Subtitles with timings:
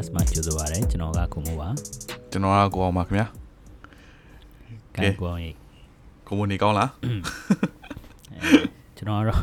[0.00, 1.68] podcast မှာကြိုဆိုပါရစေကျွန်တော်ကခုမိုးပါ
[2.30, 3.26] ကျွန်တော်ကကိုအောင်ပါခင်ဗျာ
[4.94, 5.56] ကဲကိုအောင်ကြီး
[6.26, 6.90] ကိုမိုးနေကောင်းလား
[8.96, 9.40] ကျွန်တော်ကတော့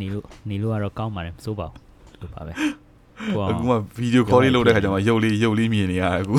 [0.00, 2.52] နေလို့နေလို့ကတော့ကောင်းပါတယ်မစိုးပါဘူးလို့ပါပဲ
[3.34, 6.36] ကိုအောင်အခုမှဗီဒီယိုခေါ်လေးလုပ်တဲ့ခါကျမှရုပ်လေးရုပ်လေးမြင်နေရအခု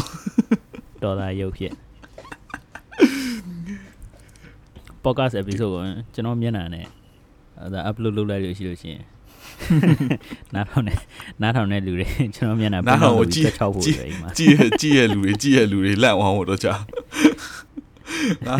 [1.03, 1.73] တော်သားရုပ်ဖြစ်
[5.05, 6.85] podcast episode ကိုကျွန်တော်မျက်နှာနဲ့
[7.59, 9.03] အဲဒါ upload လုပ်လိုက်လို့ရှိလို့ရှိရင်
[10.55, 10.93] နားထောင်နေ
[11.41, 16.73] နားထောင်နေလူတွေကျွန်တော်မျက်နှာနားထောင်ကိုကြည့်ချက်ချောက်ဖို့ကြည့်ပဲအိမ်မှာကြည့်ရကြည့်ရလူတွေကြည့်ရလူတွေလက်အောင်တော့ကြာ
[18.47, 18.55] ငါ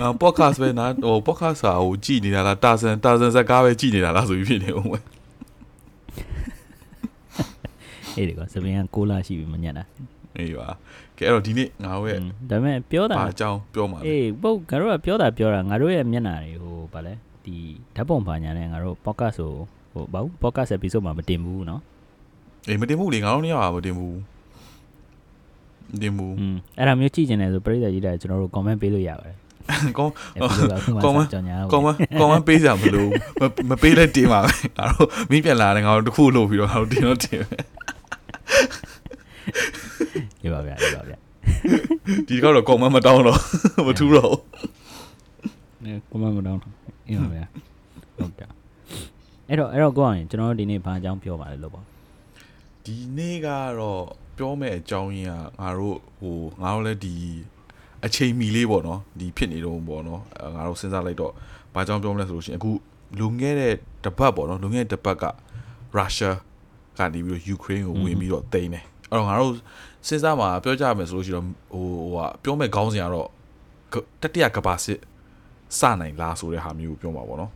[0.00, 4.98] ငါ podcast ပဲနားဟို podcast စာကိုကြည့်နေတာလားတာဆန်တာဆန်ဇက်ကားပဲကြည့်နေတာလားဆိုပြီးဖြစ်နေအောင်ပဲ
[8.16, 9.84] အေးဒီကစပင်းက6လရှိပြီမညက်တာ
[10.36, 10.68] အေးပါ
[11.18, 17.12] ကဲအဲ့တော့ဒီနေ့ငါတို့ရဲ့ဒါပေမဲ့ပြောတာဘာအကြောင်းပြောမှာလဲအေးပုတ်ငါတို့ကပြောတာပြောတာငါတို့ရဲ့မျက်နှာတွေဟိုဗာလဲ
[17.44, 17.56] ဒီ
[17.96, 19.54] ဓာတ်ပုံပါညာနဲ့ငါတို့ podcast ကို
[19.95, 21.79] ဟိုဘာဘူး podcast episode မှာမတင်ဘူးเนาะ
[22.67, 24.17] အေးမတင်ဘူးလေငါတို့နေရာမတင်ဘူး
[25.93, 29.35] မတင်ဘူး อืมအဲ့ဒါမျိုးကြည့်ကျင်တယ်ဆိုပရိသတ်ကြီးတိုင်းကျွန်တော်တို့ comment ပေးလို့ရပါတယ်
[29.97, 31.87] ကောင်း episode ကခုမှ comment စကြောင်ညာ ကောင်းမ
[32.19, 33.09] ကောင်းမပေးကြမလို့
[33.41, 37.57] မမပေးတဲ့တင်ပါပဲငါတို့မင်းပြန်လာတယ်ငါတို့တစ်ခုလို့ပြီးတော့ငါတို့တင်တော့တင်ပဲ
[40.43, 41.17] ရပါဗျာရပါဗျာ
[42.27, 43.39] ဒီကောက်တော့ကောင်းမမတောင်းတော့
[43.87, 44.41] မထူးတော့ဘူး
[45.83, 46.59] အဲ comment မတောင်း
[47.13, 47.45] ရပါဗျာ
[48.17, 48.49] ဟုတ်ကဲ့
[49.48, 51.84] အဲ့တော့အဲ့တော့ကိုအောင်ရင်ကျွန်တော်တို့ဒီနေ့ဘာအကြောင်းပြောပါလဲလို့ပေါ့
[52.84, 54.04] ဒီနေ့ကတော့
[54.36, 57.14] ပြောမဲ့အကြောင်းရင်းကငါတို့ဟိုငါတို့လည်းဒီ
[58.04, 61.32] အချိန်မီလေးပေါ့နော်ဒီဖြစ်နေတော့ပေါ့နော်အဲငါတို့စဉ်းစားလိုက်တော့
[61.74, 62.70] ဘာကြောင့်ပြောမလဲဆိုလို့ရှိရင်အခု
[63.18, 63.74] လွန်ခဲ့တဲ့
[64.04, 65.24] တစ်ပတ်ပေါ့နော်လွန်ခဲ့တဲ့တစ်ပတ်က
[65.96, 66.36] ရုရှား
[66.98, 69.52] ကနေပြီးတော့ယူကရိန်းကိုဝင်ပြီးတော့တိန်းတယ်အဲ့တော့ငါတို့
[70.06, 73.28] စဉ်းစားမှာပြောကြမယ်ဆိုလို့ရှိရင်တော့ဟိုဟိုကပြောမဲ့ခေါင်းစဉ်ကတော့
[74.22, 75.00] တတိယကဘာစစ်
[75.78, 77.55] စနိုင်လားဆိုတဲ့ဟာမျိုးကိုပြောမှာပေါ့နော်အ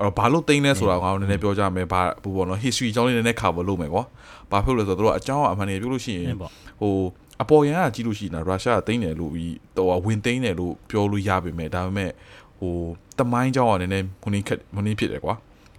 [0.00, 4.02] တော့ဘာလို့တိန်းလဲဆိုတာကိုငါတို့နည်းနည်းပြောကြမယ်ဘာဘူးပေါ့နော် history အကြောင်းလေးနည်းနည်း cover လုပ်မယ်ကွာ
[4.50, 6.94] ဘာဖြစ်လို့လဲဆိုတော့တို့ကအကြောင်းအမှန်တကယ်ပြောလို့ရှိရင်အဲ့ပေါ့ဟို
[7.42, 12.10] အပေါ်ရန်ကကြည့်လို့ရှိရင်ရုရှားကတိမ့်တယ်လို့ပြီးတော့ဝင်သိမ်းတယ်လို့ပြောလို့ရပါမယ်ဒါပေမဲ့
[12.58, 12.74] ဟို
[13.18, 15.34] တမိုင်းကြောင်းကလည်းနည်းနည်းခုနေခက်ခုနေဖြစ်တယ်ကွာ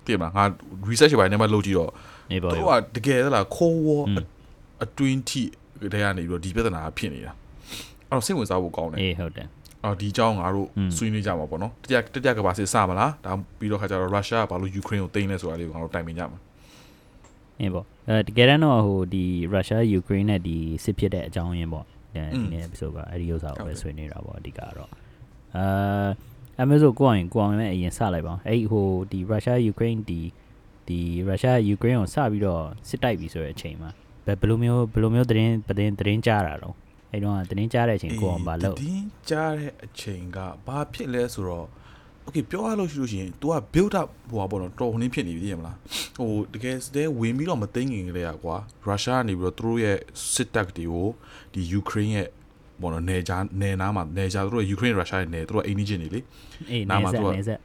[0.05, 0.43] ကြည့်မလားငါ
[0.89, 1.91] research ပိုင်းနဲ့မှလုပ်ကြည့်တော့
[2.31, 4.03] နေပေါ့သူရကတကယ်သလား cold war
[4.83, 5.41] အတွင်းထိ
[5.81, 7.31] တည်းကနေပြီးတော့ဒီပြဿနာဖြစ်နေတာ
[8.09, 9.47] အဲ့တော့စိတ်ဝင်စားဖို့ကောင်းတယ်အေးဟုတ်တယ်
[9.83, 16.39] အော်ဒီအကြောင်းငါတို့อืมဆွေးနွေးကြမှာပေါ့နော်တတိယတတိယကဘာစစ်စမလားဒါပြီးတော့ခါကျတော့ရုရှားကဘာလို့ယူကရိန်းကိုသိမ်းလဲဆိုတာလေးကိုငါတို့တိုင်ပင်ကြမှာ
[17.59, 21.85] အေးပေါ့အဲတကယ်တမ်းတော့ဟိုဒီရုရှားယူကရိန်းနဲ့ဒီစစ်ဖြစ်တဲ့အကြောင်းရင်းပေါ့
[22.33, 24.89] ဒီနေ့ episode ကအဲ့ဒီဥစ္စာကိုပဲဆွေးနွေးတာပေါ့အဓိကတော့
[25.57, 26.09] အာ
[26.59, 30.19] အမေဆိုကိုအောင်ကိုအောင်လည်းအရင်စလိုက်ပါအဲ့ဟိုဒီရုရှားယူကရိန်းဒီ
[30.87, 33.89] ဒီရုရှားယူကရိန်းကိုစပြီးတော့စစ်တိုက်ပြီဆိုတဲ့အချိန်မှာ
[34.25, 36.75] ဘယ်ဘယ်လိုမျိုးဘယ်လိုမျိုးသတင်းသတင်းသတင်းကြားတာတော့
[37.12, 38.92] အဲ့တော့သတင်းကြားတဲ့အချိန်ကိုအောင်ပါလို့ ဒီ
[39.30, 41.66] ကြားတဲ့အချိန်ကဘာဖြစ်လဲဆိုတော့
[42.26, 45.76] okay ပြောရလို့ရှိလို့ရှိရင် तू က build up ဟိုပါပေါ့နော်တော်ဟင်းဖြစ်နေပြီသိရမလား
[46.16, 49.96] ဟိုတကယ်စတဲ့ဝင်ပြီးတော့မသိငင်ကလေးอ่ะကွာရုရှားကနေပြီးတော့သူတို့ရဲ့
[50.34, 51.08] စစ်တပ်တွေကို
[51.52, 52.28] ဒီယူကရိန်းရဲ့
[52.82, 56.20] ဘောနော်နေကြနေနားမှာနေကြသူတို့ယူကရိန်းရုရှားရဲ့နေသူတို့အိန္ဒိချင်းနေလေ
[56.70, 57.60] အေး နား နေ မှာ ဆက် သူက နေဆက်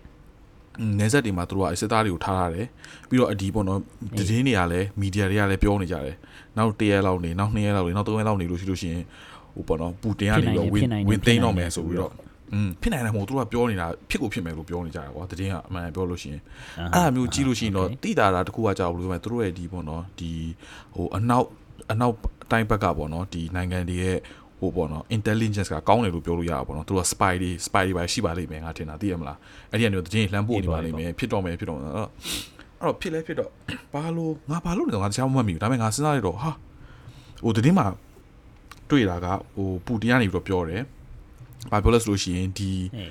[1.00, 2.68] နေဆက်တွေမှာသူတို့ကစစ်သားတွေကိုထားရတယ်
[3.10, 3.80] ပြီးတော့အဒီပေါ့နော်
[4.18, 6.16] တည်င်းတွေကလည်းမီဒီယာတွေကလည်းပြောနေကြတယ်
[6.58, 9.04] နောက်တစ်ရက်လောက်နေနောက်နှစ်ရက်လောက်နေနောက်သုံးရက်လောက်နေလို့ရှိလို့ရှိရင်
[9.57, 12.13] ဟိုပေါ့နော်ပူတင်ကနေပြီးတော့ဝင်ဝင်သိမ်းတော့မယ်ဆိုပြီးတော့
[12.55, 16.43] อืมဖြစ်နိုင်တယ်မဟုတ်သူတို့ကပြောနေတာဖြစ်ကိုဖြစ်မယ်လို့ပြောနေကြတယ်ကွာတည်င်းကအမှန်ပြောလို့ရှိရင်
[16.95, 20.31] အဲ့ဒါမျိုးကြီးလို့ရှိရင်တော့တိတာတာတစ်ခုကကြောက်လို့ဆိုမှသူတို့ရဲ့ဒီပေါ့နော်ဒီ
[20.97, 21.47] ဟိုအနောက်
[21.93, 22.15] အနောက်
[22.51, 24.17] တိုင်းဘက်ကပေါ့နော်ဒီနိုင်ငံတွေရဲ့
[24.61, 29.39] ဟိုပေါ့နော် intelligence ကကောင်းတယ်လို့ပြောလို့ရတာပေါ့နော်သူတို့က spy တွေ spy တွေပါရှိပါလိမ့်မယ်ငါထင်တာသိရမလား
[29.71, 32.11] အဲ့ဒီကနေတော့တခြင်းလှမ်းပို့နေပါလိမ့်မယ်ဖြစ်တော့မယ်ဖြစ်တော့မယ်အဲ့တော့
[32.81, 33.51] အဲ့တော့ဖြစ်လဲဖြစ်တော့
[33.95, 36.51] ဘာလို့ငါဘာလို့လဲတော့ငါတခြားမမှတ်မိဘူးဒါပေမဲ့ငါစဉ်းစားလိုက်တော့ဟာ
[37.45, 37.87] ဟိုတခြင်းမှာ
[38.91, 39.27] တွေ့တာက
[39.57, 40.83] ဟိုပူတင်ကနေပြီးတော့ပြောတယ်
[41.71, 43.11] ဘာပြောလဲဆိုလို့ရှိရင်ဒီအေး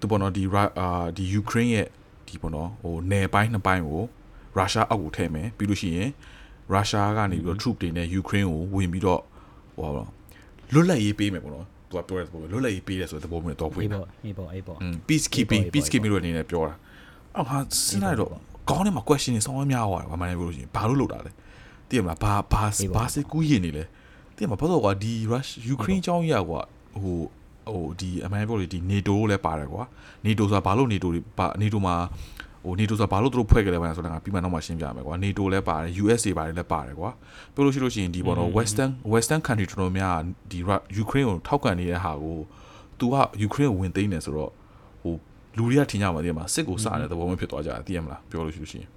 [0.00, 0.42] သူပေါ့နော်ဒီ
[0.78, 1.86] အာဒီယူကရိန်းရဲ့
[2.28, 4.02] ဒီပေါ့နော်ဟိုနယ်ပိုင်းနှစ်ပိုင်းကို
[4.56, 6.10] ရုရှားအောက်ကိုထည့်မယ်ပြီးလို့ရှိရင်
[6.72, 9.20] ရုရှားကနေပြီးတော့ troop တွေနဲ့ယူကရိန်းကိုဝင်ပြီးတော့
[9.76, 10.08] ဟိုပါတော့
[10.72, 16.74] လွတ်လပ်ရေးပေးမယ်ပေါ့နော်သူကပြောတဲ့သဘောပဲလွတ်လပ်ရေးပေးတယ်ဆိုတဲ့သဘောမျိုးတော့ဖွင့်အေးတာပေါ့အေးပေါ့အေးပေါ့อืม peacekeeping အေးပေါ့ peacekeeping လို့အနေနဲ့ပြောတာ
[17.36, 18.30] အော်ဟာစဉ်းစားရတော့
[18.70, 21.32] ကောင်းတယ်မှာ question တွေဆောင်းများသွားတယ်ဘာမှလည်းပြောလို့ရှိရင်ဘာလို့လုပ်တာလဲ
[21.88, 22.62] သိရမလားဘာဘာ
[22.96, 23.84] ဘာစစ်ကူးရင်နေလဲ
[24.36, 26.60] သိရမလားဘာလို့ကွာဒီ rush ukraine ကြောင်းကြီးကွာ
[27.02, 27.18] ဟို
[27.72, 29.82] ဟိုဒီအမှန်ပြောလို့ဒီ NATO လည်းပါတယ်ကွာ
[30.26, 31.94] NATO ဆိုတာဘာလို့ NATO တွေဘာ NATO မှာ
[32.64, 37.10] ဟို NATO ဆိုတာဘာလို့သူတို့ဖွဲ့ခဲ့လဲဘာလဲဆိုတော့ငါပြီးမှတော့မှရှင်းပြမယ်ကွာ NATO လည်းပါတယ် USA ပါတယ်လည်းပါတယ်ကွာ
[37.54, 40.16] ပြောလို့ရှိလို့ရှိရင်ဒီပေါ်တော့ western western country တော်တော်များ
[40.50, 40.58] ဒီ
[41.02, 42.36] Ukraine ကိုထောက်ခံနေတဲ့ဟာကို
[42.98, 43.14] तू က
[43.46, 44.50] Ukraine ကိုဝင်သိမ်းနေဆိုတော့
[45.02, 45.14] ဟို
[45.56, 48.88] လူတွေကထင်ကြမှာတည်းမှာစစ်ကိုစတဲ့သဘောမျိုးဖြစ်သွားကြတယ်သိရမလားပြောလို့ရှိလို့ရှိရင်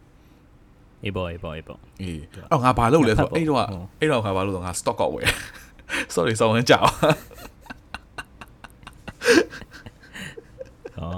[1.04, 2.20] အေးပေါ့အေးပေါ့အေးပေါ့အေး
[2.52, 5.28] အော်ငါဘာလုပ်လဲဆိုတော့ဟုတ်အဲ့တော့ကဟုတ်အဲ့တော့ငါဘာလုပ်တော့ငါ stock ကောက်ဝယ်
[6.16, 6.90] sorry စောင်းဝင်ကြောက်
[10.98, 11.18] ဟော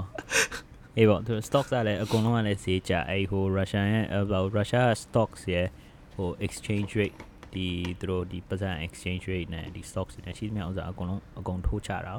[0.96, 5.68] အေးပေါ့သူ stocks ကလည်းအကုန်လုံးကလည်းဈေးကျအဲ့ဟို Russian ရဲ့ဟို Russia stocks ရဲ့
[6.14, 7.18] ဟို exchange rate
[7.54, 7.66] ဒီ
[8.00, 12.14] သူတို့ဒီပတ်စံ exchange rate နဲ့ဒီ stocks နဲ့ရှိသမျှဥစားအကုန်လုံးအကုန်ထိုးချတာ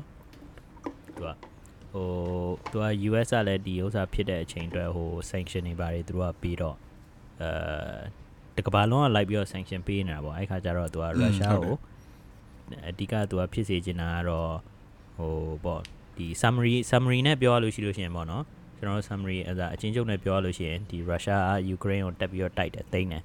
[1.15, 1.29] သူက
[1.93, 2.07] ဟို
[2.71, 6.75] သူက US ကလည်းဒီဥစားဖြစ်တဲ့အချိန်အတွက်ဟို sanction တွေပါတယ်သူတို့ကပြီးတော့
[8.55, 11.75] အဲတကဘာလုံးကလိုက်ပြီးတော့ sanction ပေးနေတာပေါ့အဲ့ခါကျတော့သူက Russia ကို
[12.89, 14.51] အဓိကသူကဖြစ်စေချင်တာကတော့
[15.17, 15.33] ဟို
[15.65, 15.81] ပေါ့
[16.17, 18.43] ဒီ summary summary နဲ့ပြောရလို့ရှိလို့ရှိရင်ပေါ့နော်
[18.77, 23.23] ကျွန်တော်တို့ summary အဲဒါအချင်းချုပ်နဲ့ပြောရလို့ရှိရင်ဒီ Russia က Ukraine ကိုတက်ပြီးတော့တိုက်တယ်တိမ့်တယ်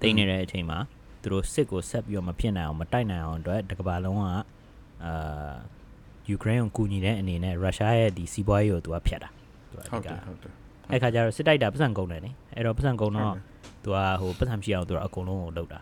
[0.00, 0.78] တိမ့်နေတဲ့အချိန်မှာ
[1.22, 4.22] သူတို့စစ်ကိုဆက်ပြီးတော့မဖြစ်နိုင်အောင်မတိုက်နိုင်အောင်အတွက်တကဘာလုံးက
[5.04, 5.54] အာ
[6.28, 9.30] ယူကရိန်းကိုကူညီတဲ့အနေနဲ့ရုရှားရဲ့ဒီစီးပွားရေးကိုသူကဖျက်တာ
[9.70, 10.52] သူကဟုတ်တယ်ဟုတ်တယ်
[10.90, 13.34] အဲ့ခါကျတော့စစ်တိုက်တာပတ်စံကုန်တယ်နိအဲ့တော့ပတ်စံကုန်တော့
[13.83, 15.79] သူကဟိုပတ်စံမရှိအောင်သူကအကုန်လုံးကိုလုပ်တာ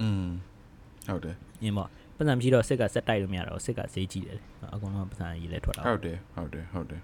[0.00, 0.26] อืม
[1.08, 4.38] ဟုတ်တယ် ညင်ပေါ့ပတ်စံမရှိတော့စစ်ကဆက်တိုက်လို့မရတော့စစ်ကဈေးကြီးတယ်
[4.74, 7.02] အကုန်လုံးကပတ်စံရေးလဲထွက်တာ ဟုတ်တယ်ဟုတ်တယ်ဟုတ်တယ်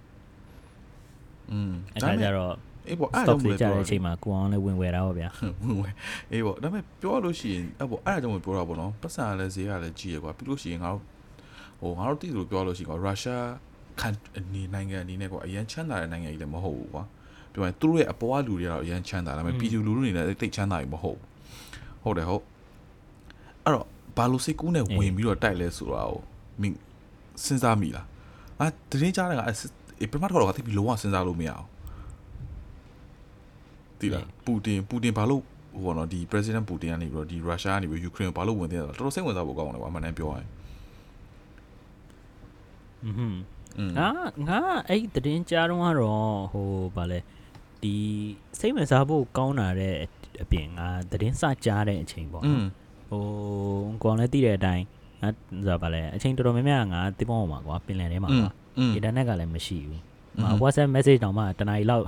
[1.53, 2.55] อืม အဲ့ခါကျတော့
[2.88, 5.29] အေးပေါ့အဲ့ stock ဒါ တွေ ကြောင့် ကြ မ တဲ့အချိန်မှာကိုအောင်လည်းဝင်ဝယ်တာပေါ့ဗျာ
[5.65, 5.94] ဝင်ဝင်
[6.32, 11.03] အေးပေါ့ဒါပေမဲ့ပြောရလို့ရှိရင်အဲ့ပေါ့အဲ့ဒါကြောင့်မပြောတာပေါ့နော်ပတ်စံလည်းဈေးကလည်းကြီးရကွာပြီးလို့ရှိရင်ငါတို့
[11.81, 13.47] ဟိုငါတို့တည်လို့ပြောလို့ရှိရင်ကွာရုရှား
[14.00, 17.03] ခံအနေနိုင်ငံအနေနဲ့ကွာအရင်ချမ်းသာတဲ့နိုင်ငံကြီးလည်းမဟုတ်ဘူးကွာ
[17.54, 22.44] ပြောရင်သူတို့ရဲ့အပေါ်ကလူတွေကတော့အရန်ချမ်းသာဒါပေမဲ့ပြည်သူလူထုတွေလည်းတိတ်ချမ်းသာပြီမဟုတ်ဘူးဟုတ်တယ်ဟုတ်
[23.63, 23.86] အဲ့တော့
[24.18, 26.19] ဘာလို့စိတ်ကူးနဲ့ဝင်ပြီးတော့တိုက်လဲဆိုတာကို
[26.62, 26.78] မင်း
[27.46, 28.06] စဉ်းစားမိလား
[28.60, 29.42] ငါတရင်ကြားတာက
[30.12, 31.68] ပထမတစ်ခါတော့ငါသိပြီးလုံးဝစဉ်းစားလို့မရအောင်
[34.00, 35.44] တိလားပူတင်ပူတင်ဘာလို့
[35.74, 40.50] ဟိုဘောနော်ဒီ president Putin ကနေပြီးတော့ဒီ Russia ကနေပြီး Ukraine ကိုဘာလို့ဝင်သေးတာတော်တော်စိတ်ဝင်စားဖို့ကောင်းတယ်ကွာအမှန်တမ်းပြောရရင်
[43.04, 43.36] อืม
[43.98, 44.10] ငါ
[44.48, 44.60] ငါ
[44.90, 45.80] အဲ့သတင်းကြားတော့
[46.54, 47.19] ဟိုဗာလဲ
[47.82, 47.94] ဒီ
[48.59, 49.94] စိတ်ဝင်စားဖို့ကောင်းတာတဲ့
[50.43, 52.67] အပြင်ငါသတင်းစကြားတဲ့အချိန်ပေါ့ อื နော် ม
[53.11, 53.23] ဟို
[54.03, 54.85] ကောင်လည်းသိတဲ့အတိုင်း
[55.23, 55.29] ငါ
[55.67, 60.00] ဆိုပါလဲအချိန်တော်တော်များများငါတိပေါင်းမှာကွာပင်လယ်ထဲမှာ อืม ကွာ อืม အင်တာနက်ကလည်းမရှိဘူး
[60.43, 62.05] မ WhatsApp message တောင်မှတနားရီလောက်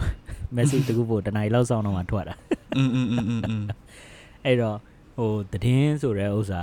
[0.57, 2.35] message တခုပို့တနားရီလောက်စောင့်တော့မှထွက်တာ
[2.77, 3.63] อืมอืมอืมอืมอืม
[4.45, 4.77] အဲ့တော့
[5.17, 6.63] ဟိုသတင်းဆိုတဲ့ဥစ္စာ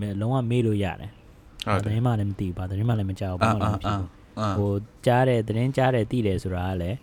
[0.00, 1.10] ကလုံးဝမေးလို့ရတယ်
[1.66, 4.08] ဟုတ်တယ် သတင်းမှလည်းမသိဘူးဘာသတင်းမှလည်းမကြောက်ဘူး အာ ဘာမှ အာ လည်းမဖြစ် အာ ဘူး
[4.38, 4.72] အာ ဟို
[5.06, 6.96] ကြားတယ်သတင်းကြားတယ်သိတယ်ဆိုတာကလည်း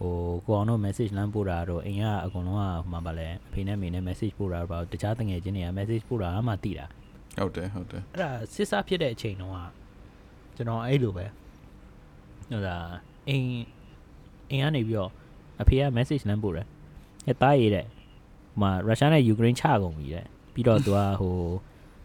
[0.00, 0.14] ဟို
[0.46, 6.86] ကိုအောင်တို့ message လမ်းပို့တာတော့အိမ်ကအကုန်လုံးကဟိုမှာပါလဲအဖေနဲ့မိနဲ့ message ပို့တာတော့ပါတခြားတငယ်ချင်းတွေက message ပို့တာမှသိတာ
[7.38, 9.58] ဟုတ်တယ်ဟုတ်တယ်အဲ့ဒါစစ်စားဖြစ်တဲ့အချိန်တုန်းက
[10.56, 11.26] ကျွန်တော်အဲ့လိုပဲ
[12.50, 12.76] ဟိုဒါ
[13.28, 13.46] အိမ်
[14.50, 15.10] အိမ်ကနေပြီးတော့
[15.60, 16.66] အဖေက message လမ်းပို့တယ်
[17.26, 21.36] အဲ့တားရတဲ့ဟိုမှာရုရှားနဲ့ယူကရိန်းချကုန်ပြီတဲ့ပြီးတော့သူကဟို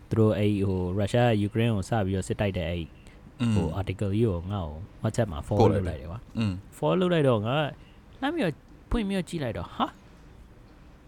[0.09, 2.85] သူတို့အဲ့ဟိုရုရှားယူကရိန်းကိုစပြီးတော့စစ်တိုက်တဲ့အဲ့
[3.55, 6.19] ဟို article ကြီးကိုငါ့ကို WhatsApp မှာ follow လုပ်လိုက်တယ်ကွာ
[6.77, 7.55] follow လုပ်လိုက်တော့ငါ
[8.25, 8.53] မ်းပြီးတော့
[8.89, 9.85] ဖွင့်ပြီးတော့ကြည့်လိုက်တော့ဟာ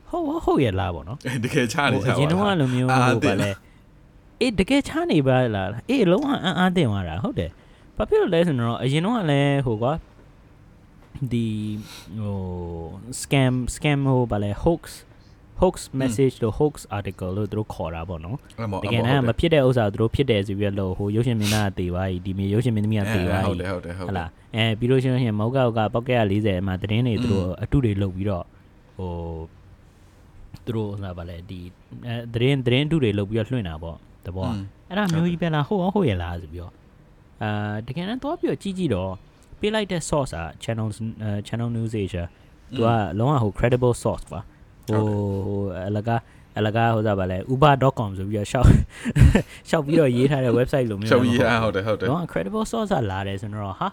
[0.10, 3.50] ဟုတ်ဟုတ်ဟုတ်ရလားပေါ့နော်တကယ်ချနေဟိုချအပါရင်တော့ကလိုမျိုးအာဟိုသိပါလဲ
[4.42, 7.52] အေးတကယ်ချနေပါလားအေးလုံးဝအံ့အားတင်သွားတာဟုတ်တယ်
[7.96, 9.94] ဘာဖြစ်လို့လဲဆိုတော့အရင်တော့ကလည်းဟိုကွာ
[11.32, 11.48] ဒီ
[12.20, 12.38] ဟို
[13.22, 14.84] scam scam ဟိုပါလဲ hoax
[15.62, 24.26] hoax message လို့ hoax article လို့သူတို့ခေါ်တာပေါ့နော်အဲ့မောတကယ်တမ်းမဖြစ်တဲ့ဥစ္စာသူတို့ဖြစ်တယ်ဆိုပြီးတော့ဟိုရုပ်ရှင်မင်းသားကတေသွားပြီဒီမြေရုပ်ရှင်မင်းသမီးကတေသွားဟုတ်ပြီတယ်ဟုတ်တယ်ဟုတ်ဟတယ်လာ
[24.56, 28.46] အဲပြီးလို့ရှိရင်မောက်ကကပောက်ကရ40မှာသတင်းတွေသူတို့အတုတွေလုပ်ပြီးတော့
[28.98, 29.12] ဟို
[30.66, 31.60] သူတို့ဟလာပါလေဒီ
[32.08, 34.52] အဲသတင်းသတင်းအတုတွေလုပ်ပြီးတော့လွှင့်တာပေါ့တဘောက
[34.90, 36.74] အဲ့ဒါမျိုးကြီးပဲလားဟုတ်ရောဟုတ်ရလားဆိုပြီးတော့
[37.44, 39.12] အာတကယ်တမ်းတော့ပြီးတော့ကြီးကြီးတော့
[39.60, 40.88] ပေးလိုက်တဲ့ source อ่ะ channel
[41.48, 42.24] channel news asia
[42.76, 44.40] သူကလုံးဝဟို credible source ပါ
[44.89, 45.05] ဟို
[45.47, 46.21] ဟိုအလကား
[46.59, 48.69] အလကားဟိုစားပါလဲ uber.com ဆိုပြီးတော့ရှောက်
[49.69, 53.89] ရှောက်ပြီးတော့ရေးထားတဲ့ website လိုမျိုး ရှောက်ကြီးอ่ะဟုတ်တယ်ဟုတ်တယ် လုံးဝ credible source ကလာတယ်ဆိုတော့ဟာ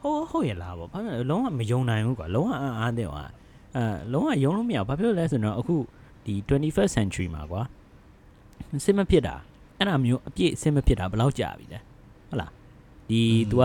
[0.00, 3.30] ဟုတ်ဟုတ်ရလားပေါ့ဘာဖြစ်လဲလုံးဝမယုံနိုင်ဘူးကွာလုံးဝအံ့အားသင့်သွား
[3.76, 5.76] အဲလုံးဝယုံလို့မရဘူးဘာဖြစ်လို့လဲဆိုတော့အခု
[6.24, 7.62] ဒီ 21st century မှာကွာ
[8.84, 9.34] စစ်မဖြစ်တာ
[9.78, 11.78] အဲ့ဒါမျိုးအပြည့်စစ်မဖြစ်တာဘယ်လောက်ကြာပြီလဲ
[12.28, 12.50] ဟုတ်လား
[13.08, 13.62] ဒီ तू က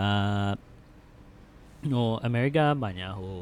[0.00, 0.50] အာ
[1.92, 3.32] ဟိုအမေရိကဘာညာဟို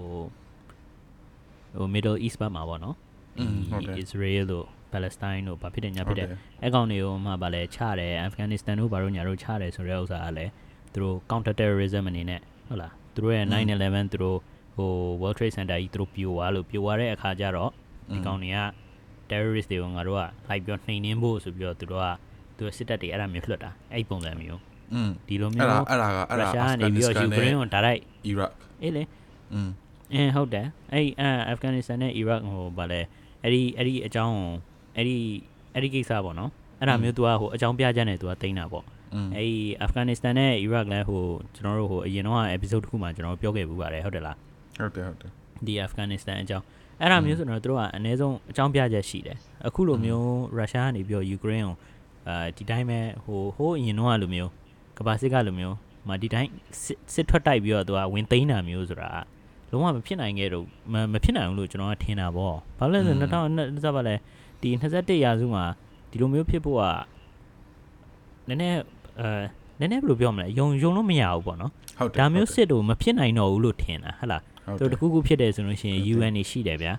[1.76, 2.96] ဟို Middle East ဘက်မှာပေါ့နော်
[3.38, 10.52] อืมဟုတ်တယ် Israel တို့ Palestine တို့ဘာဖြစ်တယ်ညာ ဟု ဖြစ် တ်တ တယ် ယ် အဲ့ကောင်တွေကိုမှဗာလဲချတယ်အာဖဂန်နစ္စတန်တို့ဘာလို့ညာတို့ချတယ်ဆိုတဲ့ဥစ္စာကလည်း
[10.92, 14.38] သူတို့ counter terrorism အနေနဲ့ဟုတ်လားသူတို့ရဲ့9/11သူတို့
[14.76, 17.70] ဟို World Trade Center ကြီးသူတို့ပြိုသွားလို့ပြိုသွားတဲ့အခါကျတော့
[18.12, 18.58] ဒီကောင်တွေက
[19.30, 22.06] terrorist တွေကိုငါတို့ကလိုက်ပြောနှိမ်နှင်းဖို့ဆိုပြီးတော့သူတို့က
[22.56, 24.60] သူတို့စစ်တပ်တွေအဲ့ဒါမျိုးလွှတ်တာအဲ့ပုံစံမျိုး
[24.94, 29.02] อืม ဒီလို အဲ့ မျိုး ဒါအဲ့ဒါကအဲ့ ရု ဒါ ရှားကနေပြီးတော့ယူကရိန်းကိုဒါရိုက် အီရတ် အေးလေ
[29.52, 29.68] อืม
[30.14, 33.00] အင်းဟုတ်တယ်အဲ့အာအာဖဂန်နစ္စတန်နဲ့အီရတ်ဟိုဗာလဲ
[33.42, 34.50] အဲ့ဒီအဲ့ဒီအကြောင်းကို
[34.96, 35.16] အဲ့ဒီ
[35.74, 36.50] အဲ့ဒီကိစ္စပေါ့နော်
[36.80, 38.84] အဲ့ဒါမျိုး तू ကဟိုအကြောင်းပြချက်နဲ့ तू ကတင်တာပေါ့
[39.14, 41.22] อืม အဲ့ဒီအာဖဂန်နစ္စတန်နဲ့အီရတ်လည်းဟို
[41.54, 44.36] ကျွန်တော်တို့ဟိုအရင်တော့ episode တစ်ခုမှာကျွန်တော်ပြောခဲ့ပူပါတယ်ဟုတ်တယ်လား
[44.78, 45.30] ဟုတ်တယ်ဟုတ်တယ်
[45.66, 46.64] ဒီအာဖဂန်နစ္စတန်အကြောင်း
[47.00, 51.76] အဲ့ဒါမျိုးဆိုတော့တို့ကအနည်းဆုံးအကြောင်းပြချက်ရှိတယ်အခုလိုမျိုးရုရှားကနေပြီးတော့ယူကရိန်းကို
[52.28, 54.50] အာဒီတိုင်းပဲဟိုဟိုအရင်တော့လိုမျိုး
[54.98, 55.76] ကမ္ဘာစစ်ကလိုမျိုး
[56.08, 56.50] မဒီတိုင်း
[56.82, 59.10] စစ်စစ်ထွက်တိုက်ပြီးတော့သူကဝင်သိမ်းတာမျိုးဆိုတာ
[59.71, 64.15] လုံးဝမဖြစ်နိုင်ခဲ့တော့မမဖြစ်နိုင်ဘူးလို့ကျွန်တော်ကထင်တာပေါ့ဘာလို့လဲဆိုတော့2000စပါလဲ
[64.61, 65.63] ဒီ21ရာစုမှာ
[66.11, 66.83] ဒီလိုမျိုးဖြစ်ဖို့က
[68.47, 68.75] နည်းနည်း
[69.19, 69.27] အဲ
[69.79, 76.93] နည်းနည်းဘယ်လိုပြောမလဲယုံယုံလို့မရဘူးပေါ့နော်ဟုတ်တယ်ဒါမျိုးစစ်တို့မဖြစ်နိုင်တော့ဘူးလို့ထင်တာဟဟလားဟုတ်တယ်သူတို့တခုခုဖြစ်တယ်ဆိုလို့ရှိရင် UN နေရှိတယ်ဗျာ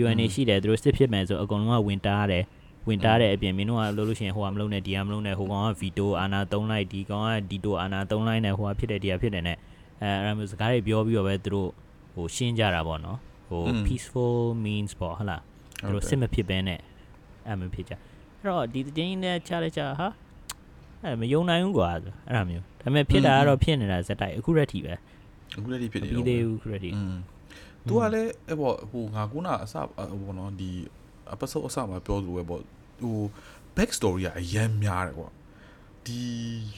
[0.00, 2.44] UN နေရှိတယ်သူတို့စစ်ဖြစ်မယ်ဆိုအကုန်လုံးကဝင်တားတယ်
[2.88, 9.56] ဝင်တားတဲ့အပြင်မင်းတို့ကလို့လို့ရှိရင်ဟိုကမလုံးနဲ့ဒီကမလုံးနဲ့ဟိုကောင်ကဗီတိုအာနာသုံးလိုက်ဒီကောင်ကဒီတိုအာနာသုံးလိုက်နဲ့ဟိုကဖြစ်တယ်ဒီကဖြစ်တယ်နဲ့
[10.02, 11.70] အဲအဲ့လိုမျိုးစကားတွေပြောပြီးတော့ပဲသူတို့
[12.17, 13.17] ဟိုရှင်းကြတာပေါ့နော်
[13.49, 15.41] ဟို peaceful means ပေါ့ဟုတ်လား
[15.81, 16.79] သူတို့စစ်မဖြစ်ဘဲနဲ့
[17.47, 20.07] အဲ့မဖြစ်ကြအဲ့တော့ဒီတင်းနဲ့ချလိုက်ချဟာ
[21.03, 24.93] အဲ့မယုံနိုင်ဘူးကွာဆိုအဲ့လိုမျိုးဒါပေမဲ့ဖြစ်တာကတော့ဖြစ်နေတာဇက်တိုက်အခုရက်ထိပဲ
[25.57, 27.17] အခုလည်းဒီဖြစ် မ နေ ပြီး တော့ သေးဘူးအခုရက်ထိ อืม
[27.89, 29.73] तू ကလည်းအဲ့ပေါ့ဟိုငါကုနာအစ
[30.21, 30.71] ဟိုနော်ဒီ
[31.33, 32.61] episode အစမှာပြောသလိုပဲပေါ့
[33.01, 33.17] ဟို
[33.75, 35.29] back story ကအရန်များတယ်ကွာ
[36.05, 36.19] ဒီ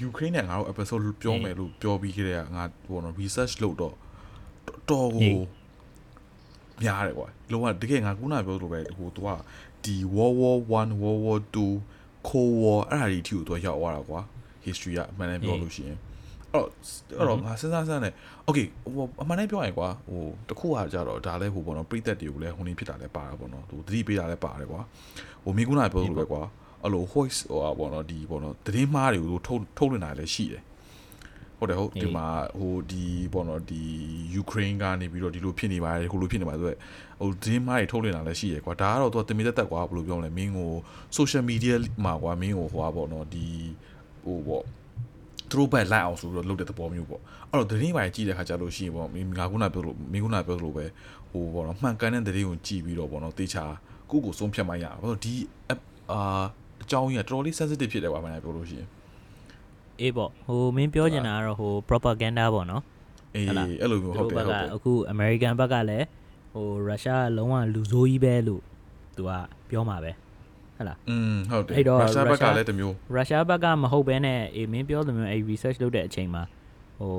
[0.08, 3.96] Ukraine နဲ့ငါတို့ episode ပြောမယ်လို့ပြောပြီးခဲ့တဲ့ကငါဟိုနော် research လုပ်တော့
[4.71, 5.39] တော်တော်ကို
[6.83, 9.29] များတယ်ကွာလောကတကယ်ငါကုနာပြောသလိုပဲဟို तू က
[9.85, 14.21] ဒီ World War 1 World War 2 Cold War အဲ့ဒါတွေအထိကို तू ရောက်သွားတာကွာ
[14.67, 15.99] history ကအမှန်တမ်းပြောလို့ရှိရင်
[16.55, 16.69] အဲ့တော့
[17.19, 18.15] အဲ့တော့ငါစဉ်းစားစမ်းတယ်
[18.49, 24.81] okay ဟိုအမှန်တမ်းပြောရင်ကွာဟိုတခုကကြတော့ဒါလည်းဟိုပေါ့နော်ပြိသက်တွေကိုလည်းဟိုနေဖြစ်တာလည်းပါတာပေါ့နော်သူသတိပေးတာလည်းပါတယ်ကွာ
[25.45, 26.43] ဟိုမိကုနာပြောလို့ပဲကွာ
[26.83, 30.63] အဲ့လို voice ဟိုပေါ့နော်ဒီပေါ့နော်သတင်းမှားတွေကိုထုတ်ထုတ်လွှင့်တာလည်းရှိတယ်
[31.61, 32.27] ဟုတ်တယ်ဟုတ်ဒီမှာ
[32.59, 33.83] ဟိုဒီပေါ့နော်ဒီ
[34.41, 36.77] Ukraine ကနေပြီးတော့ဒီလိုဖြစ်နေပါတယ်ဟိုလိုဖြစ်နေပါဆိုတော့
[37.21, 40.71] ဟိုသတင်းမှားတွေထုတ်လွှင့်တာလည်းရှိရယ်ကွာဒါကတော့သူကတင်မီတက်တက်ကွာဘယ်လိုပြောမလဲမင်းကို
[41.17, 41.75] social media
[42.05, 43.47] မှာကွာမင်းကိုဟိုပါပေါ့နော်ဒီ
[44.25, 44.65] ဟိုပေါ့
[45.51, 50.85] သူတို့ဘက်လိုက်အောင်ဆိုပြီးတော့လုပ်တဲ့သဘောမျိုးပေါ့အဲ့တော့သတင်းပိုင်းကြည့်တဲ့ခါကျလို့ရှိရင်ပေါ့မင်းငါခုနပြောလို့မင်းခုနပြောလို့ပဲ
[51.31, 53.65] ဟိုပေါ့နော်မှန်ကန်တဲ့သတင်းကိုကြည့်ပြီးတော့ပေါ့နော်တေချာ
[54.11, 55.35] ကိုယ့်ကိုဆုံးဖြတ်မှရအောင်ဘာလို့ဒီ
[56.11, 56.45] အာ
[56.83, 58.89] အကြောင်းကြီးကတော်တော်လေး sensitive ဖြစ်တယ်ကွာမင်းပြောလို့ရှိရင်
[60.01, 62.83] အေးပေါ့ဟိုမင်းပြောချင်တာကတော့ဟို propaganda ပေါ့နော်
[63.35, 63.55] အေးအဲ့
[63.91, 66.07] လိုမျိုးဟုတ်တယ်ဟုတ်တယ်အခု American ဘက်ကလည်း
[66.53, 68.63] ဟိုရုရှားကလုံးဝလူဆိုးကြီးပဲလို့
[69.17, 69.31] သူက
[69.71, 70.13] ပြောမှာပဲ
[70.77, 76.43] ဟုတ်လားอืมဟုတ်တယ်ရုရှားဘက်ကလည်းတမျိုးရုရှားဘက်ကမဟုတ်ဘဲနဲ့အေးမင်းပြောသလိုမျိုးအဲ့ research လုပ်တဲ့အချိန်မှာ
[76.99, 77.13] ဟို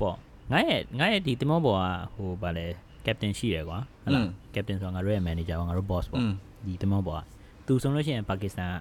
[0.00, 0.16] ပေါ့
[0.52, 2.66] ငါရဲ့ငါရဲ့ဒီတမောပေါ်ကဟိုဗာလဲ
[3.06, 6.22] captain ရှိတယ်ကွာဟုတ်လား captain ဆိုတာငါတို့ရဲ့ manager ပေါ့ငါတို့ boss ပေါ့
[6.66, 7.24] ဒီတမောပေါ်က
[7.66, 8.74] သူဆိုလို့ရှိရင်ပါကစ္စတန်က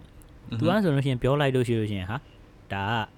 [0.59, 2.17] သူကဆိုလို့ရှိရင်ပြောလိုက်လို့ရှိလို့ရှိရင်ဟာ
[2.74, 3.14] ဒါက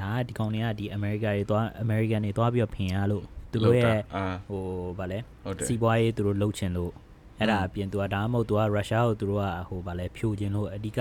[0.00, 4.62] ဒါကဒီကောင်တွေကဒီအမေရိကန်တွေသွားအမေရိကန်တွေသွားပြီးတော့ဖင်ရလို့သူတို့ရဲ့အာဟို
[4.98, 6.92] ဗာလဲဟုတ်တယ်စီးပွားရေးသူတို့လှုပ်ချင်လို့
[7.38, 11.00] အဲ့ဒါအပြင်သူကဒါမှမဟုတ်သူကရုရှားကိုသူတို့ကဟိုဗာလဲဖြိုချင်လို့အဓိက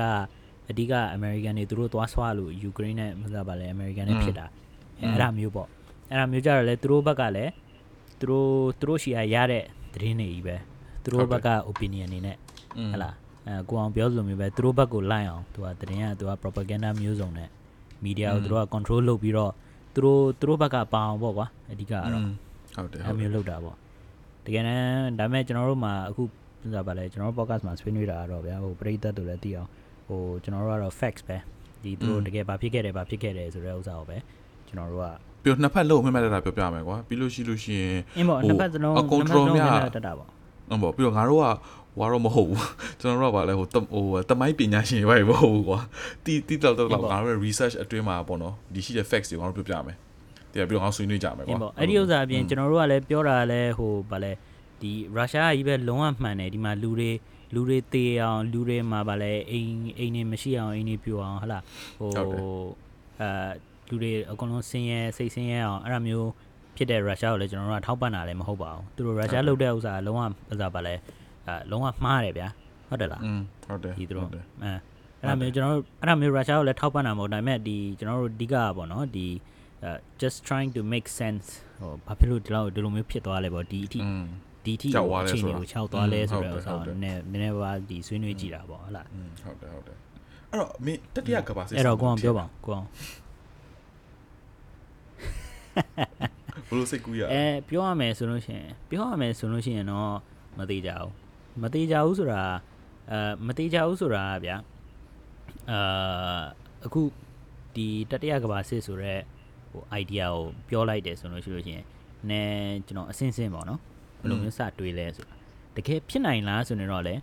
[0.69, 4.45] အဓိကအမေရိကန်တွေသူတို့သွားဆွားလို့ယူကရိန်းနဲ့မစားဗာလဲအမေရိကန်နဲ့ဖြစ်တာ
[4.99, 5.67] အဲ့အဲ့ဒါမျိုးပေါ့
[6.09, 7.51] အဲ့ဒါမျိုးကြတော့လေသူတို့ဘက်ကလည်း
[8.19, 8.47] သူတို့
[8.79, 10.55] သူတို့ရှီယာရတဲ့သတင်းတွေကြီးပဲ
[11.03, 12.37] သူတို့ဘက်က opinion နေနဲ့
[12.77, 13.15] อืมဟတ်လား
[13.47, 17.49] အဲကိုအောင်ပြောသလိုမျိုးပဲသူတို့ဘက်ကိုလိုက်အောင်သူကတရင်ကသူက propaganda မျိုးစုံနဲ့
[18.05, 19.51] media ကိုသူတို့က control လုပ်ပြီးတော့
[19.93, 22.03] သူတို့သူတို့ဘက်ကပါအောင်ပေါ့ကွာအဓိကကတော့
[22.75, 23.75] ဟုတ်တယ်အဲဟုတ်တယ်မျိုးလုပ်တာပေါ့
[24.45, 26.23] တကယ်တမ်းဒါပေမဲ့ကျွန်တော်တို့မှာအခု
[26.61, 29.69] ဆိုတာပါလဲကျွန်တော်တို့ podcast မှာဆွေးနွေးတာကတော့ဗျာဟိုပရိသတ်တို့လည်းသိအောင်
[30.07, 31.37] ဟိုကျွန်တော်တို့ကတော့ facts ပဲ
[31.83, 34.17] ဒီသူတို့တကယ်ဘာဖြစ်ခဲ့တယ်ဘာဖြစ်ခဲ့တယ်ဆိုတဲ့ဥစ္စာကိုပဲ
[34.67, 35.07] ကျွန်တော်တို့က
[35.43, 41.45] ပြီးတော့နှစ်ဖက်လုံးမှတ်မှတ်တာပြောပြမယ်ကွာပြီးလို့ရှိလို့ရှိရင်အင်းပေါ့နှစ်ဖက်စလုံးအကုန်တော်များနှစ်ဖက်စလုံးတက်တာပေါ့ဟုတ်ပေါ့ပြီးတော့ငါတို့က
[41.97, 42.61] ဟွာတော့မဟုတ်ဘူး
[42.99, 45.79] ကျွန်တော်တို့ကဗာလဲဟိုတဟိုတမိုင်းပညာရှင်ပဲမဟုတ်ဘူးကွာ
[46.25, 49.97] တီတီတော့တော့ငါတို့ရဲ့ research အတွင်းမှာပေါ့နော်ဒီရှိတဲ့ facts တွေငါတို့ပြောပြမယ်
[50.51, 54.31] တရားပြီးတော့ငါဆွေးနွေးကြမယ်အင်းကွာပေါ့အဲ့ဒီဥစ္စာအပြင်ကျွန်တော်တို့ကလည်းပြောတာလည်းဟိုဗာလဲ
[54.81, 57.11] ဒီရုရှားကြီးပဲလုံးဝမှန်တယ်ဒီမှာလူတွေ
[57.53, 61.63] လူတွေတေးအောင်လူတွေမှာဗာလဲအိမ်အိမ်နေမရှိအောင်အိမ်နေပြိုအောင်ဟလား
[61.99, 62.09] ဟို
[63.21, 63.49] အာ
[63.89, 66.29] လူတွေအကုန်လုံးဆင်းရဲစိတ်ဆင်းရဲအောင်အဲ့ဒါမျိုး
[66.77, 70.21] ဖြစ်တဲ့ရုရှားကိုလည်းကျွန်တော်တို့ကထောက်ပံ့တာလည်းမဟုတ်ပါဘူးသူတို့ရုရှားလုပ်တဲ့ဥစ္စာလုံးဝ
[70.51, 70.95] ဥစ္စာဗာလဲ
[71.47, 72.47] အဲလုံးဝမှားတယ်ဗျာ
[72.89, 74.39] ဟုတ်တယ်လားอืมဟုတ်တယ်ဒီတော့အဲ
[75.21, 79.27] အဲ့ဒါမျိုးကျွန်တော်တို့အဲ့ဒါမျိုးရုရှားကိုလည်းထောက်ပံ့တာမဟုတ်ဒါပေမဲ့ဒီကျွန်တော်တို့အဓိကပေါ့နော်ဒီ
[80.21, 81.45] just trying to make sense
[81.81, 83.99] ဟိုဘာဖြစ်လို့ဒီလောက်ဒီလိုမျိုးဖြစ်သွားလဲပေါ့ဒီအထိ
[84.65, 84.93] ဒီထိအ
[85.29, 89.07] ခြေအနေကိုခြောက်သွားလဲဆိုတော့ဆိုတော့နည်းနည်းပါးဒီဆွေးနွေးကြည့်တာပေါ့ဟုတ်လား
[89.43, 89.97] ဟုတ်တယ်ဟုတ်တယ်
[90.49, 92.87] အဲ့တော့မင်းတတိယကဘာစစ်အဲ့တော့ကိုအောင်ပြောပါကိုအောင်
[96.67, 100.13] ဘလို့စိတ်ကူးရအဲပြောရမယ်ဆိုလို့ရှင်ပြောရမယ်ဆိုလို့ရှင်တော့
[100.57, 101.11] မသေးကြဘူး
[101.61, 102.41] မသေးကြဘူးဆိုတာ
[103.11, 104.57] အဲမသေးကြဘူးဆိုတာကဗျာ
[105.71, 106.41] အာ
[106.85, 107.01] အခု
[107.75, 109.21] ဒီတတိယကဘာစစ်ဆိုတော့
[109.71, 111.85] ဟို idea ကိုပြောလိုက်တယ်ဆိုလို့ရှိလို့ရှိရင်
[112.29, 113.79] နည်းကျွန်တော်အစင်းစင်းပေါ့နော်
[114.21, 115.35] ဘယ်လိုမျိုးစတွေးလဲဆိုတာ
[115.75, 117.13] တကယ်ဖြစ်နိုင်လားဆိုနေတော့လေ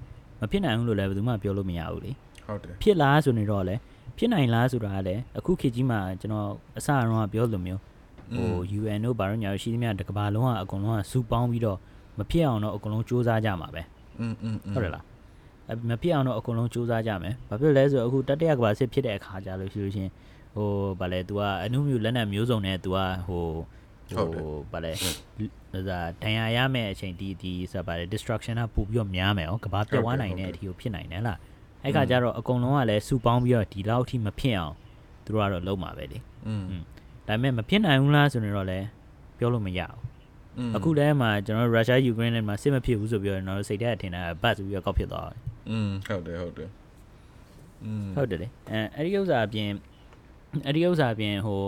[0.40, 2.10] မဖြစ်နိုင်ဘူးလို့လည်းဘယ်သူမှပြောလို့မရဘူးလေ
[2.46, 3.74] ဟုတ်တယ်ဖြစ်လားဆိုနေတော့လေ
[4.18, 7.80] ဖြစ်နိုင်လားဆိုတာကလည်းအခုခေတ်ကြီးမှာကျွန်တော်အစအရုံးကပြောလို့မျိုး
[8.36, 11.78] ဟို UN တို့ဘာလို့ညာလို့ရှိသမျှတစ်ကမ္ဘာလုံးကအကုန်လုံးကစူပေါင်းပြီးတော့
[12.18, 13.82] မဖြစ်အောင်တော့အကုန်လုံးစူးစမ်းကြမှာပဲ
[14.19, 15.05] อืมอืม ဟုတ်တယ်လား
[15.67, 20.11] အဲ့မဖြစ်အောင်တော့အကုန်လုံးစူးစမ်းကြမယ်ဘာဖြစ်လဲဆိုတော့အခုတတိယကမ္ဘာစစ်ဖြစ်တဲ့အခါကြလို့ရှိလို့ချင်း
[20.55, 22.97] ဟိုဗာလဲ तू ကအနုမျိုးလက်နက်မျိုးစုံနဲ့ तू က
[23.27, 23.45] ဟို
[24.15, 24.27] ဟို
[24.71, 24.91] ဗာလဲ
[25.89, 31.39] ဒါဒဏ်ရာရမယ့်အချိန်ဒီဒီဆိုဗာလဲ destruction ကပို့ပြီးတော့များမယ်ဟောကဘာပြတ်သွားနိုင်တဲ့အထိကိုဖြစ်နိုင်တယ်လား
[31.83, 34.75] အဲ့ခါကျတော့အကုန်လုံးကလည်းစူပေါင်းပြီးတော့ဒီလောက်အထိမဖြစ်အောင်
[35.25, 36.63] သူတို့ကတော့လုံးမှာပဲလေ อืม
[37.27, 38.85] ဒါပေမဲ့မဖြစ်နိုင်ဘူးလားဆိုရင်တော့လည်း
[39.37, 39.99] ပြောလို့မရဘူး
[40.75, 46.69] အခုလည်းမှကျွန်တော်ရုရှားယူကရိန်းနဲ့မှာစစ်မဖြစ်ဘူးဆိုပြီးတော့ကျွန်တော်စိတ်ထဲထင်တာဘတ်ဆိုပြီးတော့ကောက်ဖြစ်သွားတယ် อืมဟုတ်တယ်ဟုတ်တယ်
[47.85, 49.69] อืม ဟုတ်တယ်လေအဲအဲ့ဒီဥစ္စာအပြင်
[50.65, 51.61] အဲ့ဒီဥစ္စာအပြင်ဟို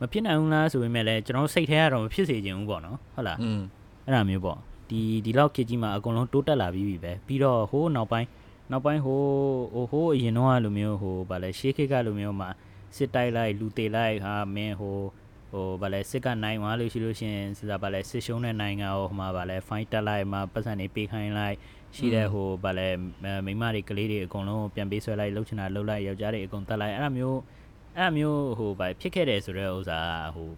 [0.00, 3.60] မဖြစ်နိုင်ဘူးလားဆိုပေမဲ့လည်းကျွန်တော်စိတ်ထဲကတော့မဖြစ်စေချင်ဘူးပေါ့နော်ဟုတ်လား อืม
[4.04, 4.58] အဲ့ဒါမျိုးပေါ့
[4.90, 8.28] ဒီဒီလောက်ခေတ်ကြီးမှာအကုန်လုံးတိုးတက်လာပြီးပြီပဲပြီးတော့ဟိုးနောက်ပိုင်း
[8.70, 9.26] နောက်ပိုင်းဟိုး
[9.74, 12.48] ဟိုဟိုးအရင်တော့လိုမျိုးဟိုဗာလဲရှေးခေတ်ကလိုမျိုးမှာ
[12.96, 14.98] စစ်တိုက်လိုက်လူတေလိုက်ဟာမင်းဟို
[15.52, 21.56] ဟိုဗာလဲစစ်ကနိုင်သွားလို့ရှိလို့ရှင်စစဗာလဲစစ်ရှုံးတဲ့နိုင်ငံဟိုဟိုမှာဗာလဲ fight တက်လိုက်မှာပတ်စံနေပေးခိုင်းလိုက်
[21.96, 22.88] ရှိတဲ့ဟိုဗာလဲ
[23.46, 27.38] မိန်းမတွေကလေးတွေအကုန်လုံးပြန်ပေးဆွဲလိုက်လှုပ်ချင်တာလှုပ်လိုက်ယောက်ျားတွေအကုန်တက်လိုက်အဲ့ဒါမျိုး
[27.96, 30.00] အဲ့ဒါမျိုးဟိုဗာဖြစ်ခဲ့တယ်ဆိုတဲ့ဥစ္စာ
[30.34, 30.48] ဟို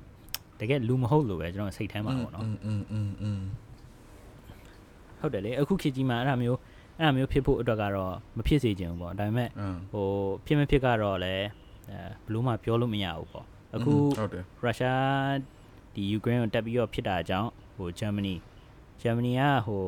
[0.61, 3.41] တကယ်လူမဟုတ်လို့ပဲကျွန်တော်စိတ်ထဲမှာပေါ့နော် อืมอืมอืมอืม
[5.21, 6.59] ဟုတ်တယ်လေအခုခေတ်ကြီးမှာအဲ့ဒါမျိုး
[6.99, 10.09] အဲ့ဒါမျိုးဖြစ်ဖို့အတွက်ကတော့မဖြစ်စေချင်ဘူးပေါ့ဒါပေမဲ့ อืม ဟို
[10.47, 11.47] ဖြစ်မဖြစ်ကတော့လည်း
[11.91, 15.36] အဲဘလို့မှပြောလို့မရဘူးပေါ့ အခုဟုတ်တယ်ရုရှား
[15.94, 18.36] ဒီယူကရိန်းကိုတက်ပြီးတော့ဖြစ်တာကြောင့်ဟိုဂျာမနီ
[19.02, 19.84] ဂျာမနီကဟို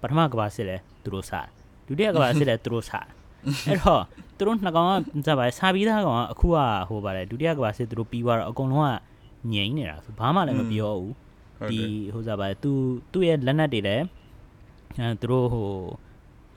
[0.00, 1.48] ပထမကမ္ဘာစစ်လဲသူတို့စား
[1.86, 3.06] ဒုတိယကမ္ဘာစစ်လဲသူတို့စား
[3.68, 4.02] အဲ့တော့
[4.36, 4.88] သူတို့နှစ်ကောင်
[5.26, 8.96] ကစပါစားပြီးသားကောင်ကအခုကဟိုပါတယ်ဒုတိယကမ္ဘာစစ်သူတို့ပြီးသွားတော့အကုန်လုံးက
[9.52, 11.14] ငြိမ်နေတာဆိုဘာမှလည်းမပြောဘူး
[11.58, 12.72] ဟုတ်ဒီတယ်ဟိုစားပါသူ
[13.12, 14.04] သူ့ရဲ့လက်နက်တွေလည်း
[14.98, 15.70] အဲသူတို့ဟို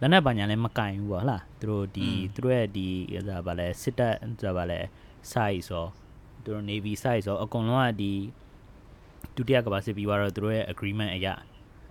[0.01, 4.79] လက်နက်ပါညာလည်းမကင်ဘူးပေါ့ဟလားသူတို့ဒီသူတို့ရဲ့ဒီဟိုစားပါလဲစစ်တပ်စားပါလဲ
[5.31, 5.85] size ဆို
[6.46, 8.12] သူတို့ navy size ဆိုအကုန်လုံးကဒီ
[9.36, 11.34] ဒုတိယကမ္ဘာစစ်ပြီးတော့သူတို့ရဲ့ agreement အရာ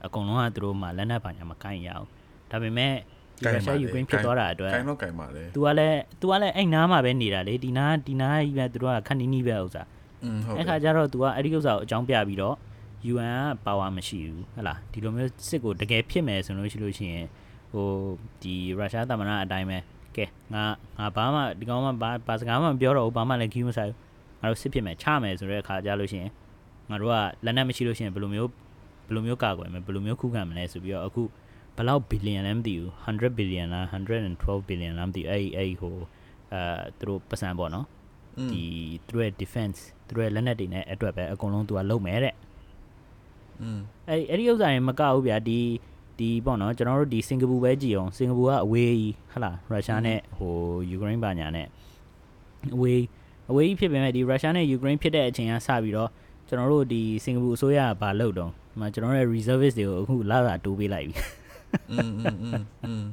[0.05, 2.07] အကုန်လုံးကသူတို့မှလက်နက်ပါညာမကင်ရအောင်
[2.51, 2.93] ဒါပေမဲ့
[3.39, 9.83] ဒီရုရှားယူကရိန်းဖြစ်သွားတာအတွက် ကိုင်တော့ကိုင်ပါလေ तू ကလည်း तू ကလည်းအဲ့နားမှာပဲနေတာလေဒီနားဒီနားကြီးပဲသူတို့ကခက်နီးနီးပဲဥစ္စာ
[10.23, 12.55] อืมဟုတ်တ အဲ့ခါ ယ် ကျတော့ तू ကအဲ့ဒီဥစ္စာကိုအကြောင်းပြပြီးတော့
[13.11, 17.27] UN က power မရှိဘူးဟဟလားဒီလိုမျိုးစစ်ကိုတကယ်ဖြစ်မယ်ဆိုလို့ရှိလို့ရှိရင်
[17.71, 17.87] ဟို
[18.41, 19.77] ဒီရုရှားသမ္မတအတိုင်းပဲ
[20.15, 20.63] ကဲငါ
[20.97, 23.97] ငါဘာမှဒီကောင်မှဘာဘာစကားမှမပြောတော့ဘူးဘာမှလည်းခီးမဆိုင်ဘူး
[24.40, 26.30] ငါတို့စစ်ဖြစ်မယ်ချမယ်ဆိုတဲ့အခါကြလို့ရှိရင်
[26.90, 28.50] ငါတို့ကလက်နက်မရှိလို့ရှိရင်ဘယ်လိုမျိုး
[29.06, 31.22] ဘယ်လိုမျိုးကာကွယ်မလဲဘယ်လိုမျိုးခုခံမလဲဆိုပြီးတော့အခု
[31.76, 35.96] ဘယ်လောက်ဘီလီယံလဲမသိဘူး100ဘီလီယံလား112ဘီလီယံလားမသိအဲ့အဲ့ဟို
[36.52, 36.62] အဲ
[36.98, 37.86] သူတို့ပတ်စံပေါ့နော်
[38.52, 38.62] ဒီ
[39.06, 42.34] သူတို့ရဲ့ defense သူတို့ရဲ့လက်နက်တွေနဲ့အတွက်ပဲအကုန်လုံးသူကလုံမယ်တဲ့
[43.62, 45.58] อืมအဲ့အဲ့ဒီဥစ္စာတွေမကဘူးဗျာဒီ
[46.18, 50.52] ဒီပေါ့နော်ကျွန်တော်တို့ဒီစင်ကာပူပဲကြည်အောင်စင်ကာပူကအဝေးကြီးဟလားရုရှားနဲ့ဟို
[50.90, 51.66] ယူကရိန်းဘာညာနဲ့
[52.74, 53.00] အဝေး
[53.49, 56.09] အဝေးကြီးဖြစ်ပေမဲ့ဒီရုရှားနဲ့ယူကရိန်းဖြစ်တဲ့အချိန်ကစပြီးတော့
[56.47, 61.15] ကျွန်တော်တို့ဒီစင်ကာပူအစိုးရကဘာလုပ်တော့ဒီမှာကျွန်တော်တို့ရဲ့ reservist တွေကိုအခုလာတာတိုးပေးလိုက်ပြီ
[61.91, 63.05] อืมอืมอืมอืม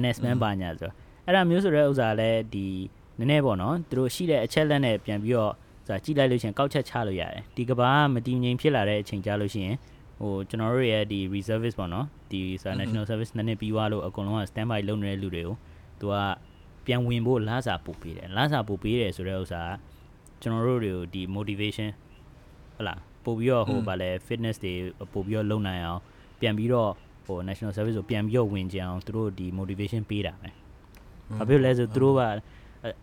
[0.00, 0.94] NS man ပါညာဆိုတော့
[1.26, 2.66] အဲ့ဒါမျိုးဆိုတဲ့ဥစ္စာလည်းဒီ
[3.18, 5.52] နည်းနည်းပေါ့နော်သူတို့ရှိတဲ့အချက်လက်နဲ့ပြန်ပြီးတော့
[5.86, 9.76] ဆိုတာကြည့်လိုက်လို့ရှရင်ကောက်ချက်ချလို့ရတယ်ဒီကဘာကမတည်ငြိမ်ဖြစ်လာတဲ့အချိန်ကြာလို့ရှိရင်
[10.20, 15.56] ဟိုကျွန်တော်တို့ရဲ့ဒီ reservice ပေါ့နော်ဒီဆိုတာ national service နည်းနည်းပြီးသွားလို့အကုန်လုံးက standby လုပ်နေတဲ့လူတွေကို
[16.00, 16.14] သူက
[16.85, 21.89] ပြန်ဝင်ဖို့လစာပို့ပေးတယ်လစာပို့ပေးတယ်ဆိုတဲ့ဥစ္စာကကျွန်တော်တို့တွေကိုဒီ motivation
[22.75, 24.73] ဟုတ်လားပို့ပြီးတော့ဟိုဗာလဲ fitness တွေ
[25.13, 26.01] ပို့ပြီးတော့လုပ်နိုင်အောင်
[26.39, 26.91] ပြန်ပြီးတော့
[27.25, 30.49] ဟို national service ကိုပြန်ပြီးတော့ဝင်ကြအောင်သူတို့ဒီ motivation ပေးတာပဲ။
[31.37, 32.21] ဘာဖြစ်လို့လဲဆိုသူတို့က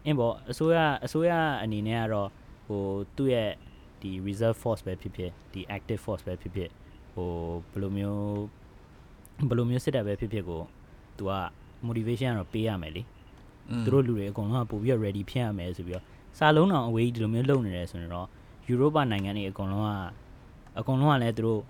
[0.05, 2.29] အင်းပေါ့အစိုးရအစိုးရအနေနဲ့ကတော့
[2.67, 2.83] ဟို
[3.17, 3.51] သူ့ရဲ့
[4.03, 6.71] ဒီ reserve force ပဲဖြစ်ဖြစ်ဒီ active force ပဲဖြစ်ဖြစ်
[7.15, 7.31] ဟို
[7.73, 8.43] ဘယ်လိုမျိုး
[9.49, 10.63] ဘယ်လိုမျိုးစစ်တပ်ပဲဖြစ်ဖြစ်ကို
[11.17, 11.33] သူက
[11.87, 13.03] motivation ကတော့ပေးရမယ်လေ။
[13.85, 16.05] သူတို့လူတွေအကုန်လုံးကပို့ပြီးတော့ ready ဖြစ်ရမယ်ဆိုပြီးတော့
[16.39, 18.29] စာလုံးတော်အဝေးကြီးဒီလိုမျိုးလုပ်နေတယ်ဆိုရင်တော့
[18.73, 19.91] Europe နိုင်ငံတွေအကုန်လုံးက
[20.79, 21.61] အကုန်လုံးကလည်းသူတို့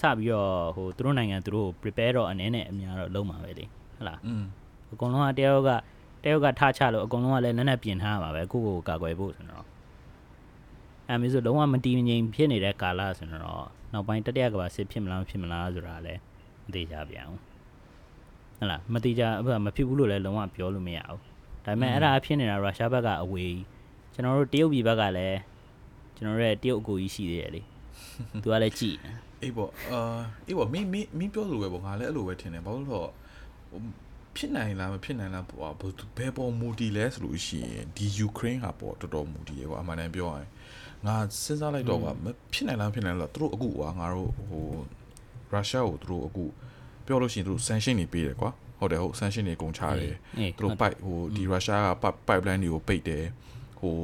[0.00, 3.64] စပြီးတော့ဟိုသူတို့နိုင်ငံသူတို့ prepare တော့အနေနဲ့အများတော့လုံးမှာပဲလေ
[3.96, 4.44] ဟုတ်လားอืม
[4.92, 5.70] အကုန်လုံးကတယောက်က
[6.24, 9.64] တယောက်ကထားချလို့အကုန်လုံးကလည်းနက်နက်ပြင်ထားရမှာပဲကိုယ့်ကိုယ်ကာကွယ်ဖို့ဆိုတော့
[11.08, 16.20] အဲမျိုးဆိုလုံးဝမတည်မငြိမ်ဖြစ်နေတဲ့ကာလဆိုတော့နောက်ပိုင်းတတိယကဘာစစ်ဖြစ်မလားမဖြစ်မလားဆိုတာလည်း
[16.64, 17.40] မသိကြပြန်ဘူး
[18.64, 21.20] ဟုတ်လားမသိကြအဲ့မဖြစ်ဘူးလို့လည်းလုံးဝပြောလို့မရဘူး
[21.64, 23.56] ဒါပေမဲ့အဲ့ဒါအဖြစ်နေတာရုရှားဘက်ကအဝေး
[24.12, 25.38] ကျွန်တော်တို့တရုတ်ပြည်ဘက်ကလည်း
[26.16, 27.62] ကျွန်တော်တို့ရဲ့တရုတ်အကိုကြီးရှိသေးတယ်လေ
[28.42, 30.00] သူကလည်းကြည်တယ်အေးပေါ့အာ
[30.48, 33.10] အေးပေါ့မင်းမင်းမင်းပြောလို့ပဲပေါ့ငါလည်းအဲ့လိုပဲထင်တယ်ဘာလို့လဲဆိုတော့
[33.70, 33.80] ဟို
[34.36, 40.50] ဖြစ်နိုင်လားမဖြစ်နိုင်လားပေါ့ဘယ်သူဘယ်ပေါ်မူတည်လဲဆိုလို့ရှိရင်ဒီယူကရိန်းဟာပေါ့တော်တော်မူတည်ရေကွာအမှန်တမ်းပြောရရင်
[41.06, 44.64] ငါစဉ်းစားလိုက်တော့ကမဖြစ်နိုင်လားမဖြစ်နိုင်လားသူတို့အခုကွာငါတို့ဟို
[45.52, 46.44] ရုရှားကိုသူတို့အခု
[47.06, 51.88] ပြောလို့ရှိရင်သူတို့ sanction တွေပေးတယ်ကွာဟုတ်တယ်ဟုတ် sanction တွေအကုန်ချတယ်အေးသူတို့ပိုက်ဟိုဒီရုရှားက
[52.26, 53.24] pipeline တွေကိုပိတ်တယ်
[53.80, 53.96] ဟို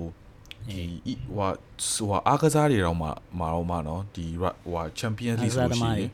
[0.68, 0.80] ဒီ
[1.12, 1.48] ဤဟိုဟာ
[1.94, 3.08] ဟိုဟာအားကစားတွေတော့မှ
[3.38, 6.10] မာတော့မှနော်ဒီဟိုဟာ Champions League ဆိုလို့ရှိရင်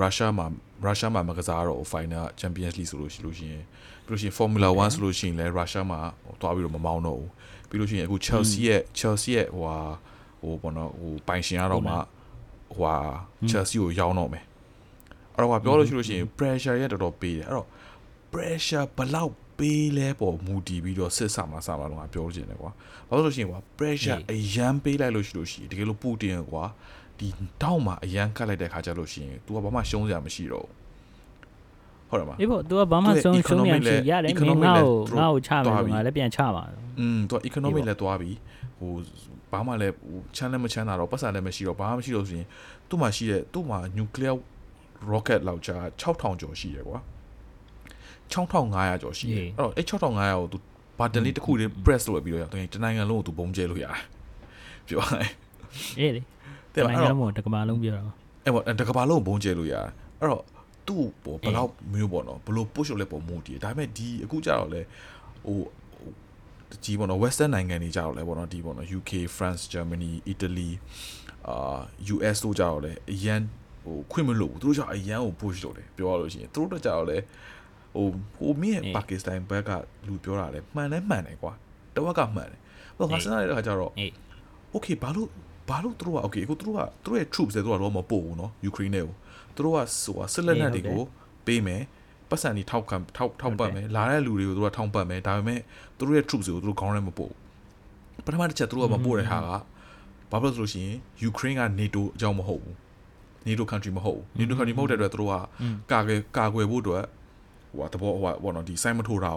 [0.00, 0.46] ရုရှားမှာ
[0.84, 3.62] ရုရှားမှာမကစားတော့ final Champions League ဆိုလို့ရှိလို့ရှိရင်
[4.06, 6.00] ပြီးလို့ရှိရင် Formula 1ဆိုလို့ရှိရင်လည်းရုရှားမှာ
[6.40, 7.30] တွားပြီးတော့မမောင်းတော့ဘူး
[7.68, 9.78] ပြီးလို့ရှိရင်အခု Chelsea ရဲ့ Chelsea ရဲ့ဟိုဟာ
[10.40, 12.96] ဟဟိုပေါ့နော်ဟိုပိုင်ရှင်ကတော့မှဟိုဟာ
[13.50, 14.44] Chelsea ကိုရောင်းတော့မယ်
[15.35, 17.67] အဲ့တော့ပြောလို့ရှိလို့ရှိရင် pressure ရတော်တော်ပေးတယ်အဲ့တော့
[18.33, 22.71] pressure ဘလောက်ပေးလဲပေါ်မူတည်ပြီးတော့စစ်ဆာမှာစမှာတော့ငါပြောချင်တယ်ကွာ
[23.07, 26.65] ဘာလို့လို့ရှိရင်ကွာ pressure အရန်ပေးလိုက်လို့ရှိလို့ရှိရင်တကယ်လို့ပူတင်ကွာ
[27.19, 27.27] ဒီ
[27.61, 30.67] တောက်မှာအရန်ကတ်လိုက်တဲ့ခါကျလို့ရှိရင် तू ကဘာမှရှုံးစရာမရှိတော့
[32.09, 36.63] ဟုတ်တယ်မလား အေးပေါ့ तू ကဘာမှဆုံးရှုံးရမရှိရတယ်မင်းငါ့ကိုငါ့ကိုချမယ်ဆိုငါလည်းပြန်ချပါ
[36.99, 38.31] อืม तू economic လည်းသွားပြီ
[38.79, 38.91] ဟို
[39.51, 42.47] ဘာမှလည်းဟိုချမ်းလည်းမချမ်းသာတော့ပတ်စံလည်းမရှိတော့ဘာမှမရှိတော့ဆိုရင်
[42.89, 44.35] သူ့မှာရှိတဲ့သူ့မှာ nuclear
[45.12, 46.98] rocket လောက်ချာ6000ကျော်ရှိတယ်ကွာ
[48.32, 50.58] 6500ကျော်ရှိတယ်အဲ့တော့အဲ့6500ကို तू
[50.98, 53.98] ဘာတန်လေးတစ်ခုလေး press လုပ်ပြီးတော့ရတော့တနိုင်ငံလုံးကို तू ဘုံကျဲလို့ရတယ်
[54.86, 55.32] ပြောရရင်
[55.98, 56.22] အေးလေ
[56.74, 58.02] တဲ့ပါနိုအဲ့င်ငံတော့လုံးတကမာလုံးပြောတာ
[58.44, 59.86] အဲ့ပေါ့တကဘာလုံးကိုဘုံကျဲလို့ရတယ်
[60.20, 60.44] အဲ့တော့
[60.86, 64.80] သူ့ပေါ်ဘယ်လောက်မျိုးပေါ့နော်ဘလို့ push လုပ်လဲပေါ်မူတည်ဒါပေမဲ့ဒီအခုကြတော့လေ
[65.46, 65.58] ဟို
[66.84, 70.70] ဒီပေါ့နော် western နိုင်ငံတွေကြတော့လဲပေါ့နော်ဒီပေါ့နော် UK France Germany Italy
[71.48, 71.80] အာ
[72.14, 73.40] US တို့ကြတော့လဲအရန်
[73.83, 77.17] ဟိုခွင့်မလို့ဘူးသူတို့ကြအရန်ကို push လုပ်တယ်ပြောရလို့ရှိရင်သူတို့တော့ကြတော့လဲ
[77.95, 79.71] ဟိုဟိုမင်းပါကစ္စတန်ဘက်က
[80.07, 81.53] လူပြောတာလဲမှန်လဲမှန်တယ်ကွာ
[81.95, 82.59] တဝက်ကမှန်တယ်
[82.97, 84.11] ဟိုငါစဉ်းစားရတဲ့ခါကျတော့ အေး
[84.73, 85.27] okay ဘာလို့
[85.69, 89.13] ဘာလို့သူတို့က okay အခုသူတို့ကသူတို့ရဲ့ troops တွေသူတို့ကတော့မပို့ဘူးเนาะ Ukraine တွေကို
[89.55, 91.01] သူတို့ကဟိုစစ်လက်နက်တွေကို
[91.45, 91.83] ပေးမယ်
[92.29, 95.59] ပတ်စံတွေထောက်ခံထောက်ထောက်ပတ်မယ်လာတဲ့လူတွေကိုသူတို့ကထောက်ပတ်မယ်ဒါပေမဲ့
[95.97, 97.33] သူတို့ရဲ့ troops တွေကိုသူတို့ခေါင်းထဲမပို့
[98.25, 99.49] ပထမတစ်ချက်သူတို့ကမပို့တဲ့ဟာက
[100.31, 100.97] ဘာဖြစ်လို့ဆိုလို့ရှိရင်
[101.29, 102.75] Ukraine က NATO အကြောင်းမဟုတ်ဘူး
[103.46, 105.34] NATO country မဟုတ်ဘူး NATO country မဟုတ်တဲ့အတွက်သူတို့က
[105.92, 107.04] ကာကွယ်ကာကွယ်ဖို့အတွက်
[107.76, 109.32] ဟိုတဘောဟိုဘောနော်ဒီစိုင်းမထိုးတာ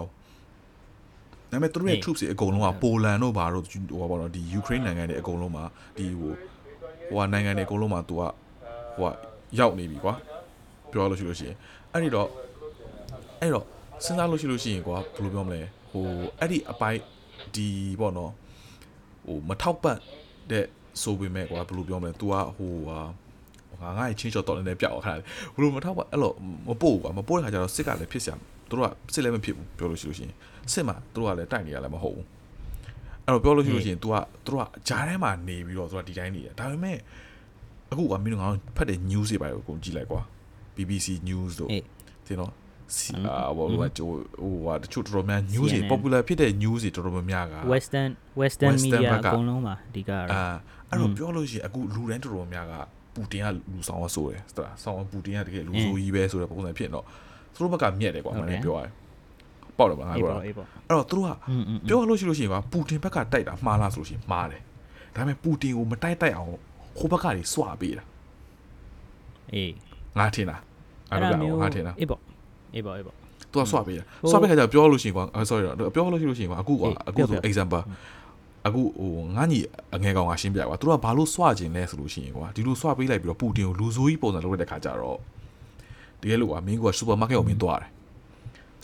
[1.50, 5.64] ပေမဲ့သူတို့ရဲ့ troops တွေအကုန်လုံးကပိုလန်တို့ဘာတို့ဟိုဘောနော်ဒီ Ukraine နိုင်ငံတွေအကုန်လုံးမှာ
[5.96, 6.32] ဒီဟို
[7.10, 8.22] ဟိုနိုင်ငံတွေအကုန်လုံးမှာသူက
[8.98, 9.12] ဟိုက
[9.58, 10.14] ရောက်နေပြီကွာ
[10.92, 11.56] ပြောလို့ရှိလို့ရှိရင်
[11.92, 12.28] အဲ့ဒီတော့
[13.40, 13.64] အဲ့တော့
[14.04, 16.04] စဉ်းစားလို့ရှိလို့ရှိရင်ကွာဘယ်လိုပြောမလဲဟို
[16.38, 17.00] အဲ့ဒီအပိုင်း
[17.54, 17.68] ဒီ
[18.00, 18.32] ပေါ့နော်
[19.26, 19.98] ဟိုမထောက်ပံ့
[20.50, 20.64] တဲ့
[21.02, 23.00] ဆိုပေမဲ့ကွာဘယ်လိုပြောမလဲ तू ကဟိုဟာ
[23.82, 25.22] ငါငါ့ရဲ့ချင်းချော့တော်လည်းပြောက်ခါတယ်
[25.54, 26.32] ဘယ်လိုမထောက်ပံ့အဲ့လို
[26.68, 28.36] မပို့ကွာမပို့တဲ့ခါကျတော့စစ်ကလည်းဖြစ်စရာ
[28.68, 30.34] သူတို့ကစစ်လည်းမဖြစ်ဘူးပြောလို့ရှိလို့ရှိရင်
[30.72, 32.26] စစ်မှာသူတို့ကလည်းတိုက်နေရလည်းမဟုတ်ဘူး
[33.24, 34.14] အဲ့တော့ပြောလို့ရှိလို့ရှိရင် तू က
[34.44, 36.98] သူတို့ကဂျားထဲမှာနေပြီးတော့သူကဒီတိုင်းနေတယ်ဒါပေမဲ့
[37.90, 40.20] အခုကမင်းတို့ငါတို့ဖတ်တဲ့ news တွေပါကိုကုန်ကြည့်လိုက်ကွာ
[40.76, 41.84] BBC news တို့အေး
[42.26, 42.52] တင်တော့
[42.96, 48.10] စီအာဘောကဟိုဟာတချို့တော်တော်များ news တွေ popular ဖြစ်တဲ့ news တွေတော်တော်များများက western
[48.40, 50.44] western Western media ဘက်ကအကုန်လုံးပါအဓိကတော့အာ
[50.90, 52.74] အဲ့တော့ပြောလို့ရှိရင်အခုလူတိုင်းတော်တော်များက
[53.18, 57.04] ပူတင်ကလူဆောင်ဝဆိုးတယ်ဟုတ်လားဆောင်ပူတင်ကတကယ်လူဆိုးကြီးပဲဆိုတဲ့ပုံစံဖြစ်တော့
[57.54, 58.92] သူတို့ဘက်ကမြက်တယ်ကွာမင်းပြောရတယ်
[59.78, 61.30] ပေါက်တော့ပါငါပြောတာအဲ့တော့သူတို့က
[61.88, 64.62] ပြောလို့ရှိလို့ရှိရင်ကွာပူတင်ဘက်ကတိုက်တာမှားလားဆိုလို့ရှိရင်မှားတယ်
[65.14, 66.50] ဒါပေမဲ့ပူတင်ကိုမတိုက်တိုက်အောင်
[66.98, 68.04] ဟိုဘက်ကနေစွာပေးတာ
[69.54, 69.72] အေး
[70.18, 70.56] ငါထင်တာ
[71.10, 72.20] အဲ့လိုကောင်ငါထင်တာအေးပေါ့
[72.74, 73.16] အေးပေါ့အေးပေါ့
[73.52, 77.82] သူကစွာပေးတာစွာပေးခါကျပြောလို့ရှိရင်ကွာ sorry တော့ပြောလို့ရှိလို့ရှိရင်ကွာအခုကွာအခုဆို example
[78.67, 79.59] အခုဟိုငါညီ
[79.95, 85.17] အငယ်ကောင်ကရှင်းပြကွာသူတို့ကဘာလို့စွခြင်းလဲဆိုလို့ရှိရင်ကွာဒီလိုစွပေးလိုက်ပြီးတော့ပူတင်ကိုလူဆိုးကြီးပုံစံလုပ်လိုက်တဲ့ခါကျတော့
[86.21, 87.89] တကယ်လို့ကွာမင်းကစူပါမားကတ်ကိုမင်းသွားတယ်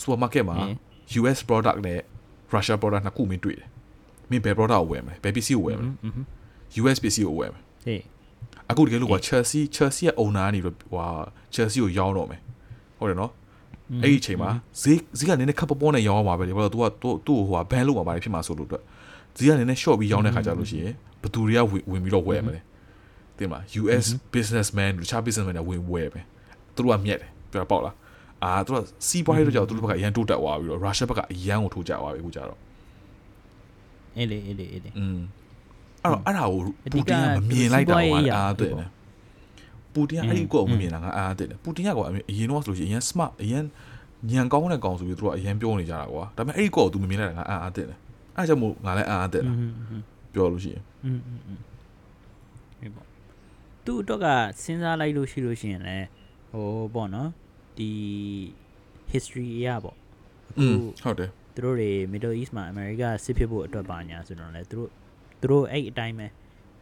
[0.02, 0.58] စူပါမားကတ်မှာ
[1.20, 2.00] US product နဲ့
[2.54, 3.68] Russia product နှစ်ခုမင်းတွေ့တယ်
[4.30, 6.14] မင်းဘယ် product ကိုဝယ်မလဲဘယ်ပစ္စည်းကိုဝယ်မလဲ อืม
[6.82, 8.02] US ပစ္စည်းကိုဝယ်မယ် အေး
[8.72, 11.06] အခုတကယ်လို့ကွာ Chelsea Chelsea ရဲ့ owner ကနေတော့ဟွာ
[11.56, 12.42] Chelsea ကိုရောင်းတော့မယ်
[13.00, 13.32] ဟုတ်တယ်နော်
[14.04, 14.50] အဲ့ဒီအချိန်မှာ
[14.82, 18.84] ဈေးဈေးကနည်းနည်းခပ်ပေါ်ပေါ်နဲ့ရောင်းအောင်ပါပဲလေဘာလို့ तू ကသူ့သူ့ဟိုဟာဘန်လို့ပါပါဖြစ်မှာဆိုလို့အတွက်
[19.38, 22.62] ဈေးကနည်းနည်း short ပြီးရောင်းတဲ့ခါကျလို့ရှိရင်ဘသူတွေကဝင်ပြီးတော့ဝယ်မလဲ
[23.38, 26.26] တင်မလား US businessman တခြား businessman တွေဝင်ဝယ်မယ်
[26.76, 27.96] သူတို့ကမြက်တယ်ပြောပေါက်လား
[28.44, 32.60] အာသူတို့စီးပွားရေးတော့ကြောက်သူတို့ဘက်ကအရန်တိုးတက်သွားပြီးတော့ Russia ဘက်ကအရန်ကိုထိုးကြသွားပြီအခုကြတော့
[34.18, 35.20] အေးလေအေးလေအေးလေ อืม
[36.04, 38.90] အဲ့တော့အဲ့ဒါကို အဓိ ပူ က တင်ကမမြင်လိုက်တာ စီးပွားရေး က အရာ အားတဲ့ ပေါ့
[39.94, 43.64] ပူတင်ကအဲ့ဒီကိုမမြင်တာကအားတဲ့ပူတင်ကကွာအရင်တော့ဆိုလို့ရှိရင်အရင် smart အရင်
[44.30, 47.86] ညံကောင်းတဲ့ကောင်ဆိုပြီးသူကအရင်ပြောနေကြတာကွာဒါပေမဲ့အဲ့ဒီကို तू မမြင်လိုက်တာကအားအားတဲ့
[48.38, 49.56] အဲ့ဒါကြောင့်မို့ငါလည်းအားအားတဲ့ อื တာ ม
[49.90, 50.02] อืม
[50.34, 51.60] ပြောလို့ရှိရင် อืมอืมอืม
[52.82, 53.06] အေးပေါ့
[53.86, 54.28] သူ့အတွက်က
[54.62, 56.08] စဉ်းစားလိုက်လို့ရှိလို့ရှိရင်လည်း
[56.52, 57.30] ဟိုပေါ့နော်
[57.78, 57.92] ဒီ
[59.14, 59.96] history အရာပေါ့
[60.60, 64.90] อืม အခု ဟုတ်တယ် သူတို့တွေ Middle East မှာ America စစ်ဖြစ်ဖို့အတွက်ပါညာဆိုတော့လေသူတို့
[65.42, 66.28] သူတို့အဲ့အတိုင်းပဲ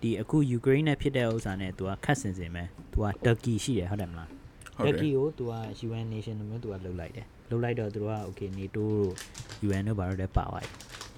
[0.01, 4.29] ဒီအခု Ukraine နဲ့ဖြစ်တဲ့ဥစ္စာနဲ့သူကခတ်စင်စင်ပဲသူက Turkey ရှိတယ်ဟုတ်တယ်မလား
[4.75, 5.53] ဟုတ်တယ် Turkey ကိုသူက
[5.87, 9.07] UN nation လိုမျိုးသူကလှုပ်လိုက်တယ်လှုပ်လိုက်တော့သူတို့က okay NATO တို့
[9.67, 10.71] UN တို့ဘာလို့လဲပါသွားတယ်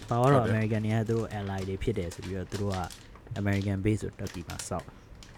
[0.08, 2.78] ပါတော့ American တွေကသူတို့ ally တွေဖြစ်တယ်ဆိုပြီးတော့သူတို့က
[3.40, 4.86] American base ဆိုတက်ပြီးမှစောက်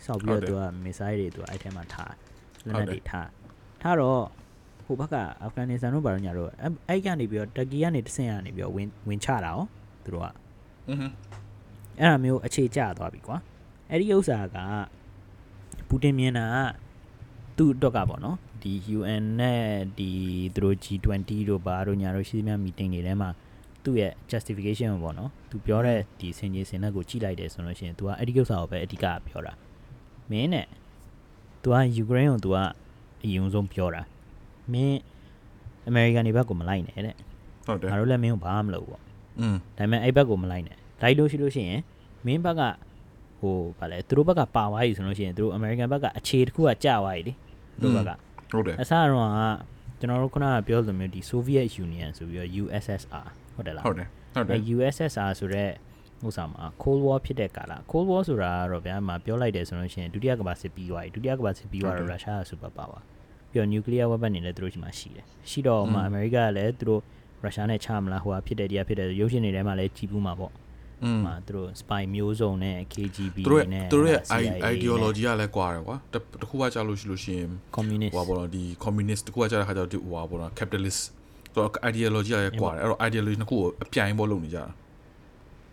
[0.05, 2.13] စောက်ပြီးတော့သူက missile တွေသူအဲ့ထဲမှာထား
[2.67, 3.29] လက်နက်တွေထား
[3.83, 4.23] ထားတော့
[4.85, 6.51] ဟိုဘက်ကအာဖဂန်နစ္စတန်တို့ဘာလို့ညာတော့
[6.89, 9.61] အဲ့ကနေပြီးတော့တက်ကီကနေတဆင့်ကနေပြီးတော့ဝင်ဝင်ချတာ哦
[10.05, 10.27] သူတို့က
[10.89, 11.03] အင်းဟ
[11.99, 13.37] အဲ့ဒါမျိုးအခြေကျသွားပြီကွာ
[13.91, 14.57] အဲ့ဒီဥစ္စာက
[15.89, 19.63] ပူတင်မြင်တာကသူ့အတွက်ကပေါ့နော်ဒီ UN နဲ့
[19.99, 20.11] ဒီ
[20.55, 23.31] သူတို့ G20 တို့ဘာတို့ညာတို့ရှိသမျှ meeting တွေထဲမှာ
[23.86, 29.54] သူ သူ့ရဲ့ justification ကိုပေါ့နော်သူပြောတဲ့ဒီစင်ကြီးစင်လက်ကိုကြည့်လိုက်တယ်ဆိုလို့ရှိရင် तू ကအဲ့ဒီကိစ္စကိုပဲအဓိကပြောတာ
[30.32, 30.68] မင်းနဲ့
[31.64, 32.58] तू ကယူကရိန်းကို तू က
[33.24, 34.02] အရင်ဆုံးပြောတာ
[34.74, 35.00] မင်း
[35.88, 37.16] အမေရိကန်တွေဘက်ကိုမလိုက်နဲ့တဲ့
[37.66, 39.04] ဟုတ်တယ် ငါတို့လည်းမင်းကိုဘာမှမလုပ်ဘူးပေါ့
[39.40, 41.82] อืม ဒါပေမဲ့အဲ့ဘက်ကိုမလိုက်နဲ့လိုက်လို့ရှိလို့ရှိရင်
[42.26, 42.62] မင်းဘက်က
[43.40, 47.34] ဟိုဗာလဲသူတို့ဘက်ကပါသွားပြီဆိုလို့ရှိရင်သူတို့အမေရိကန်ဘက်ကအခြေတစ်ခုကကြာသွားပြီလေ
[47.82, 48.10] သူတို့ဘက်က
[48.52, 49.38] ဟုတ်တယ် အစတော့က
[50.00, 55.73] ကျွန်တော်တို့ခုနကပြောလိုမျိုးဒီ Soviet Union ဆိုပြီးတော့ USSR ဟုတ်တယ်လားဟုတ်တယ်ဟုတ်တယ်အဲ USSR ဆိုတော့
[56.27, 63.01] ဥစ္စာမှာ Cold War ဖြစ်တဲ့ကာလ Cold War ဆိုတာကတော့ဗျာမှာပြောလိုက်တယ်ဆိုလို့ရှိရင်ဒုတိယကမ္ဘာစစ်ပြီးသွားပြီဒုတိယကမ္ဘာစစ်ပြီးသွားတော့ရုရှားက super power
[63.51, 67.01] ပြီးတော့ nuclear weapon တွေလည်းသူတို့ရှိမှရှိတယ်ရှိတော့မှအမေရိကကလည်းသူတို့
[67.43, 70.53] ရုရှားနဲ့ချမလားဟိုဟာဖြစ်တယ်တရားဖြစ်တယ်ရုပ်ရှင်တွေထဲမှာလည်းကြည်ဘူးမှာပေါ့
[71.05, 81.03] อืมမှာသူတို့ spy မျိုးစုံနဲ့ KGB သူတို့ရဲ့နဲ့သူတို့ရဲ့ CIA နဲ့ ideology ကလည်းကွာတယ်ကွာတတခုကကြာလို့ရှိလို့ရှိရင် communist ဟိုပါဘောဒီ communist တခုကကြာတဲ့ခါကျတော့ဒီဟိုပါဘော capitalist
[81.57, 84.65] ဆိုတော့ ideology ရယ်ကွာတယ်အဲ့တော့ ideology နှစ်ခုကိုအပြိုင်ပေါ်လုပ်နေကြတာ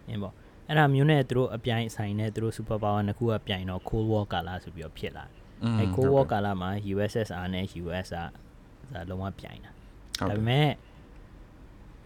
[0.09, 0.33] အင်းပေါ့
[0.67, 5.33] အဲ့ဒါမျိုးနဲ့သူတို့အပြိုင်ဆိုင်နဲ့သူတို့ super power နှစ်ခုကပြိုင်တော့ cold war ကာလဆိုပြီးတော့ဖြစ်လာတယ်
[5.79, 9.71] အဲ့ cold war ကာလမှာ USSR နဲ့ US ကလုံးဝပြိုင်တာ
[10.29, 10.69] ဒါပေမဲ့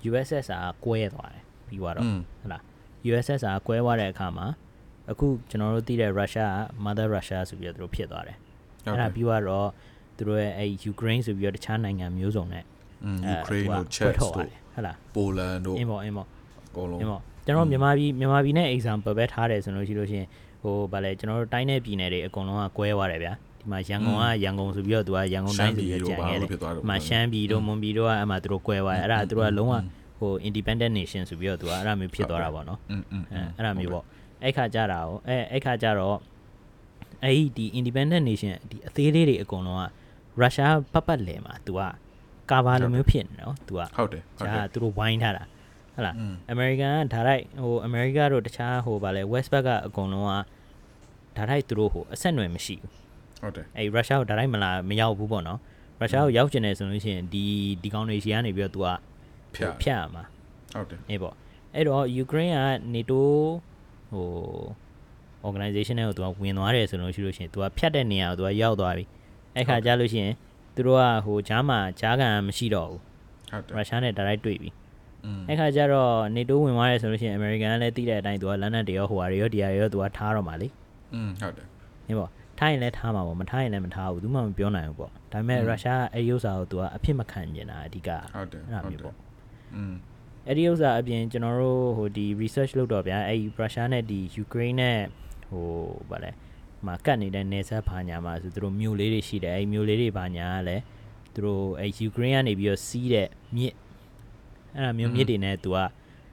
[0.10, 2.62] USSR ကွဲသွားတယ်ပြီးတော့ဟုတ်လား
[3.10, 4.48] USSR ကွဲသွားတဲ့အခါမှာ
[5.12, 8.38] အခုကျွန်တော်တို့သိတဲ့ Russia က Mother Russia ဆိုပြီးတော့သူတို့ဖြစ်သွားတယ်
[8.86, 9.70] အဲ့ဒါပြီးတော့
[10.18, 12.64] သူတို့ရဲ့အဲ့ Ukraine ဆိုပြီးတော့တခြားနိုင်ငံမျိုးစုံနဲ့
[13.06, 16.28] ယူကရိန်းတို့ချက်တို့ဟုတ်လားပိုလန်တို့အင်းပေါ့အင်းပေါ့
[16.70, 20.26] အကုန်လုံးအင်းပေါ့ကျွန်တော်မြန်မာပြည်မြန်မာပြည်နဲ့ example ပဲထားတယ်ဆိုလို့ရှိလို့ရှင်
[20.62, 29.74] ဟိုဗာလဲကျွန်တော်တို့တိုင်းနယ်ပြည်နယ်တွေအကုန်လုံးကကွဲသွားတယ်ဗျာဒီမှာရန်ကုန်ကရန်ကုန်ဆိုပြီးတော့သူကရန်ကုန်တိုင်းဆိုပြီးတော့ကြံခဲ့တယ်ဒီမှာရှမ်းပြည်တို့မွန်ပြည်တို့ကအဲ့မှာသူတို့ကွဲသွားတယ်အဲ့ဒါသူတို့ကလုံးဝ
[30.20, 32.80] ဟို independent nation ဆိုပြီးတော့သူကအဲ့ဒါမျိုးဖြစ်သွားတာပေါ့နော်
[33.58, 34.04] အဲ့ဒါမျိုးပေါ့
[34.44, 36.18] အဲ့ခါကြတာကိုအဲ့အဲ့ခါကြတော့
[37.24, 39.84] အဲ့ဒီ independent nation ဒီအသေးလေးတွေအကုန်လုံးက
[40.40, 41.82] ရုရှားပတ်ပတ်လည်မှာသူက
[42.51, 45.45] ကာဘာလိုမျိုးဖြစ်နေနော် तू က ဟုတ်တယ်ဟုတ် ဂျာ တယ် သူတို့ဝိုင်းထားတာ
[45.95, 50.31] ဟုတ်လား อืม အမေရိကန်ကဓာတ်ရိုက်ဟိုအမေရိကတို့တခြားဟိုဗာလဲ west ဘက်ကအကုန်လုံးက
[51.37, 52.91] ဓာတ်ရိုက်သူတို့ဟိုအဆက်အနွယ်မရှိဘူး
[53.43, 55.59] ဟုတ်တယ် အဲ့ရုရှားကိုဓာတ်ရိုက်မလာမရောက်ဘူးပေါ့နော်
[56.01, 57.45] ရုရှားကိုရောက်ကျင်တယ်ဆိုလို့ရှိရင်ဒီ
[57.83, 58.89] ဒီကောင်တွေရှီကနေပြီးတော့ तू က
[59.55, 60.25] ဖြတ် ဖြတ်ရမှာ
[60.75, 61.35] ဟုတ်တယ် အေးပေါ့
[61.75, 62.63] အဲ့တော့ Ukraine က
[62.95, 63.21] NATO
[64.13, 64.27] ဟို
[65.47, 69.05] organization နဲ့ကိုသူကဝင်သွားတယ်ဆိုလို့ရှိလို့ရှိရင်သူကဖြတ်တဲ့နေရာကိုသူကရောက်သွားပြီ
[69.57, 70.35] အဲ့ခါကျလို့ရှိရင်
[70.77, 73.01] သူတို့ကဟိုဂျားမှာဂျားကန်မရှိတော့ဘူး
[73.51, 74.71] ဟုတ်တယ် ရုရှားနဲ့ direct တွေ့ပြီ
[75.25, 80.69] อืม အဲ့ခါကျတော့ NATO ဝင်သွားတယ်ဆိုလို့ရှိရင် American ကလည်းသိတဲ့အတိုင်းသူကလန်ဒန်တရောဟိုဟာတွေရောဒီဟာတွေရောသူကထားတော့မှာလေ
[81.15, 81.67] อืมဟုတ်တယ်
[82.07, 89.17] ဟင်းပေါ့ထားရင်လည်းထားမှာပေါ့မထားရင်လည်းမထားဘူးသူမှမပြောနိုင်ဘူးပေါ့ဒါပေမဲ့ อืม ရုရှားကအဲ့ဒီဥစ္စာကိုသူကအဖြစ်မခံကျင်တာအဓိက ဟုတ်တယ် အဲ့ဒါ ဟုတ် မျိုး တယ် ပေါ့
[89.77, 89.95] อืม
[90.47, 94.99] အဲ့ဒီဥစ္စာအပြင်ကျွန်တော်တို့ဟိုဒီ research လုပ်တော့ဗျာအဲ့ဒီရုရှားနဲ့ဒီ Ukraine နဲ့
[95.51, 95.67] ဟို
[96.11, 96.31] ဗာလဲ
[96.86, 100.84] မှာကတ်နေတဲ့နေဆက်ဘာညာမှာဆိုသူတို့မြို့လေးတွေရှိတယ်အဲ့ဒီမြို့လေးတွေဘာညာကလည်း
[101.34, 103.74] သူတို့အဲ့ Ukraine ကနေပြီးတော့စီးတဲ့မြစ်
[104.76, 105.78] အဲ့ဒါမျိုးမြစ်တွေနဲ့သူက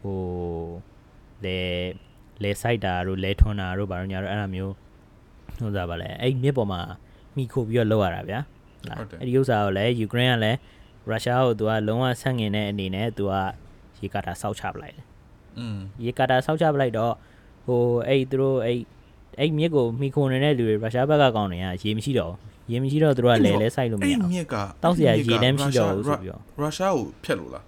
[0.02, 0.18] ဟို
[1.44, 1.58] လေ
[2.42, 4.74] လေဆိုင်တာတို့လေထွန်တာတို့ဘာလို့ညာတို့အဲ့ဒါမျိုး
[5.58, 6.80] ဟိုစားပါလဲအဲ့ဒီမြစ်ပေါ်မှာ
[7.36, 10.58] မိခိုပြီးတော့လောက်ရတာဗျာဟုတ်လားဟုတ်တယ်အဲ့ဒီဥစ္စာကိုလည်း Ukraine ကလည်း
[11.08, 13.34] ရုရှားကိုသူကလုံးဝဆန့်ကျင်တဲ့အနေနဲ့သူက
[14.02, 15.04] ရေကာတာစောက်ချပလိုက်တယ်
[15.58, 17.14] อืมရေကာတာစောက်ချပလိုက်တော့
[17.66, 18.78] ဟိုအဲ့ဒီသူတို့အဲ့
[19.40, 27.64] အဲ့မြစ်ကိုမိခိုနေတဲ့လူတွေရုရှားဘက်ကကောင်းတွေကရေမရှိတော့ဘူးရေမရှိတော့သူတို့ကလဲလဲစိုက်လို့မရဘူးအဲ့မြစ်ကတောက်စရာရေတမ်းမရှိတော့ဘူးဆိုပြီးတော့ရုရှားကိုဖျက်လို့လား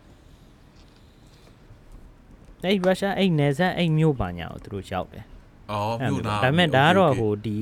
[2.64, 5.24] အဲ့ရုရှားအဲ့နယ်စပ်အဲ့မြို့ပါညာကိုသူတို့ရောက်တယ်
[5.70, 7.56] အော်မြို့နာဒါပေမဲ့ဒါကတော့ဟိုဒီ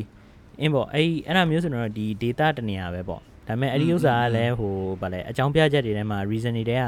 [0.61, 6.85] အင်းပေါ့အဲ့အဲ့ဒါမျိုးဆိုတော့ဒီ data တနေရာပဲပေါ့ဒါပေမဲ့အဲ့ဒီဥစ္စာကလည်းဟိုဗာလဲအကြောင်းပြချက်တွေထဲမှာ reason တွေတဲက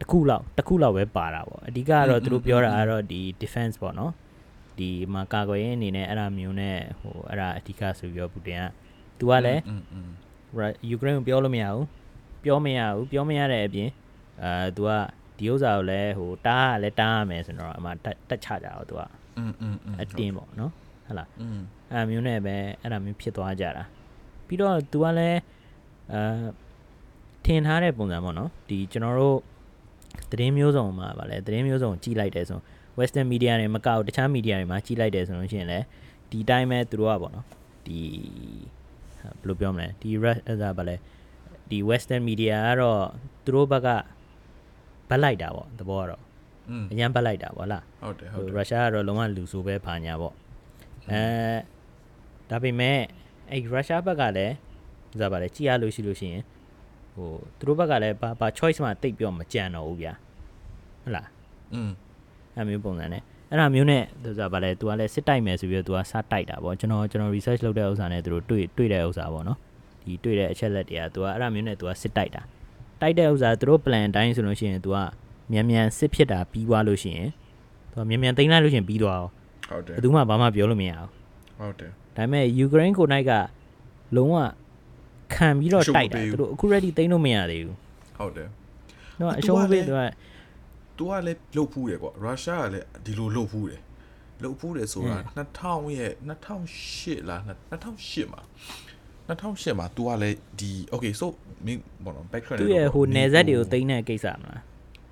[0.00, 4.12] တစ်ခုလောက်တစ်ခုလောက်ပဲပါတာပေါ့အဓိကကတော့သူတို့ပြောတာကတော့ဒီ defense ပေါ့နော်
[4.80, 8.64] ဒီမှာကာကွယ်ရေးအနေနဲ့အဲ့ဒါမျိုးနဲ့ဟိုအဲ့ဒါအဓိကဆိုပြီးတော့ပူတင်က
[9.18, 9.62] သူကလည်း
[10.90, 11.86] ယူကရိန်းကိုပြောလို့မရဘူး
[12.44, 13.90] ပြောမရဘူးပြောမရတဲ့အပြင်
[14.42, 14.90] အာသူက
[15.38, 19.02] ဒီဥစ္စာကိုလည်းဟိုတားကလည်းတားရမယ်ဆိုတော့အမတက်ချကြတော့သူက
[19.38, 20.72] အင်းအင်းအတင်းပေါ့နော်
[21.06, 23.84] ဟုတ်လားအင်းအဲ့မျိုးနဲ့ပဲအဲ့ဒါမျိုးဖြစ်သွားကြတာ
[24.46, 25.40] ပြီးတော့သူကလည်း
[26.12, 26.42] အာ
[27.44, 29.38] ထင်ထားတဲ့ပုံစံပေါ့နော်ဒီကျွန်တော်တို့
[30.30, 32.64] သတင်းမျိုးစုံမှာဗာလဲသတင်းမျိုးစုံကြည့်လိုက်တယ်ဆိုတော့
[32.98, 35.84] western media တွေမကောက်တခြား media တွေမှာကြီးလိုက်တယ်ဆိုလို့ရှိရင်လည်း
[36.30, 37.46] ဒီတိုင်းပဲသူတို့ကပေါ့နော်
[37.86, 38.00] ဒီ
[39.20, 40.96] ဘယ်လိုပြောမလဲဒီ rush ဒါဗလဲ
[41.70, 43.02] ဒီ western media ကတော့
[43.44, 43.88] သူတို့ဘက်က
[45.08, 46.22] ဗတ်လိုက်တာပေါ့သဘောကတော့
[46.90, 50.34] အញ្ញံဗတ်လိုက်တာပေါ့လားဟုတ်တယ်ဟုတ်တယ်ရုရှားကတော့လုံးဝလူဆိုပဲဘာညာပေါ့
[51.10, 51.22] အဲ
[52.50, 52.98] ဒါပေမဲ့
[53.50, 54.54] အဲ့ရုရှားဘက်ကလည်း
[55.20, 56.44] ဒါဗလဲကြည်ရလို့ရှိလို့ရှိရင်
[57.14, 60.12] ဟိုသူတို့ဘက်ကလည်းဘာဘာ choice မှတိတ်ပြောမကြံတော့ဘူးဗျာ
[61.02, 61.28] ဟုတ်လား
[61.74, 61.90] อืม
[62.55, 69.57] အဲ့မျိုးပုံစံနဲ့အဲ့ဒါမျိုးနဲ့သူစားပါလေ तू ကလည်းစစ်တိုက်မယ်ဆိုပြီးတော့ तू ကစတိုက်တာပေါ့ကျွန်တော်ကျွန်တော် research လုပ်တဲ့ဥစ္စာနဲ့သူတို့တွေ့တွေ့တဲ့ဥစ္စာပေါ့နော်
[70.03, 72.41] ဒီတွေ့တဲ့အချက်လက်တွေက तू ကအဲ့ဒါမျိုးနဲ့ तू ကစစ်တိုက်တာ
[73.01, 74.97] တိုက်တဲ့ဥစ္စာသူတို့ plan အတိုင်းဆိုလို့ရှိရင် तू က
[75.51, 77.29] မြန်မြန်စစ်ဖြစ်တာပြီးသွားလို့ရှိရင်
[77.91, 79.31] သူကမြန်မြန်သိမ်းလိုက်လို့ရှိရင်ပြီးသွားအောင်
[79.69, 81.09] ဟုတ်တယ် ဘယ်သူမှဘာမှပြောလို့မရအောင်
[81.59, 83.31] ဟုတ်တယ် ဒါပေမဲ့ယူကရိန်းကိုနိုင်က
[84.15, 84.37] လုံးဝ
[85.33, 87.77] ခံပြီးတော့ အရှုံးမ တိုက်တာ ပေးဘူး သူတို့အခု ready သိမ်းလို့မရသေးဘူး
[88.17, 88.47] ဟုတ်တယ်
[89.17, 90.01] သူကအ သူက ရှုံးပေး လည်း သူက
[91.00, 93.80] သူကလည်းလှုပ်ဖူးတယ်ကွာရုရှားကလည်းဒီလိုလှုပ်ဖူးတယ်
[94.42, 95.18] လှုပ်ဖူးတယ်ဆိုတာ
[95.60, 96.12] 2000ရဲ့
[96.68, 98.42] 2008လား2008မှာ
[99.28, 101.26] 2008မှာ तू ကလည်းဒီ okay so
[101.66, 104.60] မင်းဘောနော် backtrack သူ့ရဲ့ဟိုနယ်စပ်တွေကိုသိမ်းတဲ့ကိစ္စမလား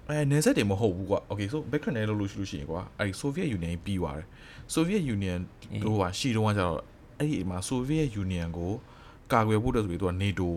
[0.09, 4.27] အဲနယ်စပ်တွေမဟုတ်ဘူးကွာ okay so backtrack နဲ့လို့လို့ရှိလို့ရှိရင်ကွာအဲဒီ Soviet Union ပြီးသွားတယ်
[4.74, 5.40] Soviet Union
[5.83, 6.81] ဟိုဟာရှီတုန်းကကျတော့
[7.18, 8.70] အဲ့ဒီမှာ Soviet Union ကို
[9.33, 10.48] ကာကွယ်ဖို့အတွက်ဆိုပြီး तू က NATO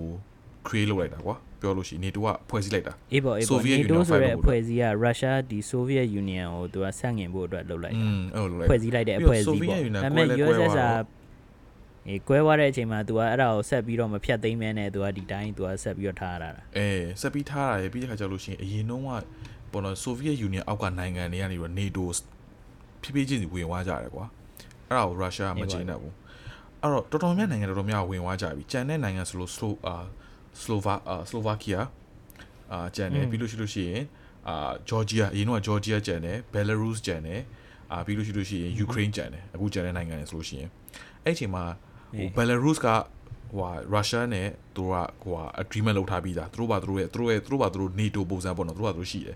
[0.68, 6.47] create လုပ်လိုက်တာကွာ ပြောလို့ရှိရင် NATO ကဖွဲ့စည်းလိုက်တာ အေးပေါ့အေးပေါ့ Soviet NATO Union ဆိုတဲ့ fight လုပ်ဖို့ အဖွဲ့အစည်းကရုရှားဒီ Soviet Union
[6.55, 11.07] ကိုသူကဆန့်ကျင်ဖို့အတွက်လုပ်လိုက် อื တာ มအဲ့လိုလုပ်လိုက် ဖွဲ့စည်းလိုက်တဲ့ ပြီးတော့ အဖွဲ့အစည်းပေါ့ Soviet Union ဒါပေမဲ့ ကွဲလဲကွဲ USSR သွားတော့
[12.09, 16.89] အေးကွဲသွားတဲ့အချိန်မှာ तू ကအဲ့ဒါကိုဆက်ပြီးတော့မဖြတ်သိမ်းမဲနဲ့ तू ကဒီတိုင်း तू ကဆက်ပြီးတော့ထားရတာ အဲ
[17.21, 19.09] စက်ပြီးထားတာရယ်ပြီးတဲ့ခါကျလို့ရှိရင်အရင်တော့က
[19.73, 22.17] ပေါ်တော့ဆိုဗီယက်ယူနီယံအောက်ကနိုင်ငံတွေကနေပြီးတော့ NATO
[23.03, 24.25] ဖြည်းဖြည်းချင်းစီဝင်သွားကြတယ်ကွာ
[24.89, 26.15] အဲ့ဒါကိုရုရှားကမချေနဲ့ဘူး
[26.83, 29.97] အဲ့တော့တော်တော်များနိုင်ငံတော်တော်များဝင်သွားကြပြီကြံတဲ့နိုင်ငံဆိုလို့စလိုအာ
[30.64, 31.82] စလိုဗာအာစလိုဗာကီယာ
[32.72, 34.04] အာကြံတယ်ပြီးလို့ရှိလို့ရှိရင်
[34.48, 37.42] အာဂျော်ဂျီယာအရင်တော့ဂျော်ဂျီယာကြံတယ်ဘယ်လာရုစ်ကြံတယ်
[37.92, 40.70] အာပြီးလို့ရှိလို့ရှိရင်ယူကရိန်းကြံတယ်အခုကြံတဲ့နိုင်ငံတွေဆိုလို့ရှိရင်
[41.24, 41.64] အဲ့အချိန်မှာ
[42.18, 42.88] ဟိုဘယ်လာရုစ်က
[43.58, 49.36] ဟိုရုရှားနဲ့သူတို့ကဟို agreement လုပ်ထားပြီးသားသူတို့ဘာသူတို့ရဲ့သူတို့ရဲ့သူတို့ဘာသူတို့ NATO ပုံစံပေါ့နော်သူတို့ဘာသူတို့ရှိတယ်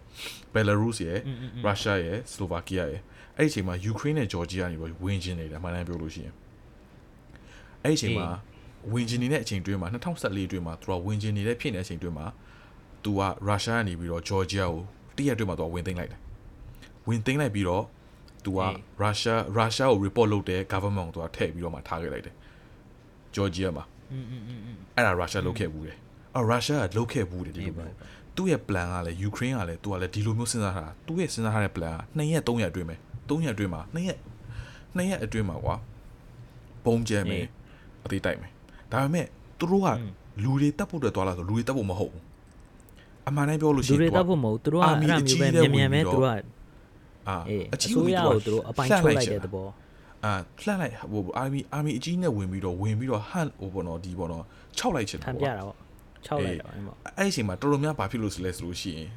[0.54, 1.20] ဘယ်လာရုစ်ရယ်
[1.66, 3.02] ရုရှားရယ်စလိုဗာကီးယားရယ်
[3.38, 6.34] အဲ့ဒီအချိန်မှာယူကရိန်းနဲ့ဂျော်ဂျီယာနေပြီးဝင်ကျင်နေတာမှန်တယ်ပြောလို့ရှိရင်
[7.84, 8.28] အဲ့ဒီအချိန်မှာ
[8.93, 12.27] ဝင်ကျင်နေတဲ့အချိန်တွင်းမှာ2014အတွင်းမှာသူကဝင်ကျင်နေတဲ့ဖြစ်နေတဲ့အချိန်တွင်းမှာ
[13.05, 14.83] သူကရုရှားကနေပြီးတော့ဂျော်ဂျီယာကို
[15.17, 16.21] တရက်အတွင်းမှာသူကဝင်သိမ်းလိုက်တယ်
[17.09, 17.85] ဝင်သိမ်းလိုက်ပြီးတော့
[18.45, 18.61] သူက
[19.01, 22.35] ရုရှားရုရှားကို report လုပ်တဲ့ government ကိုသူကထည့်ပြီးတော့မှထားခဲ့လိုက်တယ်
[23.35, 25.97] ဂျော်ဂျီယာမှာ อืมอืมอืมอืม အဲ့ဒါရုရှားလုပ်ခဲ့ဘူးတယ်
[26.35, 27.97] အော်ရုရှားကလုပ်ခဲ့ဘူးတယ်ဒီလိုမျိုး
[28.37, 32.97] သူ့ရဲ့ plan ကလည်းယူကရိန်းကလည်းသူကလည်းဒီလိုမျိုးစဉ်းစားထားတာသူ့ရဲ့စဉ်းစားထားတဲ့ plan က2ရက်3ရက်အတွင်းပဲ
[33.29, 34.19] 3ရက်အတွင်းမှာ2ရက်
[34.97, 35.77] 2ရက်အတွင်းမှာကွာ
[36.85, 37.45] ပုံကျဲမယ်
[38.05, 38.51] အသေးတိုက်မယ်
[38.96, 39.26] ဒါပေမဲ့
[39.60, 39.88] သူတို့က
[40.44, 42.24] လူတွေတက်ဖို့အတွက်သွားလာဆိုလူတွေတက်ဖို့မဟုတ်ဘူး
[43.28, 49.68] အမှန်တမ်းပြောလို့ရှိလူရင်တွေတော့ဖို့မဟုတ်သူတို့ကအာအဲ့မီဒါအကြီးမျိုးပဲတဲ့မြန်မြန်ပဲဝင်ပြီးသူတော့တို့ကအာအေးအအကြီးစိုးရကိုကိုသူတို့အပိုင်ချုပ်လိုက်တဲ့သဘော
[50.26, 54.44] အာလှန့်လိုက်ဟိုအာမီအာမီအကြီးနဲ့ဝင်ပြီးတော့ဝင်ပြီးတော့ဟန်ဟိုပေါ့နော်ဒီပေါ့နော်
[54.80, 55.78] 6လိုက်ချင်ထမ်းပြတာပေါ့
[56.28, 59.10] 6လိုက်တော့အဲ့ပေါ့အဲ့ဒီအချိန်မှာတော်တော်များဘာဖြစ်လို့ဆိုလဲဆိုလို့ရှိရင်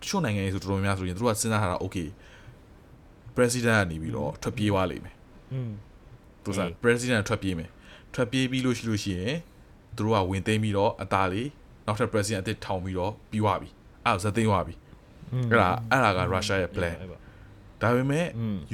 [0.00, 2.08] တချို့နိုင်ငံရေးဆိုတော်တော်များဆိုရင်တို့ကစဉ်းစားထားတာ okay
[3.36, 5.16] president ကနေပြီးတော့ထွက်ပြေးသွားလိမ့်မယ်
[5.52, 5.70] อืม
[6.44, 7.70] သူစားအေး president ထွက်ပြေးမယ်
[8.14, 9.34] ထွက်ပြေးပြီးလို့ရှိလို့ရှိရင်
[9.96, 11.48] သူတို့ကဝင်သိမ်းပြီးတော့အသားလေး
[11.86, 13.68] နောက်ထပ် president အသစ်ထောင်ပြီးတော့ပြီးသွားပြီ
[14.04, 14.74] အဲ့ဒါဇက်သိမ်းသွားပြီ
[15.50, 16.96] အဲ့ဒါအဲ့ဒါကရုရှားရဲ့ plan
[17.82, 18.26] ဒါပေမဲ့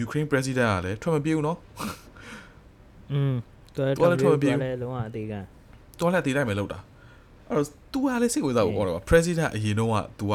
[0.04, 1.58] Ukraine president ကလည်းထွက်မပြေးဘူးနော်
[3.12, 3.34] อืม
[3.76, 5.44] တော်တော်ထွက်မပြေးဘူးလည်းလုံးဝအသေးကန်
[6.00, 6.78] တော်လည်းအသေးလိုက်မယ်လို့တာ
[7.48, 10.34] အဲ့တော့ तू ကလည်းစိတ်ဝင်စားဖို့ကောတော့ president အရင်တော့က तू က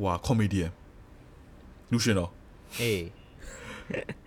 [0.00, 0.70] ုဟာ comedian
[1.90, 2.30] လူရှင်တော့
[2.80, 3.02] အေး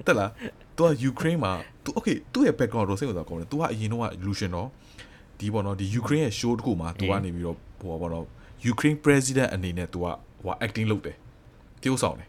[0.06, 0.30] တက်လား
[0.79, 1.53] तू က Ukraine မှာ
[1.85, 4.69] तू okay သူ့ရဲ့ background တော့စိတ်ဝင်စားကောင်းတယ် तू ကအရင်တော့က illusion တော့
[5.39, 8.25] ဒီပေါ့နော်ဒီ Ukraine ရဲ့ show တစ်ခုမှာ तू ကနေပြီးတော့ဟိုပေါ့နော်
[8.73, 10.07] Ukraine president အနေနဲ့ तू က
[10.45, 11.17] ဟို acting လုပ်တယ်
[11.83, 12.29] တရုပ်ဆောင်တယ်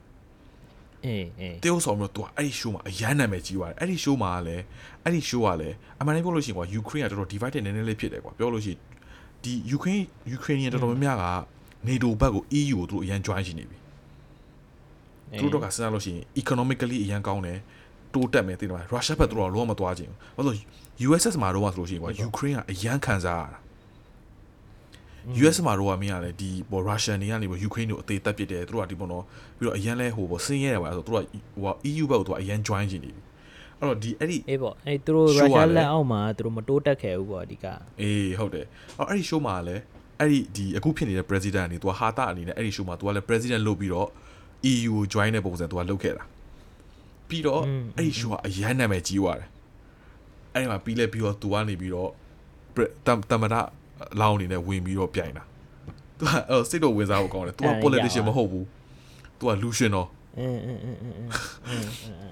[1.06, 4.64] အေးအေး တရုပ်ဆောင်ပြီးတော့ तू ကအဲ့ဒီ show မှာအရန်နာမည်ကြီးသွားတယ်အဲ့ဒီ show မှာကလည်း
[5.04, 8.80] အဲ့ဒီ show ကလည်းအမှန်တမ်းပြောလို့ရှိရင်ကွာ Ukraine ကတော်တော် divided နည်းနည်းလေးဖြစ်တယ်ကွာပြောလို့ရှိရင်
[9.44, 10.04] ဒီ Ukraine
[10.38, 11.26] Ukrainian တော်တော်များများက
[11.88, 13.78] NATO ဘက်ကို EU ကိုသူတို့အရန် join ရှိနေပြီ
[15.40, 17.60] သူတို့တော့ကစဉ်းစားလို့ရှိရင် economically အရန်ကောင်းတယ်
[18.15, 20.61] တိုးတက်မယ်သိတယ်မလား Russia ဘက်သူတို့ကလုံးဝမသွားချင်ဘူးဘာလို့လဲ
[21.07, 23.59] USS မှာတော့ဆိုလို့ရှိရင်ကွာ Ukraine ကအရန်ခံစားရတာ
[25.43, 29.25] US မှာတော့မင်းကလည်းဒီပေါ် Russian တွေကနေပေါ် Ukraine ကိုအသေးတက်ပစ်တယ်သူတို့ကဒီပေါ်တော့
[29.59, 31.27] ပြီးတော့အရန်လဲဟိုပေါ်ဆင်းရဲတယ်ပါဆိုသူတို့က
[31.63, 33.23] ဟို EU ဘက်ကိုသူကအရန် join ချင်နေပြီ
[33.79, 37.67] အဲ့တော့ဒီအဲ့ဒီအေးပေါ့အဲ့သူတို့ Show ရုရှားရတယ်လက်အောက်မှာသူတို့မတိုးတက်ခဲ့ဘူးပေါ့အဓိက
[38.01, 38.67] အေးဟုတ်တယ်
[38.99, 39.83] အော်အဲ့ဒီ show မှာလည်း
[40.21, 44.09] အဲ့ဒီဒီအခုဖြစ်နေတဲ့ president ကနေသူကဟာတာအနေနဲ့အဲ့ဒီ show မှာသူကလည်း president လုပ်ပြီးတော့
[44.73, 46.25] EU ကို join တဲ့ပုံစံသူကလုပ်ခဲ့တာ
[47.31, 47.63] ပြီးတော့
[47.97, 49.49] အဲ့ဒီ show ကအရန်နာမည်ကြီးသွားတယ်
[50.55, 52.11] အဲ့ဒီမှာပြီးလဲပြီးတော့သူကနေပြီးတော့
[53.31, 53.61] တမနာ
[54.21, 55.45] လောင်းအနေနဲ့ဝင်ပြီးတော့ပြိုင်တာ
[56.19, 58.67] သူကအဲ့စိတ်တော့ဝင်စားဖို့ကောင်းတယ်သူက politician မဟုတ်ဘူး
[59.39, 60.09] သူကလူရှင်တော့
[60.39, 61.15] အင်းအင်းအင်းအင်း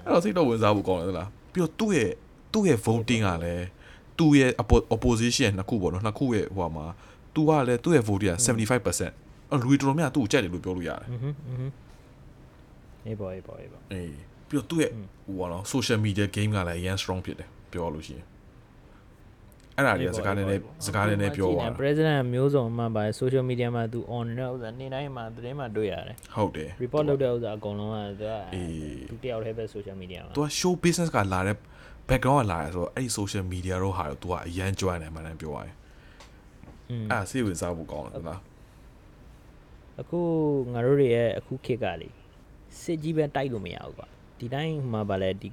[0.05, 2.11] အဲ့တော့စိတ်တော့ဝင်စားဖို့ကောင်းတယ်လားပြီးတော့သူ့ရဲ့
[2.53, 3.65] သူ့ရဲ့ voting ကလည်း
[4.19, 4.51] သူ့ရဲ့
[4.93, 6.85] opposition နှစ်ခုပေါ့နော်နှစ်ခုရဲ့ဟိုမှာ
[7.35, 11.73] သူကလည်းသူ့ရဲ့ voting က75%အဲ့လူတွေတော်တော်များသူ့ကိုကြိုက်တယ်လို့ပြောလို့ရတယ်အင်းအင်း
[13.05, 18.25] အေးပေါ့အေးပေါ့အေးပေါ့အေး ပြီးတော့သူ့ရဲ့ဟိုပေါ့နော် social media game ကလည်းအရင် strong ဖြစ်တယ်ပြောလို့ရှိရင်
[19.77, 31.55] အဲ့ဒါတွေကစကားနည်းနည်းစကားနည်းနည်းပြောသွားတာ president မျိုးစုံမှပါ social media မှာသူ on တဲ့ဥစ္စာနေ့တိုင်းမှာသတင်းမှာတွေ့ရတယ်ဟုတ်တယ် report လုပ်တဲ့ဥစ္စာအကုန်လုံးကသူကအေးသူတယောက်တည်းပဲ social media မှာသူက show business ကလာတဲ့
[32.09, 35.73] background ကလာတယ်ဆိုတော့အဲ့ဒီ social media တော့ဟာတော့သူကအရန်ကျွမ်းတယ်မှန်တယ်ပြောရရင်
[36.89, 38.39] อืมအဲ့ဒါစိတ်ဝင်စားဖို့ကောင်းတယ်သလား
[39.99, 40.19] အအခု
[40.73, 42.09] ငါတို့တွေရဲ့အခုခေတ်ကလေ
[42.81, 44.07] စစ်ကြီးပဲတိုက်လို့မရဘူးကွာ
[44.38, 45.48] ဒီတိုင်းမှာဗာလဲဒီ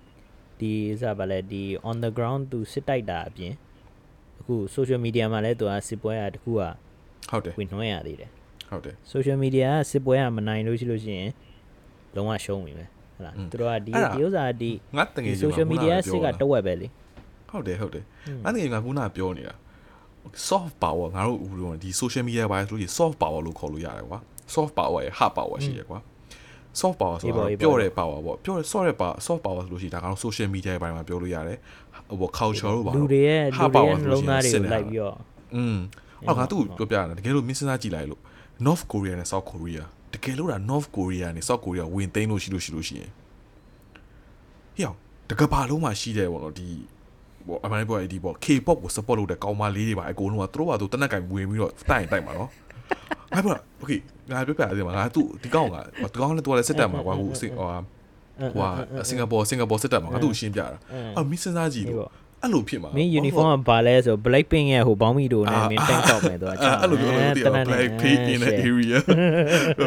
[0.60, 3.54] ဒီစားဗာလဲဒီ on the ground သူစစ်တိုက်တာအပြင်
[4.40, 6.62] အခု social media မှာလည်းသူကစစ်ပွဲရတခုက
[7.30, 8.30] ဟုတ်တယ် ဝင်နှွှဲရသေးတယ်
[8.70, 11.32] ဟုတ်တယ် social media ကစစ်ပွဲကမနိုင်လို့ရှိလို့ရှိရင်
[12.16, 12.86] လုံးဝရှုံးပြီပဲ
[13.16, 16.88] ဟုတ်လား อืม သူတို့ကဒီ အဲ့ဒါ ဒီဥစ္စာဒီ ငါတငယ်ချင်း social media စစ်ကတဝက်ပဲလေ
[17.52, 19.56] ဟုတ်တယ်ဟုတ်တယ် อืม ငါတငယ်ကခုနပြောနေတာ
[20.50, 24.20] soft power ငါတို့ဟိုဒီ social media ဘာလို့ဆိုရင် soft power လို့ခေါ်လို့ရတယ်ကွာ
[24.54, 26.00] soft power ရဲ့ hard power ရှိတယ်ကွာ
[26.81, 31.59] soft power ဆိုတာပြောတဲ့ power ပေါ့ပြောတဲ့ soft တဲ့ power soft power ဆိုလို့ရှိရင်ဒါကတော့ social media ရဲ့ဘက်မှာပြောလို့ရတယ်
[32.21, 35.17] ဟို culture လို့ပါလူတွေရဲ့လူတွေရဲ့နှလုံးသားတွေကိုလိုက်ပြီးတော့
[35.57, 35.77] อืม
[36.29, 38.21] အော်ငါသူ့ကိုပြောပြတာတကယ်လို့မင်းစဉ်းစားကြည့်လိုက်လို့
[38.67, 39.83] North Korea နဲ့ South Korea
[40.15, 43.11] တကယ်လို့ဒါ North Korea နဲ့ South Korea ဝင်သိမ်းလို့ရှိလို့ရှိလို့ရှိရင်
[44.79, 44.93] ဟေ့
[45.31, 46.69] တကဘာလုံးမှာရှိတယ်ပေါ့နော်ဒီ
[47.47, 52.51] ပေါ့အမှန်တကယ်ဒီပေါ့ K-pop ကို support လုပ်တဲ့ကောင်မလေးတွေပါအကုန်လုံးကသူတို့ကသူတနက်ကင်ဝင်ပြီးတော့တိုင်တိုင်မှာနော်
[53.35, 55.77] ငါပြော okay ငါပြောပြတယ်မှာငါသူဒီကောင်က
[56.13, 57.51] ဒီကောင်လည်းသူကလည်းစစ်တပ်မှာကွာဟိုဟို
[58.59, 58.69] ဟာ
[59.09, 60.67] စင်ကာပူစင်ကာပူစစ်တပ်မှာငါသူ့ရှင်းပြတာ
[61.17, 62.09] အော်မင်းစဉ်းစားကြည့်လို့
[62.43, 68.99] အဲ့လိုဖြစ်မှာမင်း uniform ကဘာလဲဆို Blackpink ရဲ့ဟိုဘောင်းမီတို့နဲ့မင်း tank top မယ်သူကအဲ့လိုပြောလို့တည် Black Pink in the area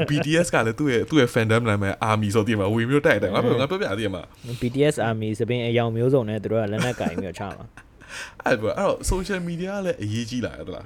[0.10, 4.24] BTS ကလည်းသူ့ရဲ့သူ့ရဲ့ fandom နာမည် Army ဆိုတည်မှာဝင်ပြီးတိုက်တယ်ငါပြောငါပြောပြတည်မှာ
[4.62, 7.66] BTS army စပင်းအယောင်မျိုးစုံနဲ့သူတို့ကလက်နက်ကင်ပြီးတော့ချမှာ
[8.46, 10.86] အဲ့ပြောအဲ့တော့ social media ကလည်းအရေးကြီးလာတယ်လား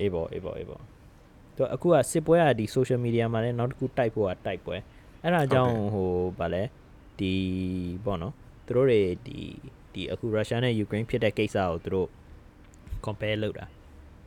[0.00, 0.82] အေးပေါ့အေးပေါ့အေးပေါ့
[1.56, 4.76] သူအခုကစစ်ပွဲကဒီ social media မှာလည်းနောက်တစ်ခုတိုက်ဖို့ကတိုက်ပွဲ
[5.22, 6.62] အဲ့ဒါကြောင့်ဟိုဗာလဲ
[7.18, 7.32] ဒီ
[8.04, 8.34] ပေါ့နော်
[8.66, 9.38] သူတို့တွေဒီ
[9.94, 12.08] ဒီအခု Russia နဲ့ Ukraine ဖြစ်တဲ့ကိစ္စကိုသူတို့
[13.06, 13.66] compare လုပ်တာ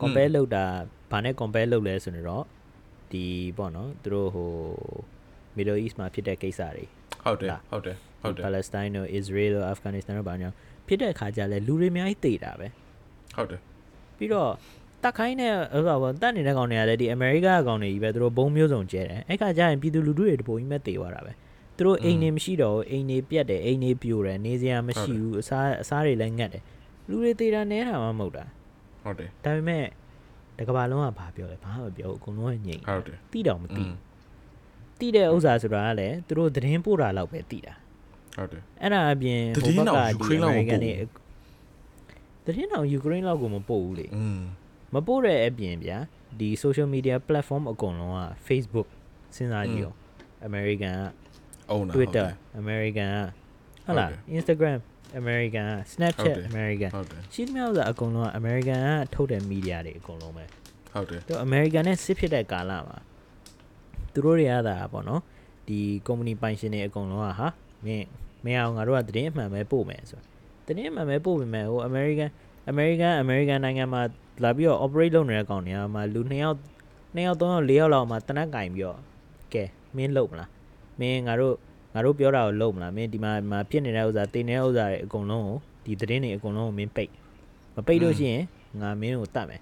[0.02, 0.64] compare လုပ်တာ
[1.12, 2.44] ဘာနဲ့ compare လုပ်လဲဆိုတော့
[3.12, 3.26] ဒီ
[3.58, 4.50] ပေါ့နော်သူတို့ဟို
[5.58, 6.86] Middle East မှာဖြစ်တဲ့ကိစ္စတွေ
[7.26, 10.50] ဟုတ်တယ်ဟုတ်တယ်ဟုတ်တယ် Palestine တို့ Israel တို့ Afghanistan တို့ဘာညာ
[10.88, 12.68] ဖြစ်တဲ့အခါကျလဲလူတွေအများကြီးတေတာပဲ
[13.36, 13.62] ဟုတ်တယ်
[14.18, 14.52] ပြီးတော့
[15.04, 21.32] တက်ခိုင်းတဲ့ဥစားပေါ့တက်နေတဲ့ကောင်တွေကလည်းဒီအမေရိကကောင်တွေကြီးပဲသူတို့ဘုံမျိုးစုံကျဲတယ်အဲ့ခါကျရင်ပြည်သူလူထုတွေတပုံကြီးမဲ့တေသွားတာပဲ
[21.78, 26.64] သူတို့အိမ်နေမရှိတော့အိမ်နေပြက်တယ်အိမ်နေပြိုတယ်နေစရာမရှိဘူးအစားအစားတွေလည်းငတ်တယ်
[27.10, 28.44] လူတွေတေတာနဲတာမှမဟုတ်တာ
[29.04, 29.84] ဟုတ်တယ်ဒါပေမဲ့
[30.58, 33.84] တကဘာလုံးကဘာပြောလဲဘာမှမပြောဘူးအကုန်လုံးကငြိမ်ဟုတ်တယ်တိတောင်မတိ
[35.00, 37.74] တိတဲ့ဥစ္စာဆိုတာကလည်းသူတို့သတင်းပို့တာလောက်ပဲတိတာ
[38.38, 39.98] ဟုတ်တယ်အဲ့ဒါအပြင်ဟိုဘက်က
[40.30, 40.94] ဒီအမေရိကန်တွေ
[42.46, 44.40] သတင်းတော်ယူကရိန်းလောက်ကိုမပို့ဘူးလေอืม
[44.94, 45.98] မပို့တဲ့အပြင်ဗျာ
[46.40, 48.88] ဒီ social media platform အကုန်လုံးက Facebook
[49.36, 49.98] စဉ်းစားကြည့်အောင်
[50.48, 51.04] American က
[51.72, 52.28] အုံးတာ Twitter
[52.62, 53.20] American က
[53.86, 54.80] ဟုတ်လား Instagram
[55.22, 60.46] American က Snapchat American ဟုတ်တယ်ရှိသမျှဥစ္စာအကုန်လုံးက American ကထုတ်တဲ့ media တွေအကုန်လုံးပဲ
[60.94, 62.98] ဟုတ်တယ်သူ American နဲ့စစ်ဖြစ်တဲ့ကာလမှာ
[64.14, 65.22] သူတို့တွေကသာပေါ့နော်
[65.68, 67.48] ဒီ company ပိုင်ရှင်တွေအကုန်လုံးကဟာ
[67.86, 68.08] မင်း
[68.46, 70.22] မင်းအောင်ငါတို့ကသတင်းအမှန်ပဲပို့မယ်ဆို
[70.68, 72.30] သတင်းအမှန်ပဲပို့ပေမဲ့ဟို American
[72.72, 74.02] American American နိုင်ငံမှာ
[74.43, 76.59] လာပြီးတော့ operate လုပ်နေတဲ့ကောင်တွေကမှလူ2ယောက်
[77.15, 78.99] 2ယောက်3ယောက်4ယောက်လောက်မှတနက်ကင်ပြီးတော့
[79.53, 79.65] ကဲ
[79.97, 80.51] မင်းလုပ်မလား
[81.01, 81.55] မင်းငါတို့
[81.95, 87.11] ငါတို့ပြောတာကိုလုပ်မလားမင်းဒီမှာဒီမှာဖြစ်နေတဲ့ဥစ္စာတင်နေတဲ့ဥစ္စာတွေအကုန်လုံးကိုဒီသတင်းတွေအကုန်လုံးကိုမင်းပိတ်
[87.77, 88.43] မပိတ်လို့ရှိရင်
[88.81, 89.61] ငါမင်းကိုတတ်မယ်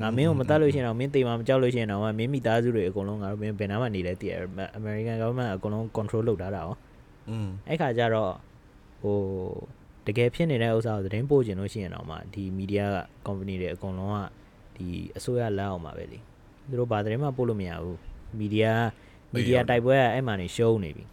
[0.00, 4.34] ငါမင်းကိုမတတ်လို့ရှိရင်တော့မင်းတေမှာမကြောက်လို့ရှိရင်တော့မင်းမိသားစုတွေအကုန်လုံးငါတို့မင်းဘယ်နာမှနေလဲတည်ရ
[4.78, 6.70] American government အကုန်လုံး control လုပ်ထားတာ哦
[7.28, 8.32] อืม အဲ့ခါကျတော့
[9.02, 9.16] ဟို
[10.07, 12.97] တကယ်ဖြစ်နေတဲ့ဥစ္စာကိုသတင်းပို့ခြင်းလို့ရှိရင်တော့မှဒီ media က
[13.27, 14.17] company တွေအကုန်လုံးက
[14.75, 14.87] ဒီ
[15.17, 16.19] အစိုးရလက်အောက်မှာပဲလေ
[16.69, 17.97] သူတို့ဘာသတင်းမှပို့လို့မရဘူး
[18.39, 18.71] media
[19.35, 21.05] media တိုက်ပွဲကအဲ့မှာနေရှုံးနေပြီ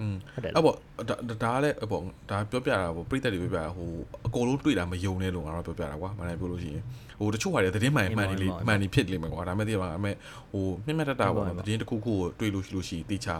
[0.00, 0.76] อืมဟုတ်တယ်အဲ့ပေါ့
[1.08, 3.90] ဒါဒါကလည်းအဲ့ပေါ့ဒါပြောပြတာပေါ့ပြိတက်တွေပြောပြတာဟို
[4.26, 6.82] အကုန်လုံးတွေ့တာမယုံနဲ့လို့ငါတို့ပြောပြတာကွာမနိုင်ပြောလို့ရှိရင်
[7.18, 10.12] ဟိုတချို့ဟာတွေသတင်းမှန်မှန်နေလေမှန်နေဖြစ်လိမ့်မယ်ကွာဒါမဲ့တည်းပါအမေ
[10.52, 13.36] ဟိုမြင့်မြတ်တတာပေါ့နော်သတင်းတစ်ခုခုကိုတွေ့လို့ရှိလို့ရှိရင်တေချာ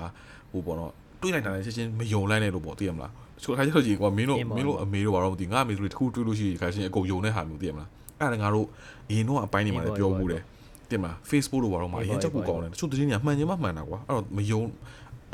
[0.53, 0.93] ဟိုပေါ့နော်
[1.23, 7.89] တွေ့လိုက်တာလည်းချက်ချင်းမယုံလိုက်နဲ့လို့ပေါ့သိရမလား တချို့ခါကျတော့ကြီးကွာမင်းတို့မင်းတို့အမေတို့ဘာတော့မသိငါအမေတို့တခုတွေ့လို့ရှိရင်ခါချင်းအကုန်ယုံတဲ့ဟာမျိုးသိရမလား
[8.21, 8.67] အဲ့ဒါငါတို့
[9.11, 10.43] အရင်တော့အပိုင်းနေမှာလည်းပြောမှုတယ်
[10.91, 14.63] တင်မလား Facebook လို့ဘာတော့မှအရင်ချက်ဖို့ကောင်းတယ်တချို့သတင်းတွေကမှန်ချင်းမှမှန်တာကွာအဲ့တော့မယုံ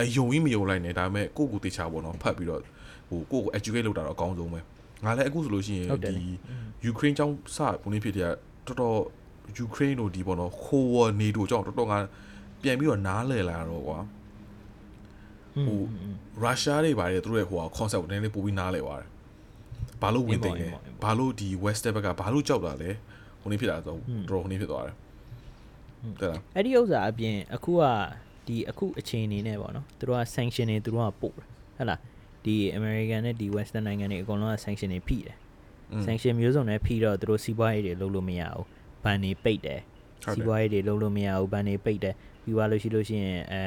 [0.01, 2.61] အယုံကြီးမယုံလိုက်နဲ့ဒါပေမဲ့ကိုကိုတေချာပေါ့နော်ဖတ်ပြီးတော့
[3.09, 4.61] ဟိုကိုကို educate လုပ်တာတော့အကောင်းဆုံးပဲ
[5.05, 6.27] ငါလည်းအခုဆိုလို့ရှိရင်ဒီ
[6.91, 8.31] Ukraine ကြောင့်စပုံနေဖြစ်တဲ့
[8.67, 8.99] တော်တော်
[9.67, 11.99] Ukraine တို့ဒီပေါ့နော်ခိုးဝနေတို့ကြောင့်တော်တော်ငါ
[12.63, 13.99] ပြန်ပြီးတော့နားလည်လာတော့ကွာ
[15.67, 15.81] ဟို
[16.43, 19.09] ရုရှားတွေပါတယ်သူတို့ရဲ့ဟို concept ကိုနည်းနည်းပို့ပြီးနားလည်သွားတယ်
[20.03, 20.69] ဘာလို့ဝင်သိမ်းလဲ
[21.05, 22.91] ဘာလို့ဒီ west ဘက်ကဘာလို့ကြောက်တာလဲ
[23.41, 23.99] ဟိုနေဖြစ်တာဆိုတော်
[24.31, 24.95] တော်ဟိုနေဖြစ်သွားတယ်
[26.21, 27.83] တဲ့လားအဲ့ဒီဥစ္စာအပြင်အခုက
[28.47, 31.47] ဒီအခုအချိန်အနေနဲ့ပေါ့နော်သူတို့က sanction တွေသူတို့ကပို့တယ်
[31.77, 32.01] ဟုတ်လား
[32.45, 35.37] ဒီ American နဲ့ဒီ Western နိုင်ငံတွေအကုန်လုံးက sanction တွေဖိတယ်
[36.07, 38.67] sanction မျိုးစုံနဲ့ဖိတော့သူတို့စီးပွားရေးတွေလုပ်လို့မရဘူး
[39.05, 39.81] ဘန်တွေပိတ်တယ်
[40.25, 43.63] ဟုတ်တယ်စီးပွားရေးတွေလုပ်လို့မရဘူးဘန်တွေပိတ်တယ်ပြီးသွားလို့ရှိလို့ရှိရင်အဲ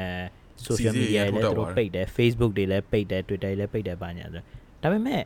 [0.67, 4.43] social စီးစီး media တွေလည်း ရိုက်ထုတ် သူ တာ တို့ ပါ ပိတ်တယ် Facebook တွေလည်းပိတ်တယ် Twitter တွေလည်းပိတ်တယ်ဘာညာဆို
[4.83, 5.23] ဒါပေမဲ့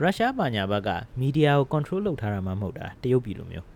[0.00, 0.90] ရုရှားဘာညာဘက်က
[1.22, 3.66] media ကို control လုပ်ထားတာမှမဟုတ်တာတရုတ်ပြည်လိုမျိုး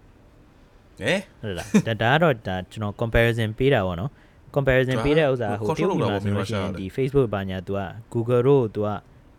[1.00, 4.10] ဟဲ့ ဟုတ်လားဒါဒါကတော့ဒါကျွန်တော် comparison ပေးတာပေါ့နော်
[4.56, 7.80] comparison ပေးတဲ့ဥစ္စာဟိုတရုတ်ပြည်မှာဆိုလို့ရှိရင်ဒီ Facebook ဘာညာ तू က
[8.12, 8.88] Google တို့ तू က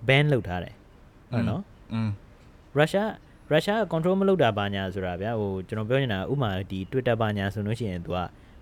[0.08, 0.76] ban လုပ်ထားတယ်
[1.32, 1.62] ဟုတ်နော်
[1.94, 2.10] อืม
[2.80, 3.06] Russia
[3.54, 8.18] Russia က control မလုပ်တာဘာညာဆိုတာဗျာဟိုကျွန်တော်ပြောနေတာဥမာဒီ Twitter ဘာညာဆိုလို့ရှိရင် तू က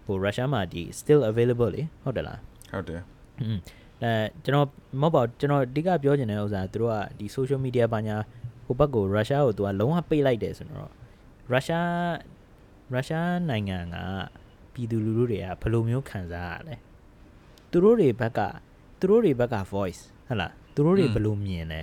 [0.05, 2.39] ဟို Russia မှာဒီ still available လေဟုတ်တယ်လား
[2.75, 3.01] ဟုတ်တယ်
[3.41, 3.57] อืม
[4.03, 4.13] အဲ
[4.43, 4.67] ကျွန်တော်
[5.01, 8.17] မဟုတ်ပါဘူးကျွန်တော်အဓိကပြောချင်တဲ့ဥစ္စာသူတို့ကဒီ social media ဘာညာ
[8.65, 10.91] ဟိုဘက်ကို Russia ကို तू ကလုံးဝပိတ်လိုက်တယ်ဆိုတော့
[11.53, 11.81] Russia
[12.93, 13.95] Russia နိုင်ငံက
[14.73, 16.75] ပြည်သူလူထုတွေကဘယ်လိုမျိုးခံစားရလဲ
[17.71, 18.39] သူတို့တွေဘက်က
[18.99, 21.81] သူတို့တွေဘက်က voice ဟုတ်လားသူတို့တွေဘယ်လိုမြင်လဲ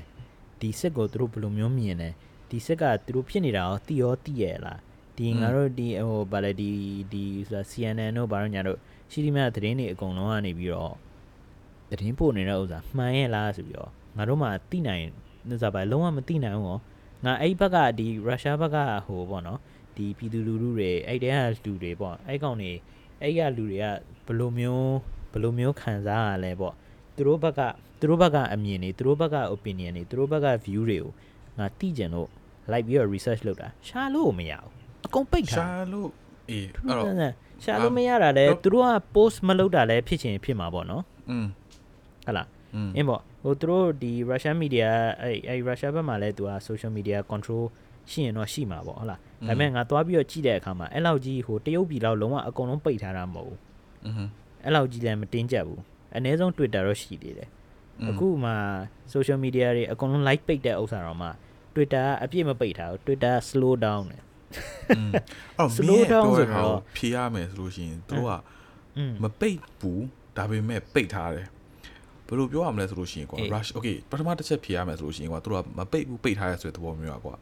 [0.61, 2.09] ဒီစစ်ကိုသူတို့ဘယ်လိုမျိုးမြင်လဲ
[2.51, 4.81] ဒီစစ်ကသူတို့ဖြစ်နေတာရောတိရောတိရဲ့လား
[5.17, 6.71] ဒီငါတို့ဒီဟိုဗာလေဒီ
[7.13, 8.79] ဒီဆိုတာ CNN တို့ဘာလို့ညာတို့
[9.12, 10.96] ရှိသမျှသတင်းတွေအကုန်လုံးကနေပြီးတော့
[11.90, 15.06] သတင်းပို့နေတဲ့ဥစ္စာမှန်ရဲ့လားဆိုပြီးတော့ငါတို့မှသိနိုင်
[15.52, 16.80] ဥစ္စာပဲလုံးဝမသိနိုင်ဘူးဟော
[17.26, 19.60] ငါအဲ့ဘက်ကဒီရုရှားဘက်ကဟိုပေါ့နော်
[19.96, 22.72] ဒီပြည်သူလူထုတွေအဲ့တဲကလူတွေပေါ့အဲ့ကောင်တွေ
[23.22, 23.86] အဲ့ကလူတွေက
[24.26, 24.94] ဘယ်လိုမျိုး
[25.32, 26.74] ဘယ်လိုမျိုးခံစားရလဲပေါ့
[27.16, 27.62] သူတို့ဘက်က
[28.00, 31.12] သူတို့ဘက်ကအမြင်တွေသူတို့ဘက်က opinion တွေသူတို့ဘက်က view တွေကို
[31.58, 32.30] ငါသိကြင်လို့
[32.72, 34.72] လိုက်ပြီးတော့ research လုပ်တာရှာလို့မရဘူး
[35.06, 36.10] အကုန်ပိတ်ထားရှာလို့
[36.50, 37.06] အေးအဲ့တော့
[37.64, 41.46] ရှာလို့မရတာလဲသူတို့က post မလုပ်တာလဲဖြစ်ချင်ဖြစ်မှာပေါ့နော်อืม
[42.26, 42.48] ဟုတ်လား
[42.96, 44.88] အင်းပေါ့ဟိုသူတို့ဒီ Russian media
[45.22, 47.64] အဲ့အဲ့ Russia ဘက်မှာလဲသူက social media control
[48.12, 53.60] ရှိရင်တော့ရှိမှာပေါ့ဟုတ်လားဒါပေမဲ့ငါသွားပြီးတော့ကြည့်တဲ့အခါမှာအဲ့လောက်ကြီးဟိုတရုတ်ပြည်လောက်လုံးဝအကုန်လုံးပိတ်ထားတာမဟုတ်ဘူး
[54.06, 54.30] အင်း
[54.64, 55.82] အဲ့လောက်ကြီးလည်းမတင်းကျပ်ဘူး
[56.16, 57.50] အနည်းဆုံး Twitter တော့ရှိသေးတယ်
[58.10, 58.52] အခုမှ
[59.14, 61.30] social media တွေအကုန်လုံး like ပိတ်တဲ့ဥစ္စာတော့မှ
[61.74, 64.23] Twitter ကအပြည့်မပိတ်ထားဘူး Twitter slow down တယ်
[65.60, 68.30] အော် slow down ဆိုတော့ဖြေရမယ်ဆိုလို့ရှိရင်သူက
[69.24, 70.04] မပိတ်ဘူး
[70.38, 71.48] ဒါပေမဲ့ပိတ်ထားတယ်
[72.28, 77.36] ဘယ်လိုပြောရမလဲဆိုလို့ရှိရင်ကွာ rush okay ပထမတစ်ချက်ဖြေရမယ်ဆိုလို့ရှိရင်ကွာသူကမပိတ်ဘူးပိတ်ထားရဆိုတဲ့သဘောမျိုးကွာ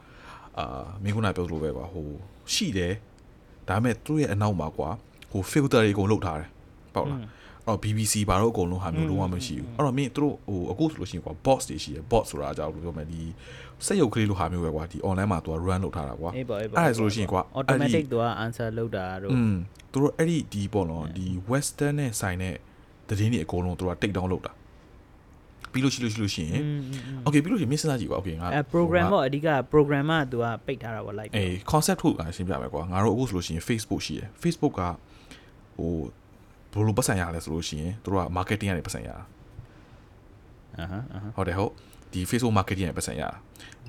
[0.58, 2.08] အာမင်းခုနပြောသလိုပဲကွာဟို
[2.54, 2.94] ရှိတယ်
[3.68, 4.90] ဒါပေမဲ့သူ့ရဲ့အနောက်မှာကွာ
[5.32, 6.50] ဟို filter တွေအကုန်လုတ်ထားတယ်
[6.96, 7.22] ပေါ့လား
[7.68, 13.22] အော် BBC ဘာလို့အကုန်လုံးဟာမျိုးလုံးဝမရှိဘူးအဲ့တော့မင်းတို့ဟိုအခုဆိုလို့ရှိရင်ကွာ box တွေရှိရယ် box ဆိုတာအကြောင်းလို့ပြောမယ်ဒီ
[13.86, 19.56] စက်ရုပ်ကလေးလိုဟာမျိုးပဲကွာဒီ online မှာသူက run လုပ်ထားတာကွာအေးပေါ့အေးပေါ့အဲ့ဒါဆိုလို့ရှိရင်ကွာ automatic သူက answer လုပ်တာတို့อืม
[19.92, 22.56] သူတို့အဲ့ဒီဒီပေါ့နော်ဒီ western နဲ့ဆိုင်တဲ့
[23.08, 24.54] သတင်းတွေအကုန်လုံးသူတို့က take down လုပ်တာ
[25.72, 26.62] ပြီးလို့ရှိလို့ရှိလို့ရှိရင်
[27.26, 34.74] okay ပြီးလို့ရှိရင်မင်းစဉ်းစားကြည့်ကွာ okay ငါအဲ program ပေါ့အဓိက program ကသူကပိတ်ထားတာပေါ့ like အေး concept ထုတ်တာရှင်းပြမယ်ကွာငါတို့အခုဆိုလို့ရှိရင် Facebook ရှိတယ် Facebook
[34.80, 34.82] က
[35.78, 35.94] ဟို
[36.74, 39.24] ဘယ်လိုပတ်စံရလဲဆိုလို့ရှိရင်သူတို့က marketing ကနေပတ်စံရတာ
[40.78, 41.72] အာဟအာဟဟုတ်တယ်ဟုတ်
[42.14, 43.30] ဒီ Facebook marketing နဲ့ပတ်စံရတာ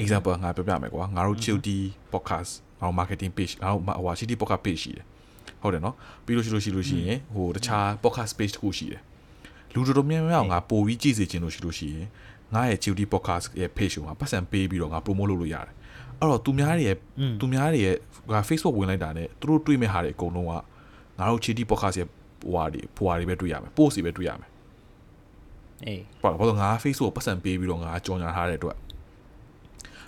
[0.03, 1.79] example ငါပြောပြမယ်ကွာငါတို့ Chilti
[2.13, 2.51] podcast
[2.81, 5.05] ငါတို့ marketing page ငါတို့ဟို Chilti podcast page ရှိတယ်
[5.63, 5.95] ဟုတ်တယ်နော်
[6.25, 9.03] ပြီးလို့ရှိလို့ရှိလို့ရှိရင်ဟိုတခြား podcast page တစ်ခုရှိတယ်
[9.75, 12.09] လူတော်တော်များများငါပို့ပြီးကြည့်စေချင်လို့ရှိလို့ရှိရင်
[12.55, 15.73] ငါရဲ့ Chilti podcast ရဲ့ page ကိုငါပတ်စံပေးပြီးတော့ငါ promote လုပ်လို့ရတယ်
[16.19, 16.97] အဲ့တော့သူများတွေရဲ့
[17.41, 17.97] သူများတွေရဲ့
[18.33, 20.53] ငါ Facebook ဝင်လိုက်တာနဲ့သူတို့တွေ့မဲ့ဟာတွေအကုန်လုံးက
[21.19, 22.09] ငါတို့ Chilti podcast ရဲ့
[22.43, 24.51] ဟိုဟာတွေဖွာတွေပဲတွေ့ရမယ် post တွေပဲတွေ့ရမယ်
[25.87, 28.77] အေးပေါ့ဘာလို့ငါ Facebook ကိုပတ်စံပေးပြီးတော့ငါကြော်ညာထားတဲ့အတွက်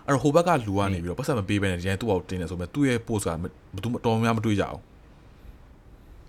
[0.07, 4.83] အဲ့တော့ဟိုဘက်ကလူကနေပြီးတော့ပတ်စံမပေးဘဲနဲ့ဒီတိုင်းသူ့အောက်တင်နေဆိုမဲ့သူ့ရဲ့ post ကဘယ်သူမှတော်များမတွေ့ကြအောင်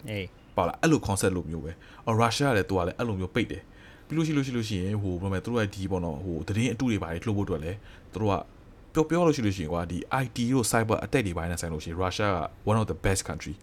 [0.10, 0.28] အေး
[0.58, 1.72] ပါလားအဲ့လို concept လိုမျိုးပဲ
[2.06, 3.64] အော် Russia ကလည်းသူကလည်းအဲ့လိုမျိုးပိတ်တယ်
[4.08, 7.78] ပြီးလို့ရှိလို့ရှိလို့ရှိရင်ဟိုဘယ်လိုလဲသူတို့ရဲ့ဒီပေါ့နော်ဟိုသတင်းအတုတွေပါတယ်လှုပ်ဖို့အတွက်လည်း
[8.14, 8.36] သူတို့က
[8.94, 12.40] ပြောပြောလို့ရှိလို့ရှိရင်ကွာဒီ IT တို့ cyber attack တွေပိုင်းနဲ့ဆိုင်လို့ရှိရင် Russia က
[12.70, 13.56] one of the best country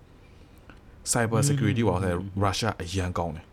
[1.12, 3.47] cyber security ပါဆိုရင် Russia အရန်ကောင်းတယ်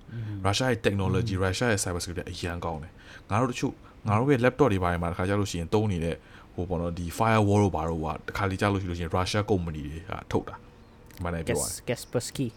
[0.46, 2.92] Russia ရဲ့ technology Russia ရဲ့ cyber security အရန်ကောင်းတယ်
[3.30, 3.74] ငါတို့တချို့
[4.08, 6.16] ငါတို့ရဲ့ laptop တွေပိုင်းမှာတခါကြလို့ရှိရင်တုံးနေတဲ့
[6.56, 12.48] ဟိုပေါ့နော်ဒီ firewall တို့ဘာတို့ကတခါလေကြာလို့ရှိလို့ရှိရင် Russia company တွေကထုတ်တာဒီမှာလည်းပြောရတယ် Kaspersky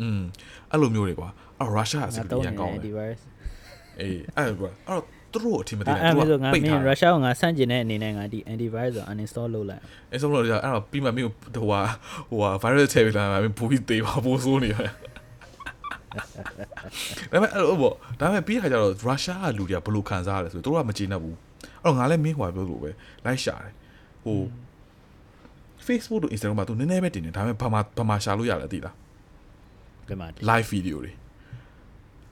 [0.00, 0.20] อืม
[0.70, 1.28] အဲ့လိုမျိုးတွေကွာ
[1.58, 3.20] အဲ့တော့ Russia အစငါကတော့ရန်ကောင်းနေတယ်ဒီ virus
[4.00, 9.82] အေးအဲ့ကွာအဲ့တော့သူတို့အထင်မသေးအဲ့ဘူးအဲ့သူဆိုကငါပိတ်မထားင်းတယ် Russia ကိုငါဆန့်ကျင်တဲ့အနေနဲ့ငါဒီ antivirus ကို uninstall လုပ်လိုက်
[10.12, 11.80] အဲ့ဆိုလို့အဲ့တော့ပြီးမှမင်းဟိုဟာ
[12.30, 14.92] ဟိုဟာ virus ထည့်ပြီးလာမင်းပူပြီးသေးပါပိုးဆိုးနေရတယ်
[16.16, 16.24] ဒါ
[17.32, 21.36] ပေမဲ့အဲ့လိုပေါ့ဒါပေမဲ့ပြီးတဲ့ခါကျတော့ Russia ကလူတွေကဘယ်လိုခံစားရလဲဆိုတော့သူတို့ကမကျေနပ်ဘူး
[21.82, 22.90] အဲ့တော့ငါလည်းမင်းဟိုပြောလို့ပဲ
[23.24, 23.72] လိုက်ရှာတယ်
[24.24, 24.38] ဟို
[25.86, 28.94] Facebook တို့ Instagram မှာသူနည်းနည်းပဲတင်တယ်ဒါပေမဲ့ဘာမှဘာမှရှာလို့ရလဲသိလား
[30.08, 31.12] ပြမှာ live video တွေ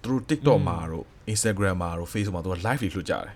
[0.03, 3.35] သူတို့ TikTok မှာတို့ Instagram မှာတို့ Facebook မှာသူက live တွေလွှတ်ကြတယ်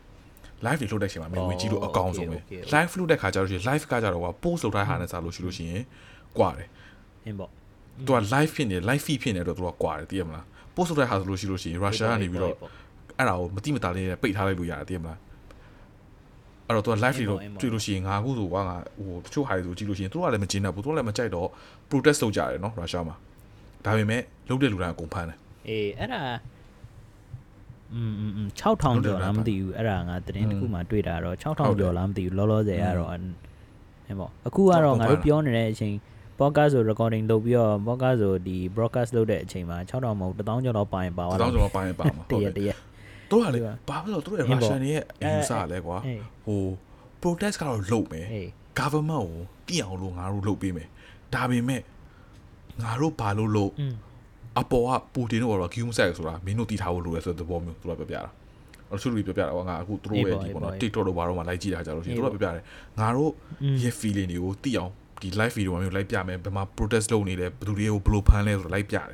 [0.67, 2.37] live တွေလွှတ်တဲ့အချိန်မှာမင်းဝင်ကြည့်လို့အကောင်းဆုံးပဲ
[2.75, 5.83] live လွှတ်တဲ့ခါကျတော့ရှင် live ကကြတော့က post လုပ်ထားတာနဲ့စားလို့ရှိလို့ရှိရင်
[6.39, 6.69] ကွာတယ်
[7.25, 7.51] အင်းပေါ့
[8.06, 12.56] သူက live ဖြစ်နေ live feed ဖြစ်နေတော့သူကကွာတယ်သိရမလား post လုပ်တဲ့ဟာဆိုလို့ရှိလို့ရှိရင် Russia ကနေပြီးတော့
[13.18, 15.20] အဲ့ဒါကိုမတိမတာလေးနဲ့ပိတ်ထားလိုက်လို့ရတယ်သိရမလား
[16.68, 21.48] အဲ့တော့သူက live တွေတော့တွေ့လို့ရှိရင်ငါအခုဆိုကွာငါဟိုတချို့ဟာတွေဆိုကြည့်လို့ရှိရင်သူတို့ကလည်းမကျင်းတော့ဘူးသူတို့လည်းမကြိုက်တော့
[21.90, 23.16] protest လုပ်ကြတယ်နော် Russia မှာ
[23.86, 25.38] ဒါပေမဲ့လုပ်တဲ့လူတိုင်းအကုန်ဖမ်းတယ်
[25.70, 26.22] အေးအဲ့ဒါ
[27.94, 33.22] อืมอืม6000ကျော်လားမသိဘူးအဲ့ဒါငါသတင်းတစ်ခုမှတွေ့တာတော့6000ကျော်လားမသိဘူးလောလောဆယ်ကတော့အဲ့
[34.20, 35.94] ပေါ့အခုကတော့ငါတို့ပြောနေတဲ့အချိန်
[36.43, 42.77] podcast ဆို recording လုပ်ပြီးတော့ podcast ဆိုဒီ broadcast လုပ်တဲ့အချိန်မှာ6000မဟုတ်1000ကျော်တော့ပါရင်ပါသွားတောင်းကျွန်တော်ပိုင်းပါမှာတရက်တရက်
[43.31, 46.63] တို့ကလေဘာဖြစ်လို့တို့ရဲ့ Russian ရဲ့အယူဆလဲကွာအေးဟို
[47.23, 50.89] protest ကတော့လုပ်မယ်အေး government ကိုပြအောင်လို့ငါတို့လုပ်ပေးမယ်
[51.35, 51.81] ဒါပေမဲ့
[52.83, 53.95] ငါတို့ဘာလို့လုပ်อืม
[54.61, 58.23] အပေါ်ကပူတင်တို့ကတော့ Q set ဆိုတာမင်းတို့တီထားဖို့လိုတယ်ဆိုတဲ့သဘောမျိုးသူကပြောပြတာ
[58.91, 62.65] အဲ့လိုလူတွေပြောပြတာကွာငါအခုသူတို့ရဲ့ဒီပေါ့နော် TikTok တို့ဘာတော့မှလိုက်ကြည့်တာကြလို့ရှိရင်သူတို့ကပြောပြတယ်
[63.01, 63.31] ငါတို့
[63.83, 69.09] ရဲ့ feeling တွေကိုသိအောင် ဒီ live video မျိုးလိုက်ပြမယ်ဘယ်မှာ protest လုပ်နေလဲဘယ်သူတွေကိုဘယ်လိုဖမ်းလဲဆိုတော့လိုက်ပြတယ်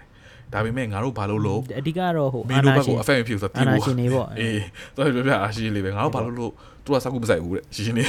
[0.53, 4.61] ဒါပေမဲ့ငါတို့ဘာလို့လို့အဓိကတော့ဟိုမင်းတို့ဘက်ကို affect ဖြစ်ဆိုတော့အာတီးနာဖို့ရှင်နေပေါ့အေး
[4.97, 6.53] တော့ပြောပြတာရှင်းလေးပဲငါတို့ဘာလို့လို့
[6.85, 8.09] သူကစကူမဆိုင်ဘူးတဲ့ရှင်းရှင်းလေး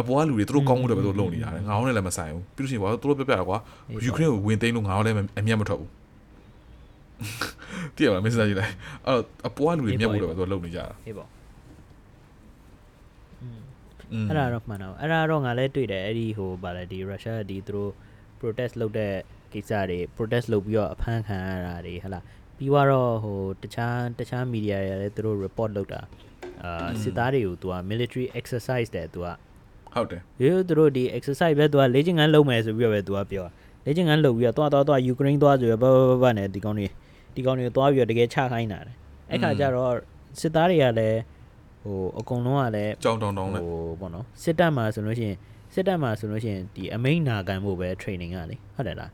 [0.00, 3.58] အပေါ်ကလူတွေသူတို့ကောင်းမှုတွေပဲသူလုပ်နေတာလေငါတို့လည်းမဆိုင်ဘူးပြီးလို့ရှိရင်ဘာလို့သူတို့ပြောပြတာကွာ
[4.04, 5.90] ယူကရိန်းကိုဝင်သိမ်းလို့ငါတို့လည်းအမျက်မထွက်ဘူး
[7.96, 8.72] တည်ရမှာမစ္စတာကြီးလိုက်
[9.06, 11.39] အဲ့တော့အပေါ်ကလူတွေမျက်မှုတွေပဲသူလုပ်နေကြတာဟေးပေါ့อืม
[14.28, 17.90] အဲ့ဒါတော့မှန်တော့အဲ့ဒါတော့ငါလည်းတွေ့တယ်အဲ့ဒီဟိုဗာလဲဒီရုရှားကဒီသူတို့
[18.40, 19.14] protest လုပ်တဲ့
[19.52, 22.24] ကိစ္စတွေ protest လုပ်ပြီးတော့အဖမ်းခံရတာတွေဟဟလား
[22.56, 26.00] ပြီးတော့ဟိုတခြားတခြား media တွေလည်းသူတို့ report လုပ်တာ
[26.64, 29.28] အာစစ်သားတွေကိုသူက military exercise တဲ့သူက
[29.94, 33.46] ဟုတ်တယ်ရိုးသူတို့ဒီ exercise ပဲသူကလေ့ကျင့်ခန်းလုပ်မယ်ဆိုပြီးတော့ပဲသူကပြော
[33.84, 36.86] လေ့ကျင့်ခန်းလုပ်ပြီးတော့သွားသွားသွားယူကရိန်းသွားဆိုရဘဘဘဘနဲ့ဒီကောင်တွေ
[37.34, 38.96] ဒီကောင်တွေသွားပြီးတော့တကယ်ချခိုင်းတာတယ်
[39.30, 39.94] အဲ့ခါကျတော့
[40.40, 41.18] စစ်သားတွေကလည်း
[41.82, 45.36] ဟိုအကုန်လုံးကလည်းကြောင်းတောင်းတောင်းနဲ့ဟိုပေါ့နော်စစ်တပ်မှာဆိုလို့ရှိရင်
[45.74, 49.10] စစ်တပ်မှာဆိုလို့ရှိရင်ဒီအမိန်နာခံဖို့ပဲ training ကလေဟုတ်တယ်လား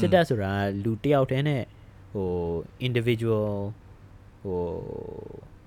[0.00, 0.52] စစ်တပ်ဆိုတာ
[0.84, 1.62] လူတစ်ယောက်တည်းနဲ့
[2.12, 2.28] ဟို
[2.86, 3.50] individual
[4.42, 4.60] ဟို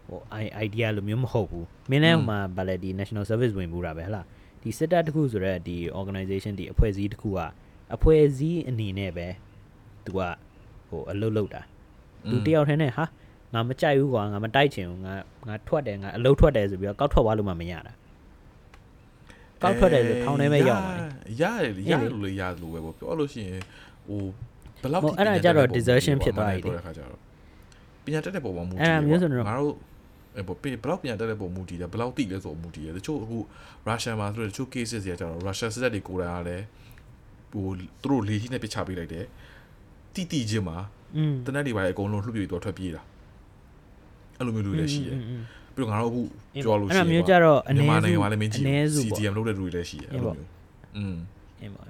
[0.08, 0.20] ဟို
[0.66, 4.26] idea လိုမျိုးမဟုတ်ဘူးမင်းလည်းဟိုမှာဗာလေဒီ national service ဝင်ဘူးတာပဲဟလား
[4.62, 7.40] ဒီစစ်တပ်တစ်ခုဆိုတော့ဒီ organization ဒီအဖွဲ့အစည်းတစ်ခုက
[7.96, 9.28] အဖွဲ့အစည်းအနေနဲ့ပဲ
[10.06, 10.20] သူက
[10.90, 11.62] ဟိုအလုပ်လုပ်တာ
[12.30, 13.06] လူတစ်ယောက်တည်းနဲ့ဟာ
[13.54, 15.14] ငါမကြိုက်ဘူးကွာငါမတိုက်ချင်ဘူးငါ
[15.48, 17.94] ငါထွက်တယ်ငါအလုပ်ထွက်တယ်ဆိုပြီးတော့ကောက်ထွက်သွားလို့မှမရတာ
[19.62, 23.62] ကောက်ထွက်တယ်ဆိုထောင်းထဲပဲရောက်ပါလေရတယ်လေရတယ်လို့လေရတယ်လို့ပဲပေါ့ပြောလို့ရှိရင်
[24.08, 24.22] ဟို
[24.82, 27.20] ဘယ်လောက်အဲ့ဒါကြတော့ desertion ဖြစ်သွားပြီလေတဲ့ခါကျတော့
[28.06, 29.76] ပညာတက်တဲ့ပုံမှာမူတည်အဲ့ဒါမျိုးဆိုတော့ငါတို့
[30.36, 33.38] အဲ့ပေါ့ဘယ်လောက်ပညာတက်တဲ့ပုံမူတည်တယ်ဘယ်လောက်တိလဲဆိုမူတည်တယ်တချို့အခု
[33.88, 36.66] ရုရှားမှာဆိုတော့တချို့ cases တွေကျတော့ရုရှားစစ်တပ်တွေကိုယ်တိုင်ကလည်း
[37.54, 37.68] ဟို
[38.02, 39.26] သူတို့လေကြီးနဲ့ပစ်ချပေးလိုက်တယ်
[40.16, 40.78] တိတိချင်းမှာ
[41.18, 43.02] อืมတနက်တွေပါအကုန်လုံးလှုပ်ပြပြီးတော့ထွက်ပြေးတာ
[44.42, 45.18] အဲ့လိုမျိုးလူတွေလည်းရှိတယ်
[45.76, 46.22] ပြီးတော့ငါတို့အခု
[46.64, 48.64] ပြောလို့ရှိရင်အဲ့လိုမျိုးကြတော့အနေစုနိုင်ငံမှာလည်းမင်းကြီး
[49.04, 50.50] CDM လုပ်တဲ့လူတွေလည်းရှိတယ်အဲ့လိုမျိုး
[50.98, 51.16] อืม
[51.62, 51.84] အင်းပါ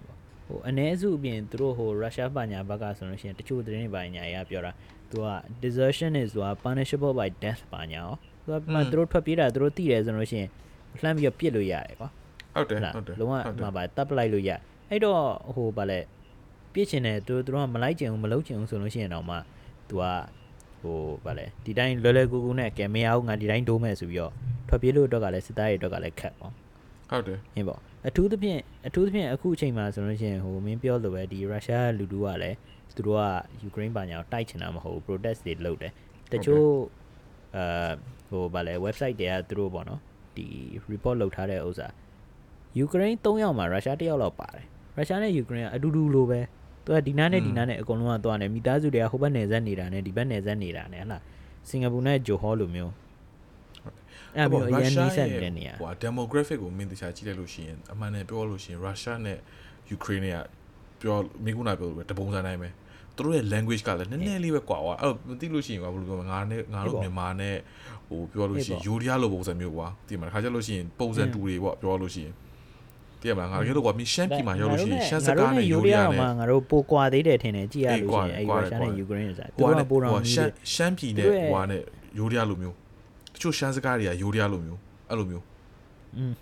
[0.48, 4.72] ဟိုအနေစုအပြင်သူတို့ဟိုရုရှားပညာဘက်ကဆိုလို့ရှိရင်တချို့သတင်းတွေပညာကြီးကပြောတာ
[5.12, 5.28] သူက
[5.64, 8.10] desertion is ဆိုတာ punishable by death ပညာရော
[8.46, 10.50] သူကသူတို့ထွက်ပြေးတာသူတို့သိတယ်ဆိုလို့ရှိရင်
[11.02, 12.10] လှမ်းပြီးတော့ပြစ်လို့ရတယ်ကွာ
[12.56, 14.52] ဟုတ်တယ်ဟုတ်တယ်လုံးဝမှာပါတပ်ပလိုက်လို့ရ
[14.90, 15.22] အဲ့တော့
[15.56, 16.00] ဟိုဗာလဲ
[16.74, 19.36] ပြစ်ချင်တယ်သူတို့ကမလိုက်ချင်ဘူးမလုပ်ချင်ဘူးဆိုလို့ရှိရင်တော့မှ
[19.90, 20.06] သူက
[20.82, 24.32] ဟိုဗာလဲဒီတိုင်းလွယ်လွယ်ကူကူနဲ့ကဲမရဘူးငါဒီတိုင်းဒိုးမယ်ဆိုပြီးတော့
[24.68, 26.52] ထွက်ပြေးလို့အတွက်ကလည်းစစ်သားတွေအတွက်ကလည်းခက်ပေါ့
[27.10, 32.58] ဟုတ်တယ်ဟင်းပေါ့အထူးသဖြင့်အထူးသဖြင့်အခုအချိန်မှာဆိုလို့ရှိရင်ဟိုမင်းပြောလို့ပဲဒီရုရှားလူတူကလည်း
[32.96, 33.24] သူတို့က
[33.62, 35.92] ယူကရိန်းပါညာကိုတိုက်ချင်တာမဟုတ်ဘူး protest တွေလုပ်တယ်
[36.32, 36.66] တချို့
[37.58, 37.92] အာ
[38.30, 40.00] ဟိုဗာလဲ website တွေကသူတို့ပေါ့နော်
[40.36, 40.46] ဒီ
[40.92, 41.88] report လုပ်ထားတဲ့ဥစ္စာ
[42.78, 44.66] ယူကရိန်း3ယောက်မှာရုရှား1ယောက်လောက်ပါတယ်
[44.98, 46.40] ရုရှားနဲ့ယူကရိန်းကအတူတူလိုပဲ
[46.86, 51.20] သူကဒီနားနဲ့ဒီနားနဲ့အကုန်လုံးကသွားနေမိသားစုတွေကဟိုဘက်နယ်စပ်နေတာနဲ့ဒီဘက်နယ်စပ်နေတာနဲ့ဟလာ
[51.70, 52.94] စင်ကာပူနဲ့ဂျိုဟောလိုမျိုး
[54.36, 59.38] အဲ့လိုမျိုးအရင်နီးစပ်နေတဲ့နေရာဟို demographic ကိုမင်းတခြားကြည့်လိုက်လို့ရှိရင်အမှန်နဲ့ပြောလို့ရှိရင် Russia နဲ့
[59.96, 60.38] Ukraine က
[61.02, 62.70] ပြောမိကုနာပြောလို့ပဲတပုံစံတိုင်းပဲ
[63.16, 67.56] သူတို့ရဲ့ language ကလည်းနည်းနည်းလေးပဲကွာကွာအဲ့မသိလို့ရှိရင်ကွာဘယ်လိုပြောမလဲငါနဲ့ငါတို့မြန်မာနဲ့
[68.10, 72.34] ဟိုပြောလို့ရှိရင်ယူရီးယားလိုပုံစံမျိုးကွာဒီမှာခါကြလို့ရှိရင်ပုံစံတူတွေပေါ့ပြောလို့ရှိရင်
[73.22, 81.82] တည်ရမလားငါတို့ကွာမင်းရှမ်းပြည်မှာရောက်လို့ရှိရင်ရှမ်းစကားနဲ့ယူရီးယားနဲ့ငါတို့ပိုကွာသေးတယ်ထင်တယ်ကြည်ရလို့ရှိရင်အဲရုရှားနဲ့ယူကရိန်းဆိုတာသူကပိုတော့ရှမ်းရှမ်းပြည်နဲ့ဟွာနဲ့
[82.18, 82.76] ယူရီးယားလိုမျိုး
[83.34, 85.44] တချို့ရှမ်းစကားတွေကယူရီးယားလိုမျိုးအဲ့လိုမျိုး
[86.18, 86.34] อืม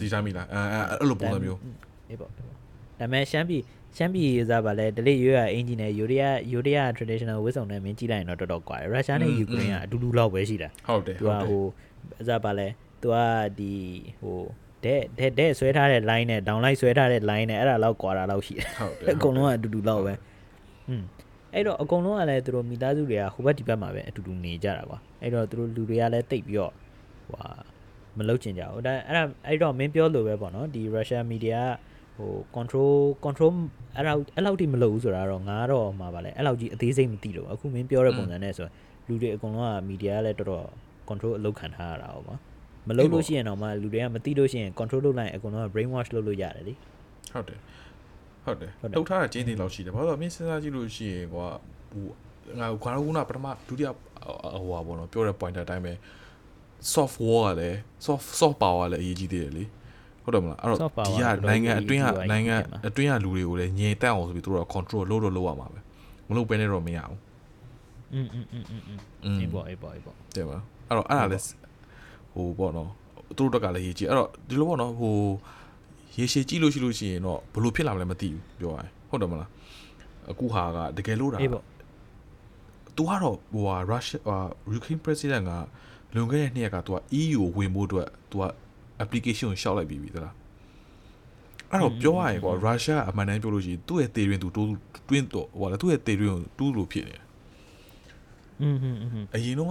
[0.00, 0.60] ဒီတိုင်းမိလားအဲ
[1.00, 1.58] အဲ့လိုပုံစံမျိုး
[2.08, 2.30] အေးပေါ့
[3.00, 3.62] ဒါမဲ့ရှမ်းပြည်
[3.96, 11.64] ရှမ်းပြည်စားပါလေဒလိရွေးရအင်ဂျင်နဲ့ယူရီးယားယူရီးယား traditional ဝစ်စုံနဲ့မင်းကြည့်လိုက်ရင်တော့တော်တော်ကွာတယ်ရုရှားနဲ့ယူကရိန်းကအတူတူလောက်ပဲရှိတာဟုတ်တယ်ဟုတ်တယ်ဟို
[12.28, 12.68] စားပါလေ
[13.02, 13.16] သူက
[13.58, 13.72] ဒီ
[14.20, 14.38] ဟို
[14.86, 20.14] တဲ့တဲ့တဲ့ဆွဲထားတဲ့ line နဲ့ down line ဆွဲထားတဲ့ line နဲ့အဲ့ဒါလောက်ကွာတာလောက်ရှိတယ်ဟုတ်တယ်အကုန်လုံးကအတူတူလောက်ပဲ
[20.88, 21.02] อืม
[21.54, 26.72] အဲ့တော့အကုန်လုံးကလည်းသူတို့မိသားစုတွေကဟိုဘက်ဒီဘက်မှာပဲအတူတူနေကြတာကွာအဲ့တော့သူတို့လူတွေကလည်းတိတ်ပြီးတော့
[27.28, 27.50] ဟိုဟာ
[28.18, 31.60] မလုပ်ချင်ကြဘူးဒါအဲ့ဒါအဲ့တော့မင်းပြောလို့ပဲပေါ့နော်ဒီ Russia media
[32.16, 33.54] ကဟို control control
[33.96, 38.68] အဲ့လောက်အဲ့လောက်ထိမလုပ်ဘူးဆိုတာတော့ငါတော့မှာပါလေအဲ့လောက်ကြီးအသေးစိတ်မသိလို့အခုမင်းပြောတဲ့ပုံစံနဲ့ဆို
[39.08, 40.66] လူတွေအကုန်လုံးက media ကလည်းတော်တော်
[41.08, 42.36] control အလုပ်ခံထားရတာပေါ့ကွာ
[42.87, 46.73] မလုပ်လို့ရှိရင်တော့မှလူတွေကမသိလို့ရှိရင် control လုပ်လိုက်ရင်အကုန်လုံးက brain wash လုပ်လို့ရတယ်လေ
[47.33, 47.59] ဟုတ်တယ်
[48.45, 51.47] ဟုတ်တယ် ဟုတ်တယ် လောက်ထားတာကျင်းနေလောက်ရှိတယ်ဘာလို့လဲမင်းစဉ်းစားကြည့်လို့ရှိရင်ကွာ
[51.91, 52.05] ဟို
[52.59, 55.93] ငါခွာတော့ကပထမဒုတိယဟိုဟာပေါ့နော်ပြောတဲ့ point အတိုင်းပဲ
[56.93, 59.63] soft war ကလည်း soft soft power ကလည်းအရေးကြီးသေးတယ်လေ
[60.23, 62.55] ဟုတ်တယ်မလားအဲ့တော့ဒီကနိုင်ငံအတွင်းကနိုင်ငံ
[62.87, 65.79] အတွင်းကလူတွေကိုလည်းညင်တက်အောင်ဆိုပြီးသူတို့က control လုပ်တော့လုပ်ရမှာပဲ
[66.27, 67.17] မလုပ်ဘဲနဲ့တော့မရဘူး
[68.13, 68.93] อืมอืมอืมอืมอื
[69.35, 70.57] มအေးပေါ့အေးပေါ့အေးပေါ့ တဲ့ပါ
[70.87, 71.43] အဲ့တော့အဲ့ဒါလည်း
[72.34, 72.90] ဟိုပေါ့နော်
[73.36, 75.16] သူတို့တက်ကလည်းရေးကြည့်အဲ့တော့ဒီလိုပေါ့နော်ဟို
[76.16, 79.50] ရေရှည်ကြည့်လို့ရှိလို့ရှိရင်တော့ဘလို့ဖြစ်လာမလဲမသိဘူးပြောရရင်ဟုတ်တယ်မလား
[80.30, 81.38] အခုဟာကတကယ်လို့တာ
[82.96, 84.36] သူကတော့ဟိုဟာရုရှားဟာ
[84.78, 85.52] Ukraine president က
[86.14, 88.44] လွန်ခဲ့တဲ့နှစ်ရက်ကသူက EU ဝင်ဖို့အတွက်သူက
[89.02, 90.34] application ကိုရှောက်လိုက်ပြီးပြီသလား
[91.70, 94.68] အဲ့တော့ပြောရရင်ကွာရုရှားအမှန်တမ်းပြောလို့ရှိရင်သူ့ရဲ့တေတွင်သူတိုး
[95.08, 97.24] တွင်းတော့ဟိုဟာလေသူ့ရဲ့တေတွင်ကိုတူးလို့ဖြစ်နေတယ်
[99.34, 99.70] အရင်တော့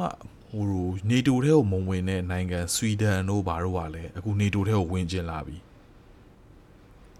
[0.53, 5.57] ကဟို NATO ထဲကိုမဝင်တဲ့နိုင်ငံ Sweden တို့ဘာတို့ကလည်းအခု NATO ထဲကိုဝင်ကျင်လာပြီ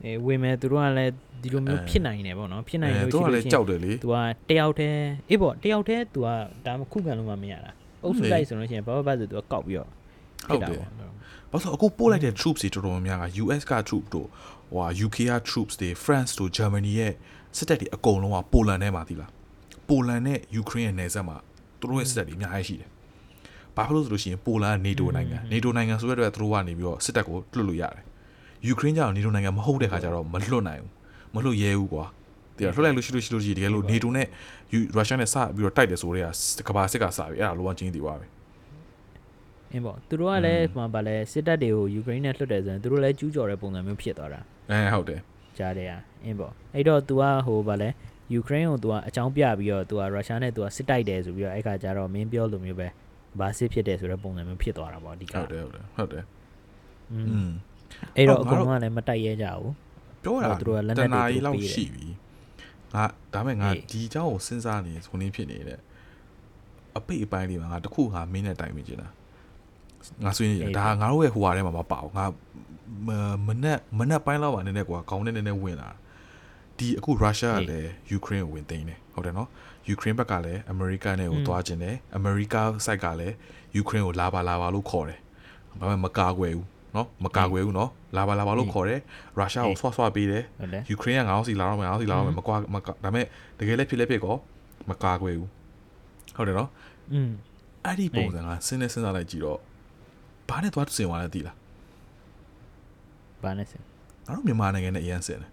[0.03, 1.11] အေးဝင်မဲ့သူတို့ကလည်း
[1.41, 4.15] ဒီလိုမျိုးဖြစ်နိုင်တယ်ပေါ့နော်ဖြစ်နိုင်လို့သူရှိကလို့လည်းရှိရင်ကြောက်တယ်လေသူက
[4.49, 6.29] တယောက်တည်းအေးပေါ့တယောက်တည်းသူက
[6.65, 7.71] ဒါမှခုခံလို့မှမရတာ
[8.03, 9.89] အုပ်စုလိုက်ဆိုလို့ရှိရင်ဘာဘာဆိုသူကကောက်ပြီးတော့
[10.47, 10.89] ဟုတ်တယ်ပေါ့
[11.51, 14.27] ဘာလို့အခုပို့လိုက်တဲ့ troops တွေတော်တော်များများက US က troops တို့
[14.71, 17.13] ဟိုဟာ UK က troops တွေ France တို့ Germany ရဲ့
[17.57, 19.31] စစ်တပ်တွေအကုန်လုံးကပိုလန်ထဲမှာသီလား
[19.87, 21.37] ပိုလန်နဲ့ Ukraine ရဲ့နယ်စပ်မှာ
[21.79, 22.89] သူတို့ရဲ့စစ်တပ်တွေအများကြီးရှိတယ်။
[23.76, 28.04] ဘာဖြစ်လို့ဆိုလို့ရှိရင်ပိုလန်က NATO နိုင်ငံ NATO နိုင်ငံဆိုတဲ့အတွက်သူတို့ကနေပြီးတော့စစ်တပ်ကိုလွတ်လို့ရတယ်။
[28.72, 30.92] Ukraine ကြောင့် NATO နိုင်ငံမဟုတ်တဲ့ခါကျတော့မလွတ်နိုင်ဘူး။
[31.34, 32.04] မလွတ်ရဲဘူးကွာ။
[32.56, 34.26] တရားလွတ်လိုက်လို့ရှိလို့ရှိလို့ရှိရင်တကယ်လို့ NATO နဲ့
[34.96, 36.32] Russia နဲ့စပြီးတော့တိုက်တယ်ဆိုတော့
[36.68, 38.26] ကကဘာစစ်ကစပြီအဲ့ဒါလိုအောင်ချင်းတည်သွားပြီ
[39.72, 45.20] အင်းပေါ့သူတို့ကလည်းဟိုဗာလဲစစ်တပ်တွေကိုယူကရိန်းနဲ့လွှတ်တယ်ဆိုရင်သူတို့လည်းကျူးကျော်တဲ့ပုံစံမျိုးဖြစ်သွားတာ ။အဲဟုတ်တယ်
[45.58, 47.88] ကြားတယ်อ่ะအင်းပေါ့အဲ့တော့ तू ကဟိုဗာလဲ
[48.32, 52.88] ယူကရိန်းကို तू ကအကြောင်းပြပြီးတော့ तू ကရုရှားနဲ့ तू ကစစ်တိုက်တယ်ဆိုပြီးတော့အဲ့ခါကျတော့မင်းပြောလိုမျိုးပဲ
[53.40, 56.24] ဘာစစ်ဖြစ်တယ်ဆိုတဲ့ပုံစံမျိုးဖြစ်သွားတာပေါ့အဓိက ဟုတ်တယ်ဟုတ်တယ်ဟုတ်တယ်
[57.12, 57.48] อื อื ม ม
[58.16, 59.72] အဲ့တော့ အော် အ ငါတို့ ကုန်လုံးကလည်းမတိုက်ရဲကြဘူး
[60.22, 62.06] ပြောတာ အဲ့တော့သူတို့ကလက် တ နက်တွေ နာရီ သူတို့ လောက် ပေးတယ် ရှိပြီ
[62.94, 65.80] ငါဒါမဲ့ငါ အေး ဒီအကြောင်းကိုစဉ်းစားနေဆိုနေဖြစ်နေတဲ့
[66.96, 69.08] အပိတ်အပိုင်းလေးမှာငါတစ်ခုငါမင်းနဲ့တိုင်မိချင်တာ
[70.24, 72.24] ငါဆွေးနေတယ် အေး ဒါငါတို့ရဲ့ဟိုဟာထဲမှာမပါဘူးငါ
[73.08, 73.10] မ
[73.46, 75.90] မနက်မနက်ပိုင်းလောက်ပါနည်းနည်းကွာခေါင်းနဲ့နည်းနည်းဝင်လာ
[76.78, 79.48] ဒီအခုရုရှားကလည်းယူကရိန်းကိုဝင်သိမ်းတယ်ဟုတ်တယ်နော်
[79.89, 82.55] ယူကရိန်းဘက်ကလည်းအမေရိကန်နဲ့ကိုသွားခြင်းတယ်အမေရိက
[82.85, 83.35] စိုက်ကလည်း
[83.75, 85.19] ယူကရိန်းကိုလာပါလာပါလို့ခေါ်တယ်
[85.79, 88.99] ဘာမှမကာကွယ်ဘူးနော်မကာကွယ်ဘူးနော်လာပါလာပါလို့ခေါ်တယ်
[89.37, 93.25] ရုရှားကိုဆွဆွပေးတယ်ဟုတ်တယ်ယူကရိန်းကငါတို့စီလာတော့မယ်ငါတို့စီလာတော့မယ်မကွာမကွာဒါပေမဲ့
[93.59, 94.35] တကယ်လည်းဖြစ်လည်းဖြစ်ကော
[94.89, 95.49] မကာကွယ်ဘူး
[96.37, 96.69] ဟုတ်တယ်နော်
[97.13, 97.31] อืม
[97.85, 99.59] အဲ့ဒီပုံစံကစဉ်းနေစဉ်းစားလိုက်ကြည့်တော့
[100.49, 101.57] ဘာနဲ့သွားစင်သွားလဲသိလား
[103.43, 103.81] ဘာနဲ့စင်
[104.25, 105.51] ငါတို့မြန်မာနိုင်ငံနဲ့အရန်စင်တယ်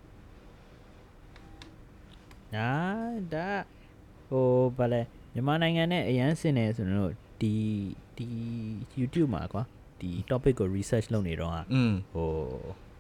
[2.54, 2.68] ညာ
[3.34, 3.48] ဒါ
[4.29, 4.45] ဟို
[4.77, 5.01] ဘာလဲ
[5.33, 7.53] မြန်မာနိုင်ငံနဲ့အရန်စင်နေဆိုတော့ဒီ
[8.17, 8.27] ဒီ
[8.99, 9.63] YouTube မှာကွာ
[10.01, 12.29] ဒီ topic ကို research လုပ်နေတော့อ่ะ อืม ဟို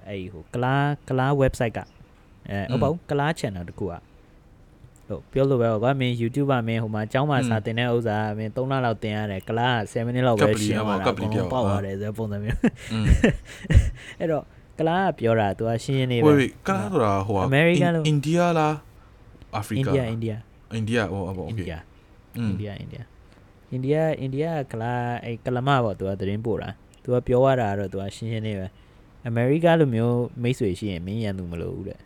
[0.07, 1.79] အဲ့ဒီဟိုကလားကလား website က
[2.49, 4.01] အဲဟုတ်ပါဘူးကလား channel တကူอ่ะ
[5.07, 11.05] ဟုတ်ပြောလို့ပဲကွာမင်း YouTube ကမင်းဟိုမှာအเจ้าမှာစာတင်တဲ့ဥစ္စာမင်း3လလောက်တင်ရတယ်ကလား7မိနစ်လောက်ပဲရှင်းသွားတာ
[11.53, 12.59] ပေါက်သွားတယ်ဆိုပုံစံမျိုး
[12.93, 13.05] อืม
[14.19, 14.43] အဲ့တော့
[14.79, 18.75] ကလားကပြောတာ तू ကရှင်းရှင်းလေး ဝေး ပဲ ဝေးကလားဆိုတာဟိုဟာ America လို့ အိန္ဒိယလား
[19.55, 19.81] အာဖရိ
[20.72, 21.74] အိန္ဒိယဟိုပေါ့အိန္ဒိယ
[22.36, 23.02] အိန္ဒိယအိန္ဒိယ
[23.70, 24.92] အိန္ဒိယအိန္ဒိယကလာ
[25.24, 26.68] အဲကလမပေါ့သူကသတင်းပို့တာ
[27.02, 28.66] သူကပြောရတာတော့သူကရှင်းရှင်းလေးပဲ
[29.26, 32.00] အမေရိကလိုမျိုးမိတ်ဆွေရှိရင်မင်းရန်သူမလို့ဘူးတဲ့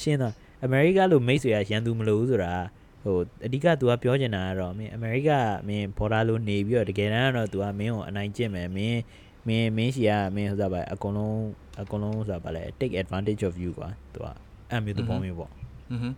[0.00, 0.34] ရှင်းတော့
[0.64, 2.54] အမေရိကလိုမိတ်ဆွေကရန်သူမလို့ဘူးဆိုတာ
[3.02, 5.30] ဟိုအဓိက तू ကပြောချင်တာကတော့မင်းအမေရိက
[5.68, 9.00] မင်း border လိုနေပြီးတော့တကယ်တမ်းကတော့ तू ကမင်းကိုအနိုင်ကျင့်မယ်မင်း
[9.46, 11.40] မင်းမင်းရှီကမင်းဟိုစားပါအကုန်လုံး
[11.80, 14.26] အကုန်လုံးဟိုစားပါလေ take advantage of you ကွာ तू က
[14.70, 15.50] အဲ့မျိုးသဘောမျိုးပေါ့
[15.92, 16.08] อือဟึ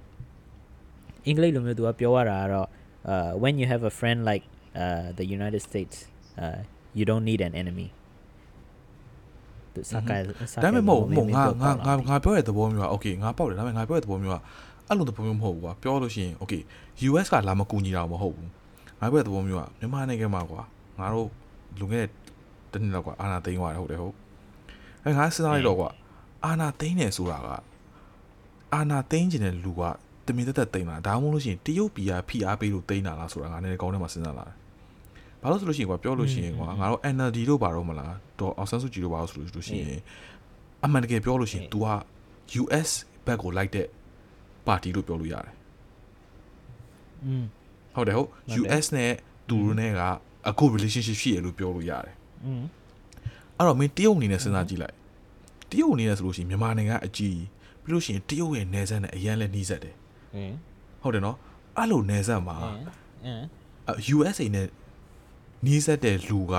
[1.26, 2.68] အင်္ဂလိပ်လိုမျိုးသူကပြောရတာကတော့
[3.12, 4.44] uh when you have a friend like
[4.82, 5.96] uh the United States
[6.42, 6.58] uh
[6.98, 7.88] you don't need an enemy
[9.74, 10.20] သူစကား
[10.64, 14.36] ဒါပေမဲ့မဟုတ်မဟုတ်ငါငါငါငါပြောရတဲ့သဘောမျိုးက okay ငါပေါက်တယ်ဒါပေမဲ့ငါပြောရတဲ့သဘောမျိုးက
[14.88, 16.62] အဲ့လိုသဘောမျိုးမဟုတ်ဘူးကွာပြောလို့ရှိရင် okay
[17.08, 18.48] US ကလာမကူညီတာမဟုတ်ဘူး
[19.00, 20.62] ငါပြောရတဲ့သဘောမျိုးကမြန်မာနိုင်ငံမှာကွာ
[20.98, 21.28] ငါတို့
[21.80, 22.06] လူငယ်
[22.72, 24.14] တနည်းလောက်ကွာအာနာသိန်းသွားတယ်ဟုတ်တယ်ဟုတ်
[25.04, 25.90] အဲငါစဉ်းစားလိုက်တော့ကွာ
[26.44, 27.48] အာနာသိန်းနေဆိုတာက
[28.73, 29.81] အာနာသိန်းကျင်တဲ့လူက
[30.25, 34.55] တမင်တက်တက်သိန်းလာဒါမှမဟုတ်လို့ရှိရင်တရုတ်ပြည်ကဖိအားပေးလို့သိန်းလာလားဆိုတာငါလည်းကောင်းထဲမှာစဉ်းစားလာတယ်
[35.41, 39.99] ဘာလို့ဆိုလို့ရှိရင်ကွာပြောလို့ရှိရင်ကွာငါတို့ NLD တို့ဘာတော့မလားတော့အောင်ဆန်းစုကြည်တို့ဘာလို့ဆိုလို့ရှိရင်
[40.83, 41.87] အမှန်တကယ်ပြောလို့ရှိရင် तू က
[42.61, 42.89] US
[43.25, 43.87] ဘက်ကိုလိုက်တဲ့
[44.67, 45.53] ပါတီလို့ပြောလို့ရတယ်
[47.25, 47.43] อืม
[47.95, 49.11] ဟုတ်တယ်ဟုတ် ဟုတ်တယ် US နဲ့
[49.49, 50.01] သူတို့နဲ့က
[50.49, 52.13] အကူ relationship ရှိရလို့ပြောလို့ရတယ်
[52.45, 52.63] อืม
[53.57, 54.95] အဲ့တော့မင်းတရုတ်အနေနဲ့စဉ်းစားကြည့်လိုက်
[55.71, 57.37] တရုတ်အနေနဲ့ဆိုလို့ရှိရင်မြန်မာနိုင်ငံအကြီး
[57.84, 59.94] ပြီးလို့ရှိရင်တရုတ်ရဲ့နယ်စပ်နဲ့အရန်လဲနှီးစပ်တယ်
[60.34, 60.56] အင်း
[61.02, 61.36] ဟုတ်တယ်နော်
[61.76, 62.78] အဲ့လိုနယ်စပ်မှာအင်း
[63.24, 63.44] အင်း
[63.90, 64.66] အ USA နဲ့
[65.64, 66.54] နှီးစပ်တဲ့လူက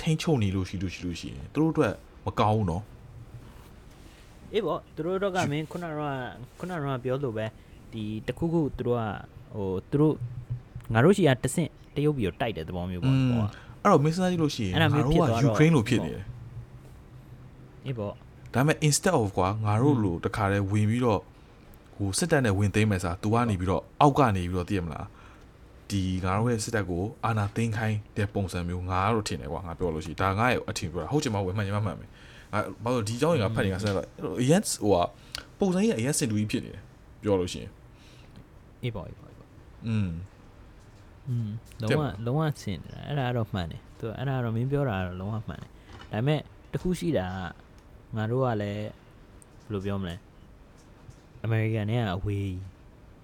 [0.00, 1.94] ထိန်းချုပ်နေလို့ရှိလို့ရှိလို့ရှိရင်သူတို့အတွက်
[2.26, 2.82] မကောင်းဘူးနော်
[4.52, 6.14] အေးပေါ့သူတို့တော့ကမင်းခုနကတော့
[6.58, 7.46] ခုနကတော့ပြောလို့ပဲ
[7.92, 9.02] ဒီတခုခုသူတို့က
[9.54, 10.14] ဟိုသူတို့
[10.92, 13.42] ငါတို့ရှိရတဆင့်တရုတ်ပြည်ကိုတိုက်တဲ့သဘောမျိုးပေါ့ဟိုက
[13.82, 16.24] အဲ့တော့မင်းစဉ်းစားကြည့်လို့ရှိရင်အဲ့ဒါငါမျိုးတို့ဖြစ်ကသွားတော့ Ukraine လို့ဖြစ်နေတယ်
[17.86, 18.14] အေးပေါ့
[18.53, 21.21] ဒါပေမဲ့ instead of ကွာငါတို့လိုတခါတည်းဝင်ပြီးတော့
[21.95, 25.07] ဟိုစစ်တပ်နဲ့ဝင်သိမ်းမယ်ဆိုတာ तू ကနေပြီးတော့အောက်ကနေပြီးတော့သိရမလား
[25.91, 32.09] ဒီငါတို့ရဲ့စစ်တပ်ကိုအာဏာသိမ်းခိုင်းတဲ့ပုံစံမျိုးငါတို့ထင်တယ်ကွာငါပြောလို့ရှိရင်ဒါငါရဲ့အထင်ပြောတာဟုတ်ချင်မှဝင်မှန်ချင်မှမှန်မယ်
[32.53, 34.07] ငါဘာလို့ဒီเจ้าရင်ကဖတ်နေကဆက်တော့
[34.41, 35.07] အရင်ဟိုက
[35.59, 36.81] ပုံစံကြီးအရင်စင်တူကြီးဖြစ်နေတယ်
[37.23, 37.71] ပြောလို့ရှိရင်
[38.83, 39.49] အေးပေါ့အေးပေါ့အေးပေါ့
[39.87, 40.09] อืม
[41.27, 45.69] อืม တက် လုံးဝ ပါ လုံးဝဆင်နေတာအဲ့ဒါကတော့မှန်တယ်သူအဲ့ဒါကတော့မင်းပြောတာကတော့လုံးဝမှန်တယ်
[46.11, 46.39] ဒါပေမဲ့
[46.73, 47.37] တခုရှိတာက
[48.16, 48.82] ငါတို့ကလည်း
[49.64, 50.16] ဘယ်လိုပြောမလဲ
[51.42, 52.48] အမေရိကန်နဲ့ကအဝေး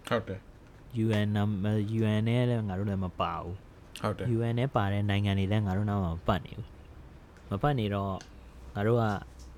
[0.09, 0.41] ဟုတ်တယ်
[1.05, 1.43] UN နံ
[1.99, 3.55] UN နဲ့လည်းငါတို့လည်းမပါဘူး
[4.01, 6.69] ဟုတ်တယ် UN နဲ့ပါတဲ့နိုင်ငံတွေလည်းငါတို့နောက်မှာမပတ်နေဘူး
[7.51, 8.13] မပတ်နေတော့
[8.75, 9.05] ငါတို့က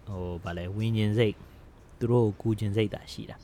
[0.08, 1.34] ဟိုဗာလဲဝင်းကျင်စိတ်
[1.98, 3.36] သူတို့ကိုကူကျင်စိတ်တာရှိတာ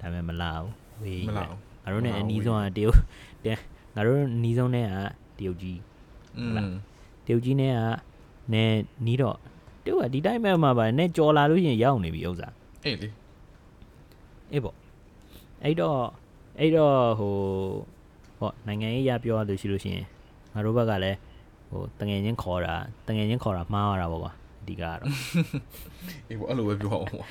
[0.00, 1.48] ဒါပေမဲ့မလာဘူးဝေးမပဲလား
[1.82, 2.98] ငါတို့နဲ့မလာအဘူးနီးဆုံးကတရုတ်
[3.44, 3.58] တဲ့
[3.94, 4.96] ငါတို့အနီးဆုံးနဲ့က
[5.38, 5.78] တရုတ်ကြီး
[6.38, 6.74] อืဟုတ်လားม
[7.26, 7.78] တရုတ်ကြီးနဲ့က
[8.52, 8.64] နဲ
[9.06, 9.36] နီးတော့
[9.86, 12.48] တရုတ်ကဒီတိုင်းပဲမှာပါနဲ့ကြော်လာလို့ရှရင်ရောက်နေပြီဥစ္စာ
[12.84, 13.08] အေးလေ
[14.52, 14.76] အေးပေါ့
[15.64, 15.98] အဲ့တော့
[16.60, 17.34] အဲ့တော့ဟို
[18.38, 20.04] ဟောနိုင်ငံရေးရပြောရလို့ရှိလို့ရှရင်
[20.52, 21.18] ငါတို့ဘက်ကလည်း
[21.70, 22.74] ဟိုတငယ်ချင်းခေါ်တာ
[23.08, 24.32] တငယ်ချင်းခေါ်တာမှားရတာပေါ့ကွာ
[24.62, 25.00] အဓိကကတော့
[26.28, 27.26] အေးဘောအဲ့လိုပဲပြောအောင်ပေါ့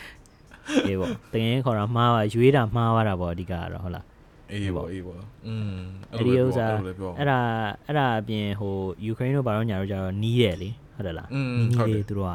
[0.87, 4.05] အေးပေါ့တငယ်ချင်းခေါ်တာမှားပါရွေးတာမှားရတာပေါ့အဓိကကတော့ဟုတ်လား
[4.51, 5.15] အေးဘောအေးဘော
[5.47, 5.75] อืม
[6.11, 7.39] အဲ့ဒီဥစ္စာအဲ့လိုပဲပြောအဲ့ဒါ
[7.87, 8.73] အဲ့ဒါအပြင်ဟို
[9.05, 12.34] ယူကရိန်းတို့ဘာလို့ညာတို့ကြတော့နီးတယ်လေ ဟုတ်တယ်လား อืม နီး ဟုတ် နီး တယ် လေးသူတို့က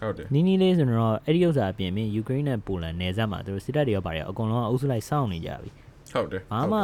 [0.00, 5.70] ဟုတ်တယ် နီးနီးလေးဆိုတော့အဲ့ဒီဥစ္စာအပြင်မင်းယူကရိန်းနဲ့ပိုလန်နယ်စပ်မှာသူတို့စစ်တပ်တွေရောပါတယ်အကုန်လုံးကအုပ်စုလိုက်စောင့်နေကြပြီ
[6.12, 6.80] ဟုတ်တယ် ဘာမှ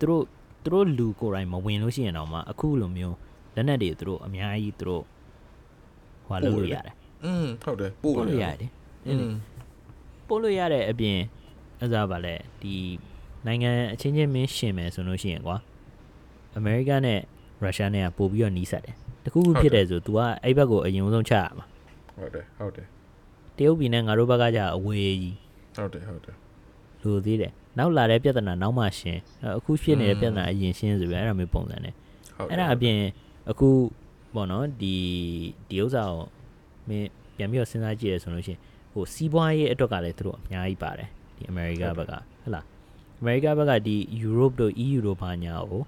[0.00, 0.24] သူတို့
[0.64, 3.16] သူတို့လူကိုယ်တိုင်မဝင်လို့ရှိရင်တော့မှအခုလိုမျိုး
[3.54, 5.04] လက်နက်တွေသူတို့အများကြီးသူတို့
[6.26, 6.94] ဟွာလုပ်လို့ရတယ်
[7.24, 8.70] อืมဟုတ်တယ်ပို့ ပို့လို့ရတယ်
[9.08, 9.30] อืม
[10.28, 11.18] ပို့လို့ရတဲ့အပြင်
[11.82, 12.74] အစားပါလဲဒီ
[13.46, 15.56] နိုင်ငံအချင်းချင်းမင်းရှင်မယ်ဆိုလို့ရှိရင်ကွာ
[16.56, 17.20] အမေရိကနဲ့
[17.62, 21.64] ရုရှားနဲ့ကပို့ပြီးတော့နီးစပ်တယ် တခုခုဖြစ်တယ်ဆို तू ကအဲ့ဘက်ကိုအရင်ဆုံးချရမှာ
[22.18, 22.86] ဟုတ်တယ်ဟုတ်တယ်
[23.56, 25.36] တရုတ်ပြည်နဲ့ငါတို့ဘက်ကじゃအဝေးကြီး
[25.76, 26.36] ဟုတ်တယ်ဟုတ်တယ်
[27.02, 31.94] လိုသေးတယ်နောက်လာတဲ့ပြဿနာနောက်မှရှင်းအဲ့အခုဖြစ်နေတဲ့ပြဿနာအရင်ရှင်းဆိုပြီးအဲ့ဒါမျိုးပုံစံနဲ့
[32.36, 32.96] ဟုတ် အဲ့ဒါအပြင်
[33.50, 33.68] အခု
[34.34, 34.94] ပေါ့နော်ဒီ
[35.68, 36.22] ဒီဥစ္စာကို
[36.88, 38.60] မင်းပြန်ပြီးတော့စဉ်းစားကြည့်ရဆိုလို့ရှိရင်
[38.92, 42.64] ဟိုစီးပွားရေးအတွက်ကလည်းသူတို့အများကြီးပါတယ်ဒီအမေရိကဘက်ကဟုတ်လား
[43.20, 45.82] အမေရိကဘက်ကဒီ Europe တို့ EU တို့ဘာညာကို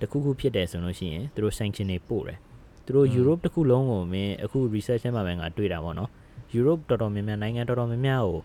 [0.00, 2.38] တခုခုဖြစ်တယ်ဆိုလို့ရှိရင်သူတို့ sanction တွေပို့တယ်
[2.85, 6.09] သူတို့ Europe တစ်ခုလုံးကိုမင်းအခု research ထဲမှာပဲငါတွေ့တာပေါ့နော်
[6.57, 8.39] Europe တော်တော်များများနိုင်ငံတော်တော်များများကို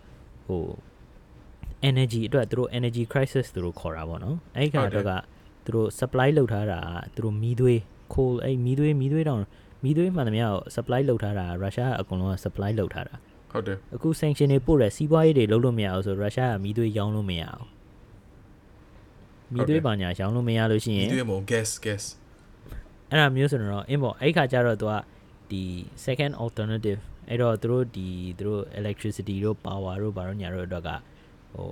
[0.47, 0.63] ဟို
[1.89, 5.11] energy အတွက်သူတို့ energy crisis သူတို့ခေါ်တာပေါ့နော်အဲ့ဒီခါအတွက်က
[5.65, 7.79] သူတို့ supply လုပ်ထားတာကသူတို့မီးသွေး
[8.13, 9.41] coal အဲ့မီးသွေးမီးသွေးတောင်
[9.83, 13.15] မီးသွေးမှန်သမျှကို supply လုပ်ထားတာရုရှားကအကုန်လုံးက supply လုပ်ထားတာ
[13.51, 17.67] ဟုတ်တယ်အခု sanction တွေပို့တယ်စီးပွားရေးတွေလုပ်လို့မရအောင်ဆိုရုရှားကမီးသွေးရောင်းလို့မရအောင်
[19.53, 22.03] မီးသွေးပါညာရောင်းလို့မရလို့ရှိရင်ဒီတွေ့မုံ gas gas
[23.09, 24.93] အဲ့ဒါမျိုးဆိုတော့ import အဲ့ခါကျတော့သူက
[25.51, 25.63] ဒီ
[26.05, 26.99] second alternative
[27.29, 30.89] အဲ့တော့သူတို့ဒီသူတို့ electricity တို့ power တို့ဘာလို့ညာတို့အတွက်က
[31.53, 31.69] ဟို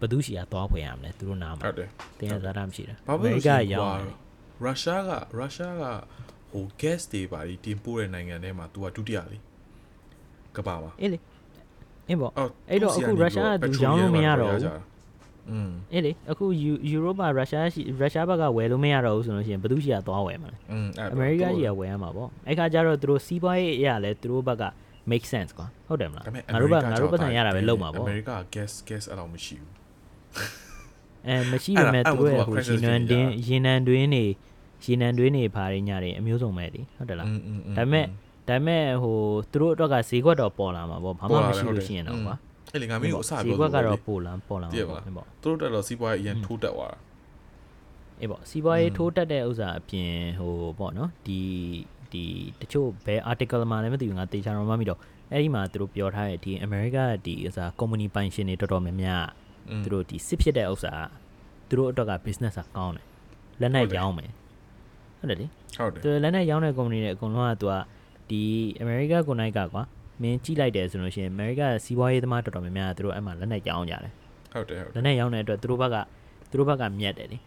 [0.00, 4.14] ဘယ်သူရှိရသွားဖွင့်ရမလဲသူတို့နားမှာဟုတ်တယ်တင်းရသားတာမရှိတာဘာဖြစ်လို့ကရှိရင်ရောကွာင်းတယ်
[4.62, 5.84] ရုရှားကရုရှားက
[6.52, 9.36] ဟို gas တွေပါဒီတင်ပို့တဲ့နိုင်ငံထဲမှာ तू ကဒုတိယလေ
[10.56, 11.18] ကဘာမှာအေးလေ
[12.08, 14.95] အင်းပေါ့အော်အဲ့တော့အခုရုရှားကသူရောင်းလို့မရတော့ဘူး
[15.51, 24.63] อืม အေးလေအခုယူယူရိုပရုရှားရှိရုရှားဘက်ကဝယ်လို့မရတော့ဘူးဆိုလို့ရှိရင်ဘယ်သူရှိရသွားဝယ်မှာလဲ อืมအဲ့ အမေရိကရှိရဝယ်ရမှာပေါ့အဲ့ခါကျတော့သူတို့စီးပွားရေးအရာလဲသူတို့ဘက်က
[25.11, 29.71] make sense ကွာဟုတ်တယ်မလား ဒါပေမဲ့ ငါတို့ဘက်ငါတို့ပတ်စံရတာပဲလုပ်မှာ အ ပေါ့ မေရိက gas gas အဲ့လိုမရှိဘူး
[31.27, 34.23] အဲမရှိ အဲ့ ပေ ဒါ မဲ့ အဲ့ သူတို့ရဲ့ ဒါ ဟို crisis ရှင်နန် တွေ တင်း ညာ ရှင်နန်တွင်းနေ
[34.83, 38.05] ရှင်နန်တွင်းနေဖားရညတွေအမျိုးစုံပဲလေဟုတ်တယ်လား อืมอืม ဒါပေမဲ့
[38.49, 39.17] ဒါပေမဲ့ဟို
[39.51, 42.35] သူတို့အတွက်ကဈေးကွက်တော့ပေါ်လာမှာပေါ့ဘာမှ ပေါ်လာ မရှိ တယ်ဟုတ် လို့ တယ် ရှိရင်တော့ကွာ
[42.76, 46.98] အဲ့လေငါမင်းကိုအစဈေးပြောကွက်လို့ကတော့လေပေါ်လာပေါ်လာသိရမှာပါလားပေါ့ပေါ့သူတို့တက်တော့စီးပွားရေးအရင်ထိုးတက်သွားတာ
[48.20, 51.40] အေးပေါ့စီးပွားရေးထိုးတက်တဲ့ဥစ္စာအပြင်ဟိုပေါ့နော်ဒီ
[52.12, 52.24] ဒီ
[52.60, 54.98] တချို့ဘယ် article မှာလည်းမသိဘူးငါတေချာတော့မမိတော့
[55.32, 59.24] အဲ့ဒီမှာသူတို့ပြောထားတဲ့ဒီ America ဒီဥစ္စာ company ပိုင်ရှင်တွေတော်တော်များများ
[59.70, 60.94] อืมသူတို့ဒီစစ်ဖြစ်တဲ့ဥစ္စာ
[61.68, 63.06] သူတို့အတွက်က business ကကောင်းတယ်
[63.60, 64.30] လက်နဲ့ရောင်းမယ်
[65.18, 65.46] ဟုတ်တယ်လေ
[65.78, 67.74] ဟုတ်တယ်သူလက်နဲ့ရောင်းတဲ့ company တွေအကုန်လုံးကသူက
[68.30, 68.42] ဒီ
[68.82, 69.82] America ကိုနိုင်ကကွာ
[70.21, 74.11] မင်းကြည့်လိုက်တယ်ဆိုလို့ရှိရင် America စီးပွားရေးသမားတော်တော်များများသူတို့အဲ့မှာလက်နဲ့ရောင်းကြတယ်
[74.53, 75.95] ဟုတ်တယ်ဟုတ်တယ် လက်နဲ့ရောင်းတဲ့အတွက်သူတို့ဘက်က
[76.49, 77.37] သူတို့ဘက်ကမြတ်တယ်လေ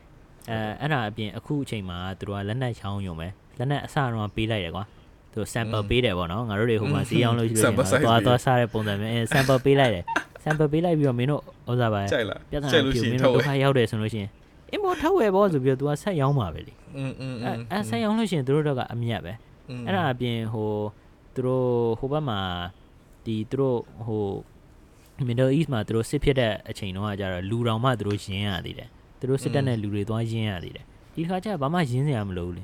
[0.51, 3.29] အဲအဲ့ဒါအပြင်အခုအချိန်မှာသူတို့ကလက်နဲ့ရောင်းရုံပဲ
[3.59, 4.85] လက်နဲ့အစတော့ပေးလိုက်တယ်ကွာ
[5.33, 10.05] သူ sample ပေးတယ်ပေါ့နော်ငါတို့တွေဟိုမှာစီးရောင်းလို့ရှိလို့ရှိရင်သွားသွားစားတဲ့ပုံစံမျိုးအဲ sample ပေးလိုက်တယ်
[10.45, 13.57] sample ပေးလိုက်ပြီးတော့မင်းတို့ဥစားပါ ကြိုက်လား ပြဿနာ ကြိုက်လို့ ဖြစ် ရှိရ မ င် င်း ထော တို့ က် ဒု ဝယ်
[13.57, 14.31] က္ခရောက်တယ်ဆိုလို့ရှိရင်
[14.71, 19.33] အင်းမထောက်ဝယ်ပေါ့ဆိုပြီးတော့ तू ကဆက်ရောင်းပါပဲလေ อืมอืม အဲအဲဆက်ရောင်းလို့ရှိရင်သူတို့တော့ကအမြတ်ပဲ
[19.87, 20.71] အဲ့ဒါအပြင်ဟို
[21.40, 21.68] သူတို့
[22.00, 22.40] ဟိုဘက်မှာ
[23.26, 24.26] ဒီသူတို့ဟို
[25.28, 30.86] Middle East မှာသူတို့စစ်ဖြစ်တဲ့အချိန်တုန်းကကြတော့လူတောင်မှသူတို့ရင်းရသေးတယ်သူတို့စစ်တပ်နဲ့လူတွေသွားရင်းရသေးတယ်
[31.16, 32.64] ဒီခါကျဘာမှရင်းစရာမလိုဘူးလေ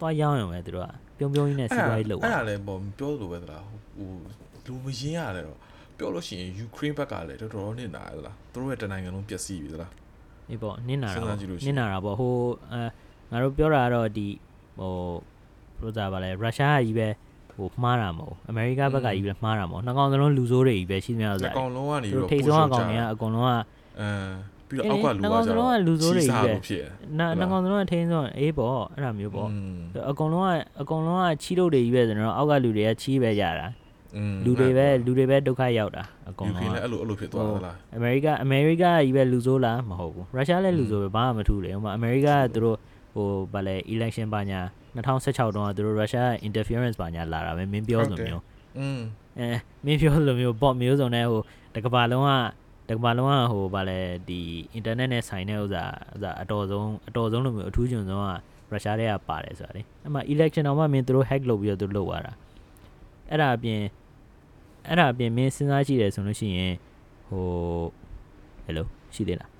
[0.00, 4.10] သွားရောင်းရုံပဲသူတို့ကပြုံးပြုံးကြီးနဲ့စီးပွားရေးလုပ်အဲ့တာဒါလည်းပေါ့ပြောလို့ပဲသလားဟို
[4.66, 5.58] လူမရင်ရတယ်တော့
[5.98, 9.90] ပြောလို့ရှိရင်ယူကရိန်းဘက်ကလည်းတော်တော်နစ်နာရသလားသူတို့ရဲ့တနိုင်ငံလုံးပျက်စီးပြီသလား
[10.48, 12.34] ဒီပေါ့နင်းနာစဉ်းတာစားကြည့်လို့ရှိနရင်င်းနာတာပေါ့ဟို
[12.72, 12.80] အဲ
[13.30, 14.28] ငါတို့ပြောတာကတော့ဒီ
[14.78, 14.94] ဟို
[15.80, 17.08] ဘယ်လိုသာပါလဲရုရှားကကြီးပဲ
[17.58, 23.52] ဟိုမှားတာမဟုတ်အမေရိကဘက်ကကြီးပဲမှားတာမဟုတ်နှစ်ကောင်စလုံးလူဆိုးတွေကြီးပဲရှိနေရတာအကောင်လုံးကနေပြီးတော့ထိတ်ဆုံးအကောင်တွေကအကောင်လုံးက
[24.00, 24.30] အမ်
[24.68, 26.52] ပြီးတော့အောက်ကလူကကျတော့လူဆိုးတွေကြီးပဲ
[27.18, 29.48] နာနှကောင်စလုံးကထိန်းဆုံးအေးပေါ့အဲ့ဒါမျိုးပေါ့
[30.10, 30.48] အကောင်လုံးက
[30.80, 33.68] အကောင်လုံးကချီးတို့တွေကြီးပဲဆိုတော့အောက်ကလူတွေကချီးပဲကြတာ
[34.44, 42.76] လူတွေပဲလူတွေပဲဒုက္ခရောက်တာအကောင်လုံးကအဲ့လိုအဲ့လိုဖြစ်သွားတာလားအမေရိကအမေရိကကြီးပဲလူဆိုးလားမဟုတ်ဘူးရုရှားလည်းလူဆိုးပဲဘာမှမထူးတယ်ဟိုမှာအမေရိကကသူတို့
[43.14, 44.60] ဟိုဗာလဲ election ပါညာ
[44.98, 48.42] 2016တုန်းကသူတို့ရုရှား interference ပါညာလာတာပဲမင်းပြောဆိုမျိုး
[48.78, 49.00] อืม
[49.38, 49.48] အဲ
[49.84, 51.40] မင်းပြောလိုမျိုး bot မျိုးစုံနဲ့ဟို
[51.74, 52.30] တကဘာလုံးက
[52.88, 54.40] တကဘာလုံးကဟိုဗာလဲဒီ
[54.78, 55.84] internet နဲ့ဆိုင်တဲ့ဥစ္စာ
[56.14, 62.32] ဥစ္စာအတော်ဆုံးအတော်ဆုံးလိုမျိုးအထူးကျွန်းဆုံးကရုရှားတွေကပါတယ်ဆိုတာလေအဲ့မှာ election တော့မှမင်းသူတို့ hack လုပ်ပြီးတော့သူတို့လုပ်သွားတာ
[63.30, 63.80] အဲ့ဒါအပြင်
[64.88, 66.74] အဲ့ဒါအပြင်မင်းစဉ်းစားကြည့်တယ်ဆိုလို့ရှိရင်
[67.28, 67.44] ဟို
[68.66, 68.84] hello
[69.14, 69.50] ရှိသေးလား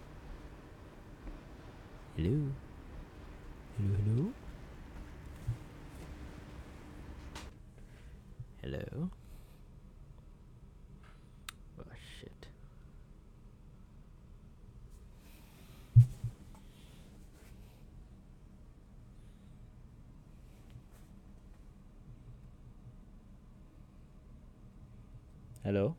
[2.14, 2.34] hello
[3.76, 4.26] hello hello
[8.67, 8.83] hello
[11.79, 12.41] oh shit
[25.63, 25.89] ဟယ်လို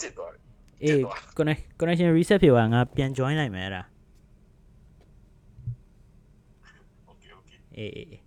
[0.00, 0.40] တစ်သွားတယ်
[0.82, 3.82] အေး သွား connect connection reset ဖြစ်သွားငါပြန် join လိုက်မယ်အဲ့ဒါ
[7.06, 8.19] โอเคโอเค အေးအေးအေး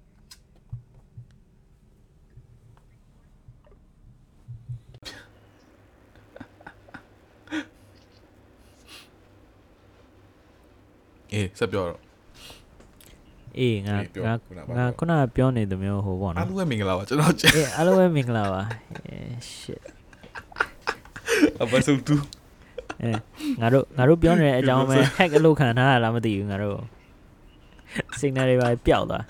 [11.34, 12.00] အေးဆက်ပြောတော့
[13.58, 18.60] အေးငါအေးပြောငါခုနကပါငါပြောခုနကပြောနေသမျိုးဟိုပေါ့အားနော်လုံးပဲမင်္ဂလာပါကျွန်တော်ကျအေးအားလုံးပဲမင်္ဂလာပါ
[19.06, 19.82] အေး shit
[21.62, 22.14] အပတ်ဆုံးတူ
[23.02, 23.10] အဲ
[23.60, 26.78] ငါတို့ငါတို့ပြောနေတဲ့အကြောင်းပဲ hack အလုပ်ခံထားရလားမသိဘူးငါတို့
[28.20, 29.24] signal တွေပါပျောက်သွား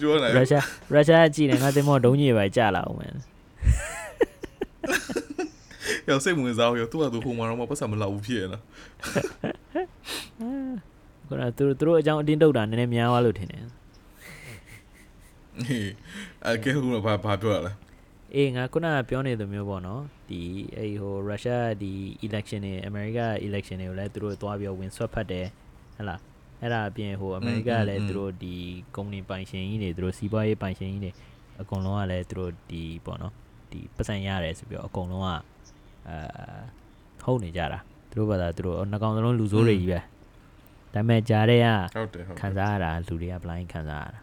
[0.00, 0.64] ပြောနေရုရှား
[0.94, 3.12] ရုရှားကကြည့်နေငါတင်မောဒုံးကြီးပဲကြာလာအောင်မယ်
[6.08, 8.62] ရောက်စိတ်ဝင်စားရောသူ့ဟာသူဟိုမှာတော့ပတ်စံမလောက်ဘူးဖြစ်ရလား
[11.28, 15.90] ခုနကသူတို့သူတို့အကြောင်းအတင်းတုတ်တာနည်းနည်းများသွားလို့ထင်တယ်ဟေး
[16.46, 17.72] အကဲဟိုကဘာဘာပြောရလဲ
[18.34, 20.42] အေးငါခုနကပြောနေသမျိုးပေါ့နော်ဒီ
[20.76, 21.92] အဲ့ဟိုရုရှားဒီ
[22.26, 25.46] election တွေအမေရိက election တွေကိုလည်းသူတို့သွားပြီးတော့ဝင်ဆွတ်ဖတ်တယ်
[25.96, 26.20] ဟဟလား
[26.60, 28.54] အဲ့ဒါအပြင်ဟိုအမေရိကကလည်းသူတို့ဒီ
[28.96, 31.12] ကုမ္ပဏီပိုင်ရှင်ကြီးတွေသူတို့စီးပွားရေးပိုင်ရှင်ကြီးတွေ
[31.60, 33.32] အကုန်လုံးကလည်းသူတို့ဒီပေါ့နော်
[33.70, 35.38] ဒီပတ်စံရတယ်ဆိုပြီးတော့အကုန်လုံးကအာ
[37.24, 39.99] ဟုတ်နေကြတာ သူတို့ဘာသာသူတို့နှကောင်စလုံးလူဆိုးတွေကြီးပဲ
[40.93, 44.19] ဒါပေမဲ့ဂျားတဲ့က ဟုတ်တယ်ဟုတ် ခံစားရတာလူတွေက blind ခံစားရတာ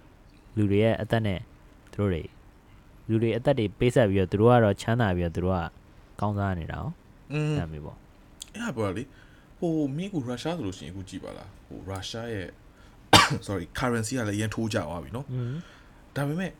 [0.56, 1.40] လူတွေရဲ့အသက်နဲ့
[1.92, 2.22] သူတို့တွေ
[3.08, 5.64] လူတွေအသက်တွေပေးဆက်ပြီးတော့သူတို့ကတော့ချမ်းသာပြီးတော့သူတို့က
[6.20, 6.86] ကောင်းစားနေတာ哦
[7.32, 7.96] อืม အဲ့မျိုးပေါ့
[8.54, 9.02] အဲ့ဒါပြောလေ
[9.58, 12.48] ဟိုမင်းကရုရှားဆိုလို့ရှိရင်အခုကြည့်ပါလားဟိုရုရှားရဲ့
[13.46, 15.54] sorry currency ကလည်းအရင်ထိုးကြသွားပြီเนาะ อืม
[16.16, 16.52] ဒါပေမဲ့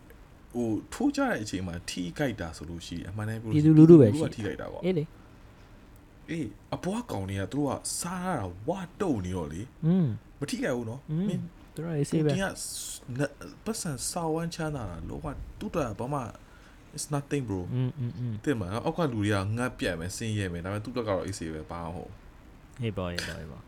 [0.55, 5.05] ဟိုထိုးကြတဲ့အချိန်မှာထိခိုက်တာဆိုလို့ရှိရင်အမှန်တမ်းပြော ပြည်သူလူထုပဲရှိ ကထိခိုက်တာပေါ့ အေးလေ
[6.31, 10.07] အေးအပွားကောင်တွေကသူတို့ကစားရတာဝါတုံနေတော့လေ อืม
[10.39, 11.43] မထိခိုက်ဘူးเนาะ อืม မင်း
[11.75, 12.47] သူတို့ရေးစေးပဲ ဒီက
[13.65, 15.27] ပတ်စံစာဝမ်းချမ်းသာတာလောက
[15.61, 16.21] တူတာဘာမှ
[16.97, 22.11] it's nothing bro อืมอืมอืม တင်မှာအောက်ကလူတွေကငတ်ပြတ်မယ်ဆင်းရဲမယ်ဒါပေမဲ့သူ့ဘက်ကတော့အေးဆေးပဲဘာမှမဟုတ်
[22.81, 23.63] ဟေးပေါ့ဟေးပေါ့ဟေးပေါ့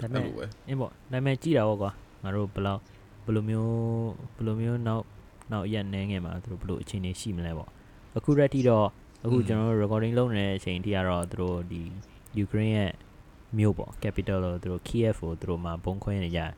[0.00, 1.90] ဒါပေ အဲ့ မဲ့ လိုပဲ အင်းပေါ့ဒါပေမဲ့ကြည်တာပေါ့ကွာ
[2.22, 2.80] ငါတို့ဘယ်လောက်
[3.24, 3.74] ဘယ်လိုမျိုး
[4.36, 5.04] ဘယ်လိုမျိုးနောက်
[5.52, 7.70] နောက်ရက်နေငယ်မှာသူတို့ဘယ်လိုအခြေအနေရှိမလဲပေါ့
[8.16, 8.86] အခုရက်ထိတော့
[9.23, 11.81] အခုကျွန်တော်တို့ recording လုပ်နေတဲ့အချိန်ထိကတော့သူတို့ဒီ
[12.43, 12.91] Ukraine ရဲ့
[13.57, 16.51] မြို့ပေါ့ capital လို့သူတို့ Kiev ကိုသူတို့မှာဘုံခွဲနေကြတယ်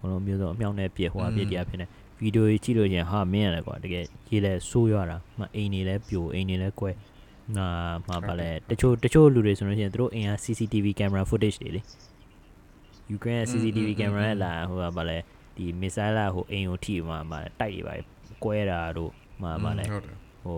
[0.00, 1.86] ဘလုံးမျိုးစုံအမြောက်နဲ့ပြစ်ဟိုအပြစ်တရားဖြစ်နေ
[2.20, 6.90] ဗီဒီယိုကြီးကြည့်လို့ရင်ဟာမင်းရတယ်ကွာတကယ်ရေးလဲဆိုးရတာမအိမ်နေလဲပြိုအိမ်နေလဲကွဲ
[7.56, 7.66] နာ
[8.06, 11.80] မှာပါလဲတချို့တချို့လူတွေဆိုလို့ရှိရင်သူတို့အိမ်က CCTV camera footage တွေလေ
[13.16, 15.18] Ukraine ရဲ့ CCTV camera နဲ့လာဟိုကပါလဲ
[15.56, 17.94] ဒီ missile လာဟိုအိမ်ကိုထိမှာမှာတိုက်တွေပါ
[18.44, 19.12] ကွဲတာတို့
[19.42, 19.84] မှာပါလဲ
[20.44, 20.54] ဟု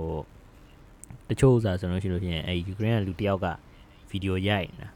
[1.07, 3.47] တ်တယ် ဟိုတချို့ဥစားဆိုလို့ရှိလို့ရှိရင်အဲယူကရိန်းကလူတစ်ယောက်က
[4.09, 4.89] ဗီဒီယိုရိုက်နေတာ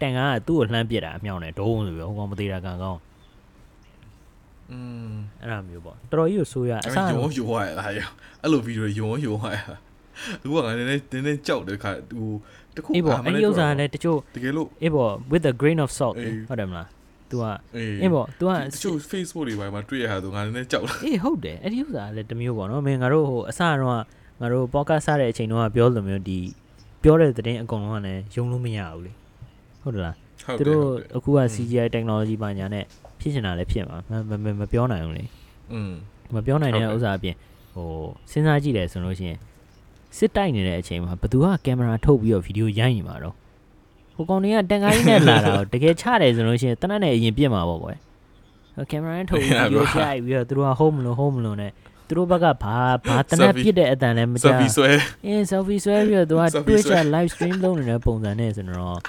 [0.00, 3.00] တန်ကားကသူ့ကိုလှမ်းပစ်တာအမြောက်နဲ့ဒုံးဆိုပြီးဟိုကောင်မသေးတာကန်ကောင်း
[4.70, 7.90] อืม အဲ့ဒါမျိုးပေါ့တော်တော်ကြီးကိုဆိုးရအ အဲ့ စ ဒါ တော့ ရုံးရုံးရလား
[8.42, 9.58] အဲ့လိုဗီဒီယိုရုံးရုံးရ
[10.42, 12.30] လူကငါနည်းနည်းနည်းနည်းကြောက်တယ်ခါဟို
[12.76, 16.86] တခု အေးပေါ့အဲ့ဒီဥစားကလည်းတချို့ တကယ်လို့ အေးပေါ့ with a grain of salt အေး ဟုတ်တယ်မလား
[17.30, 17.44] तू က
[17.76, 24.00] အေး အေးပေါ့ तू က တချို့ Facebook တွေပိုင်းမှာတွေ့ရတာသူငါနည်းနည်းကြောက်လာ အေးဟုတ်တယ်အဲ့ဒီဥစားကလည်းတစ်မျိုးပေါ့နော်မင်းငါတို့ဟိုအစတော့က
[24.39, 26.39] ငါတို့ podcast စတဲ့အချိန်တုန်းကပြောလိုမျိုးဒီ
[27.03, 29.11] ပြောတဲ့သတင်းအကုန်လုံးကလည်းယုံလို့မရဘူးလေ
[29.81, 30.15] ဟုတ်တယ်လား
[30.45, 32.83] ဟုတ်သူတယ်တို့ဟုတ်တယ်အခုက CGI technology ပါညာနဲ့
[33.19, 35.23] ဖြစ်နေတာလည်းဖြစ်မှာမမမမပြောနိုင်ဘူးလေ
[35.73, 35.91] อืม
[36.35, 37.35] မပြောနိုင်တဲ့ဟုတ်ကဲ့ဥစ္စာအပြင်
[37.73, 37.87] ဟို
[38.31, 39.39] စဉ်းစားကြည့်တယ်ဆိုလို့ရှိရင်
[40.17, 43.35] စစ်တိုက်နေတဲ့အချိန်မှာဘသူကကင်မရာထုတ်ပြီးတော့ဗီဒီယိုရိုက်နေမှာတော့
[44.15, 47.97] ဟိုကောင်တွေကတန်ခိုင်းနဲ့လာတာကိုတကယ်ချတယ်ဆိုလို့ရှိရင်တနက်နဲ့အရင်ပြစ်မှာပေါ့ကွယ်
[48.75, 51.71] ဟိုကင်မရာနဲ့ထုတ်ပြီးဗီဒီယိုရိုက်ပြီးတော့သူတို့က home မလို့ home မလို့နဲ့
[52.09, 52.75] သူတို့ဘက်ကဘာ
[53.07, 54.89] ဘာတနက်ပြစ်တဲ့အတန်လည်းမကြား selfie ဆွဲ
[55.25, 58.99] အင်း selfie ဆွဲပြီးတော့သူက Twitch က live stream လုပ်နေတဲ့ပုံစံနဲ့ဆိုတော့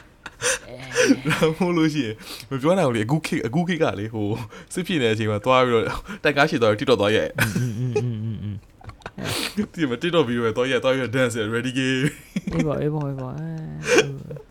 [1.27, 2.15] မဟုတ်လို့ရှိရင်
[2.51, 4.27] မပြောနိုင်ဘူးလေအခုခေတ်အခုခေတ်ကလေဟို
[4.73, 5.85] စစ်ဖြစ်နေတဲ့အချိန်မှာသွားပြီးတော့
[6.25, 7.29] တက်ကားရှိသွားပြီး TikTok သွားရဲ့
[9.75, 12.05] ဒီမှာ TikTok ဗီဒီယိုပဲသွားရဲ့သွားပြီးတော့ dance ready game
[12.53, 13.31] အေးပါအေးပါအေးပါ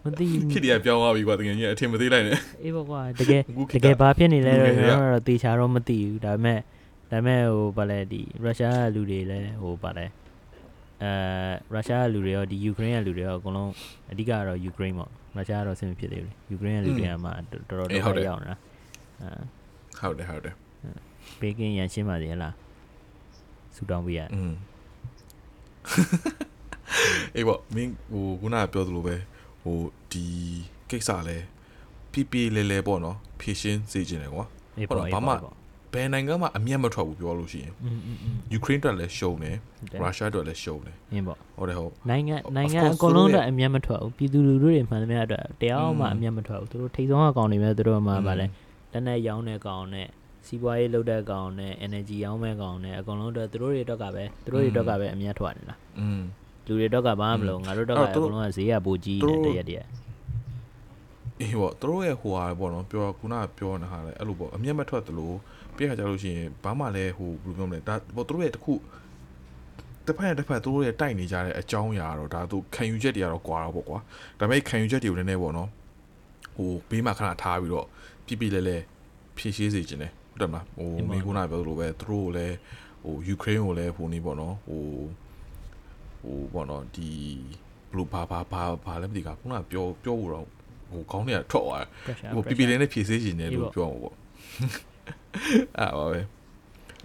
[0.03, 3.41] မသိဘူးဖြစ်တယ်ပြောင်းသွားပြီကွာတကယ်ကြီးအထင်မသေးလိုက်နဲ့အေးပါကွာတကယ်
[3.75, 6.59] တကယ်ဘာဖြစ်နေလဲတော့တော့တေချာတော့မသိဘူးဒါပေမဲ့
[7.09, 10.05] ဒါပေမဲ့ဟိုဗာလဲဒီရုရှားကလူတွေလည်းဟိုဗာလဲ
[11.03, 11.11] အဲ
[11.73, 13.71] ရုရှားကလူတွေရောဒီယူကရိန်းကလူတွေရောအကုန်လုံး
[14.11, 18.57] အဓိကကတော့ယူကရိန်းပေါ့ရုရှားကတော့ဆင်မဖြစ်သေးဘူးလေယူကရိန်းကလူတွေကမှတော်တော်အေးတော့ဟုတ်တယ်ရောက်နေတာ
[19.21, 19.29] အဲ
[19.99, 20.55] ဟုတ်တယ်ဟုတ်တယ်
[21.39, 22.53] ဘေကင်းရန်ရှင်းပါသေးလား
[23.75, 24.53] ဆူတောင်းပေးရอืม
[27.35, 29.15] အေးပေါ့မင်းဟိုခုနကပြောသလိုပဲ
[29.63, 29.77] ဟို
[30.11, 30.25] ဒီ
[30.89, 31.37] ကိစ္စလဲ
[32.11, 34.45] ပြပြလဲလဲပေါ့နော်ဖြည့်ရှင်းစေချင်တယ်ကွာ
[34.77, 35.58] အေးဟုတ်ပေါ့တော့အေးဘာမှပေါ့
[35.93, 37.73] ဘယ်နိုင်ငံမှအမျက်မထွက်ဘူးပြောလို့ရှိရင်
[38.51, 39.55] ယူကရိန်းအတွက်လည်းရှုံးတယ်
[40.01, 48.45] ရုရှားအတွက်လည်းရှုံးတယ်ဟင်းပေါ့ဟုတ်တယ်ဟုတ်နိုင်ငံနိုင်ငံအကုန်လုံးအတွက်အမျက်မထွက်ဘူးပြည်သူလူထုတွေမှန်သမျှအတွက်တရားမှအမျက်မထွက်ဘူးသူတို့ထိတ်ဆုံးအကောင်တွေပဲသူတို့မှပါလဲ
[48.91, 50.07] လက်နဲ့ရောင်းတဲ့ကောင်နဲ့
[50.47, 56.21] စီးပွားရေးလုပ်တဲ့ကောင်နဲ့ energy ရောင်းမဲ့ကောင်နဲ့အကုန်လုံးအတွက်သူတို့တွေအတွက်ကပဲသူတို့တွေအတွက်ကပဲအမျက်ထွက်နေတာอืม
[56.69, 59.87] လူတွေအတွက်ကဘာမှမလုပ်ငါတို့အတွက်ကအကုန်လုံးကဈေးကပိုကြီးနေတယ်တရက်တရက်
[61.41, 65.31] အေးပေါ့သူတို့ရဲ့ဟိုဟာပေါ့နော်ပြောခုနကပြောနေတာလေအဲ့လိုပေါ့အမျက်မထွက်သလို
[65.79, 68.73] ပြည့်ခါကြလို့ရှိရင်ဘာမှလည်းဟိုဘယ်လိုပြောမလဲဒါပေါ့သူတို့ရဲ့တစ်ခု
[70.05, 73.99] တစ်ဖက်နဲ့တစ်ဖက်သူတို့ရဲ့တိုက်နေကြတဲ့အကြောင်းအရာတော့ဒါသူခံယူချက်တွေကတော့ကွာတော့ပေါ့ကွာ
[74.39, 75.69] ဒါပေမဲ့ခံယူချက်တွေကိုလည်းနည်းနည်းပေါ့နော်
[76.55, 77.85] ဟိုဘေးမှာခဏထားပြီးတော့
[78.25, 78.77] ပြပြလဲလဲ
[79.37, 82.55] ဖြည့်ရှင်းစေခြင်းတယ်ဟုတ်တယ်မလားဟိုမင်းခုနကပြောသလိုပဲသူတို့ကိုလည်း
[83.03, 84.83] ဟိုယူကရိန်းကိုလည်းဟိုနေပေါ့နော်ဟို
[86.21, 87.09] ဟိုပေါ့နော်ဒီ
[87.89, 90.45] ဘလို့ဘာဘာဘာဘာလည်းမသိကခုနကပြောပြောဖို့တော့
[90.91, 94.15] ဟိုခေါင်းတွေကထွက်သွားတယ် pressure ဟိုပြပြလေးနဲ့ဖြည့်ဆည်းရှင်တယ်လို့ပြောမှာပေါ့
[95.77, 96.19] အဲ့ပါပဲ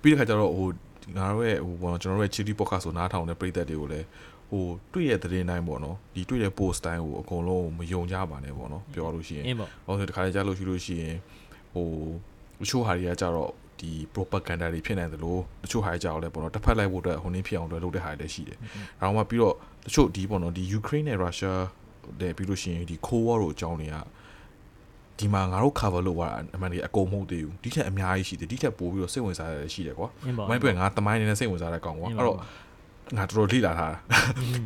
[0.02, 0.68] ပြီးတဲ့ခါကျတော့ဟို
[1.16, 4.06] ငါတို့ရဲ့ဟိုဘောကျွန်တော်တို့ရဲ့ Chili Podcast ဆိုနားထောင်တဲ့ပရိသတ်တွေကိုလည်း
[4.50, 11.16] ဟိုတွေ့ရတဲ့သတင်းတိုင်းပေါ့နော်ဒီတွေ့တဲ့ post တိုင်းကိုအကုန်လုံးမယုံကြပါနဲ့ပေါ့နော်ပြောလို့ရှိရင်အင်းပေါ့ဟောဆိုတခါလေကြားလို့ရှိလို့ရှိရင်
[11.74, 11.88] ဟို
[12.60, 13.50] တချို့ဟာတွေကကြတော့
[13.80, 18.58] ဒီ propaganda တွေဖြစ်နေတယ်လို့တချို့ဟာတွေကြတော့လဲပေါ့နော်တစ်ဖက်လိုက်ဖို့အတွက်ဟိုနည်းဖြစ်အောင်လုပ်တဲ့ဟာတွေလည်းရှိတယ်။
[19.00, 19.54] ဒါမှမပြီးတော့
[19.86, 21.54] တချို့ဒီပေါ့နော်ဒီ Ukraine နဲ့ Russia
[22.20, 23.96] တဲ့ပြီးလို့ရှိရင်ဒီ Cold War တို့အကြောင်းတွေက
[25.18, 32.38] ဒီမှာငါတို့ cover လုပ်ရတာအမှန်တကယ်အကုန်မဟုတ်သေးဘူးဒီထက်အများကြီးရှိတယ်ဒီထက်ပိုပြီးတော့စိတ်ဝင်စားရတယ်ရှိတယ်ကွာအင်းပေါ့မိုင်းပွဲငါတမိုင်းနေနဲ့စိတ်ဝင်စားတဲ့ကောင်ကွာအဲ့တော့
[33.16, 33.98] ငါတော်တော်လေ့လာထားတာ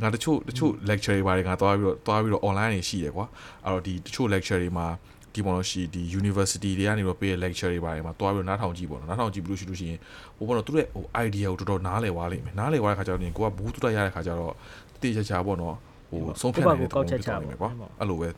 [0.03, 3.27] ငါတချို့တချို့ lecture တွေပါတယ်ငါသွားပြီးတော့သွားပြီးတော့ online တွေရှိတယ်ကွာ
[3.65, 4.87] အဲ့တော့ဒီတချို့ lecture တွေမှာ
[5.35, 9.99] ဒီပေါ်တော့ရှိဒီ university တွေကနေတော့ပေးတဲ့ lecture တွေပါတယ်မှာသွားပြီးတော့နားထောင်ကြည့်ပေါ့နော်နားထောင်ကြည့်ပြီးလို့ရှိလို့ရှိရင်
[10.37, 14.55] ဟိုပေါ်တော့သူတို့ရဲ့ဟို idea ကိုတော်တော်နားလည်သွားလိမ့်မယ်နားလည်သွားတဲ့ခါကျတော့ကိုကဘူးတူတရတဲ့ခါကျတော့
[15.01, 15.77] တည်ချာချာပေါ့နော်
[16.11, 17.71] ဟိုဆုံးဖြတ်နိုင်တဲ့ပုံဖြစ်သွားလိမ့်မယ်ကွာ
[18.01, 18.29] အဲ့လိုပဲ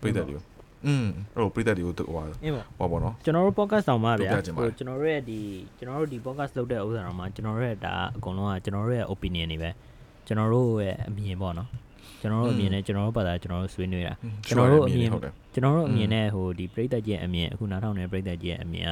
[0.00, 0.42] ပြည့်တယ်လို့
[0.86, 2.06] อืมအဲ့လိုပြည်သက်တွေကိုဟို
[2.78, 5.40] ဟောပေါ့နော်ကျွန်တော်တို့ podcast တောင်မှဗျာဟိုကျွန်တော်တို့ရဲ့ဒီ
[5.78, 9.70] ကျွန်တော်တို့ဒီ podcast လုပ်တဲ့ဥစ္စာတောင်မှကျွန်တော်တို့ရဲ့ဒါအကုန်လုံးကကျွန်တော်တို့ရဲ့ opinion တွေပဲ
[10.26, 11.68] ကျွန်တော်တို့ရဲ့အမြင်ပေါ့နော်
[12.20, 14.14] ကျွန်တော်တို့အမြင်နဲ့ကျွန်တော်တို့ဘာသာကျွန်တော်တို့ဆွေးနွေးတာ
[14.46, 15.10] ကျွန်တော်တို့အမြင်
[15.54, 18.86] ကျွန်တော်တို့အမြင်နဲ့ဟိုဒီပြည်သက်ကြီးရဲ့အမြင်အခုနားထောင်နေပြည်သက်ကြီးရဲ့အမြင်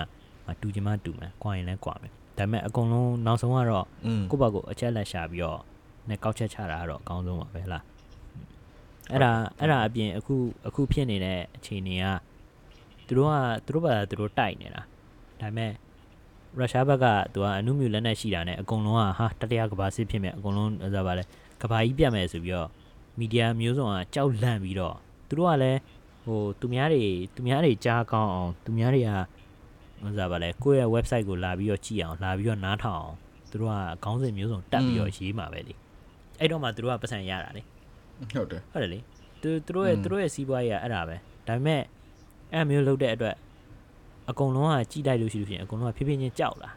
[0.47, 3.87] ကတူချင်မှတူမယ်၊ကွာရင်လည်းကွာမယ်ဒါပေမဲ့အကုန်လုံးနောက်ဆုံးကတော့
[4.31, 5.61] ကိုယ့်ဘက်ကိုအချက်လက်ရှာပြီးတော့
[6.09, 7.83] နဲ့ကောက်ချက်ချတာကတော့အကောင်းဆုံးပါပဲလား
[9.13, 10.35] အဲ့ဒါအဲ့ဒါအပြင်အခု
[10.67, 12.07] အခုဖြစ်နေတဲ့အခြေအနေက
[13.07, 14.83] သူတို့ကသူတို့ဘာသာသူတို့တိုက်နေတာ
[15.41, 15.73] ဒါပေမဲ့
[16.59, 21.25] ရုရှားဘက်ကသူကအနုမြူလက်နက်ရှိတာနဲ့အကုန်လုံးကဟာတတိယကမ္ဘာစစ်ဖြစ်မယ်အကုန်လုံးဆိုပါလဲ
[21.63, 22.69] ကမ္ဘာကြီးပြတ်မယ်ဆိုပြီးတော့
[23.19, 24.97] မီဒီယာမျိုးစုံကကြောက်လန့်ပြီးတော့
[25.29, 25.79] သူတို့ကလည်း
[26.25, 27.05] ဟိုသူများတွေ
[27.35, 29.11] သူများတွေကြားကောင်းအောင်သူများတွေက
[30.03, 33.17] ဟိုစားပါလဲကိုယ့်ရဲ့ website ကိုလာပြီးတော့ကြည့်အောင်လာပြီးတော့နားထောင်အောင်
[33.51, 35.75] သူတို့ကခေါင်းစဉ်မျိုးစုံတက်ပြီးတော့ရေးမှာပဲလေ
[36.39, 37.63] အဲ့တော့မှသူတို့ကပတ်စံရတာလေ
[38.35, 38.99] ဟုတ်တယ်ဟုတ်တယ်လေ
[39.43, 41.17] သူသူတို့ရဲ့သူတို့ရဲ့စီးပွားရေးကအဲ့ဒါပဲ
[41.49, 41.83] ဒါပေမဲ့
[42.53, 43.37] အဲ့မျိုးလုပ်တဲ့အတွက်
[44.31, 46.71] အကုန်လုံးကကြည်လိုက်လို့ရှိလို့ရှိရင်အကုန်လုံးကဖြည်းဖြည်းချင်းကြောက်လာ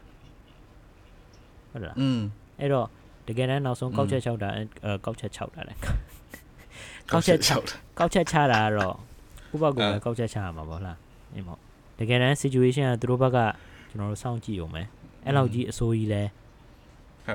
[1.70, 2.20] ဟုတ်လားอืม
[2.60, 2.86] အဲ့တော့
[3.28, 4.48] တကယ်တမ်းနောက်ဆုံးကောက်ချက်6တာ
[5.04, 5.74] ကောက်ချက်6တာလေ
[7.10, 8.96] ကောက်ချက်6ကောက်ချက်ချတာကတော့
[9.50, 10.98] ကိုယ့်ဘက်ကကောက်ချက်ချရမှာပေါ့လား
[11.34, 11.58] အင်းပေါ့
[11.98, 13.38] တကယ်တမ်း situation ကသူတို့ဘက်က
[13.90, 14.86] ကျွန်တော်တို့စောင့်ကြည့်အောင်မယ်
[15.24, 16.22] အဲ့လောက်ကြီးအစိုးကြီးလဲ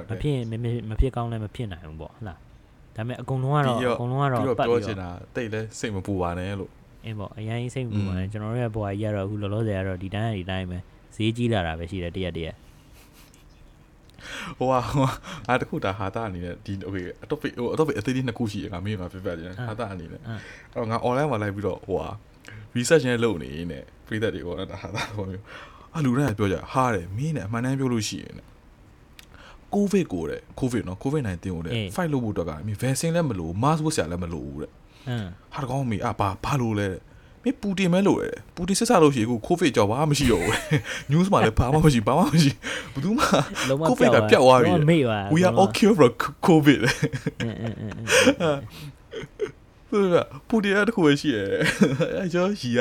[0.09, 2.39] ဟုတ်တယ်မဖြစ်မဖြစ်ကောင်းလဲမဖြစ်နိုင်ဘူးပေါ့ဟုတ်လား
[2.99, 6.71] ဒါပေမဲ့အကုန်လုံးကတော့ပြီးတော့အကုန်လုံးကတော့ပြီးတော့ပတ်ပြောပြီးချင်တော့တာတိတ်လဲစိတ်မပူပါနဲ့လို့
[7.05, 10.77] အင်းပေါ့အရင်စိတ်မပူပါနဲ့ကျွန်တော်တို့ရဲ့ဘွားကြီးကတော့အခုလောလောဆယ်ကတော့ဒီတိုင်းကဒီတိုင်းပဲ
[11.15, 12.55] ဈေးကြီးလာတာပဲရှိတယ်တရက်တရက်
[14.57, 15.11] ဟိုဟာဟိုဟာ
[15.47, 20.39] အာတခုဒါဟာတာအနေနဲ့ဒီ okay အတော့ဟိုအတော့အသေးလေးနှစ်ခုရှိရငါမင်းကပြပြတယ်ဟာတာအနေနဲ့အဲ့
[20.73, 22.09] တော့ငါ online မှာလိုက်ပြီးတော့ဟိုဟာ
[22.75, 25.43] research နဲ့လုပ်နေနေပြည်သက်တွေကိုတော့ဒါဟာတာဟိုမျိုး
[25.97, 28.45] အလူတိုင်းကပြောကြဟာတယ်မင်းနဲ့အမှန်တမ်းပြောလို့ရှိရင်တဲ့
[29.75, 34.71] ကိုဗစ်ကိုတဲ့ကိုဗစ်နော်ကိုဗစ် -19 ကိုတဲ့ fight လုပ်ဖို့အတွက်ကမင်း vaccine လည်းမလို mask ဝတ်ဆရာလည်းမလိုဘူးတဲ့
[35.09, 36.99] အင်းဟာတကောင်းမေအာဘာဘာလို့လဲတဲ့
[37.43, 40.53] မင်းပူတင်မဲလို့တဲ့ပူတင်ဆက်စားလို့ရှိရင်အခုကိုဗစ်ကြောင့်ဘာမှမရှိတော့ဘူး
[41.11, 42.51] news မှာလည်းဘာမှမရှိဘာမှမရှိ
[42.93, 43.23] ဘယ်သူမှ
[43.69, 46.11] လုံးဝကိုဗစ်ကပျောက်သွားပြီလုံးဝမေ့ပါ we are all cured from
[46.47, 46.81] covid
[49.93, 51.43] အင်းအင်းအင်းဟုတ်ကဲ့ပူတင်ရတခုပဲရှိရဲ
[52.17, 52.79] အဲကျော်ရီရ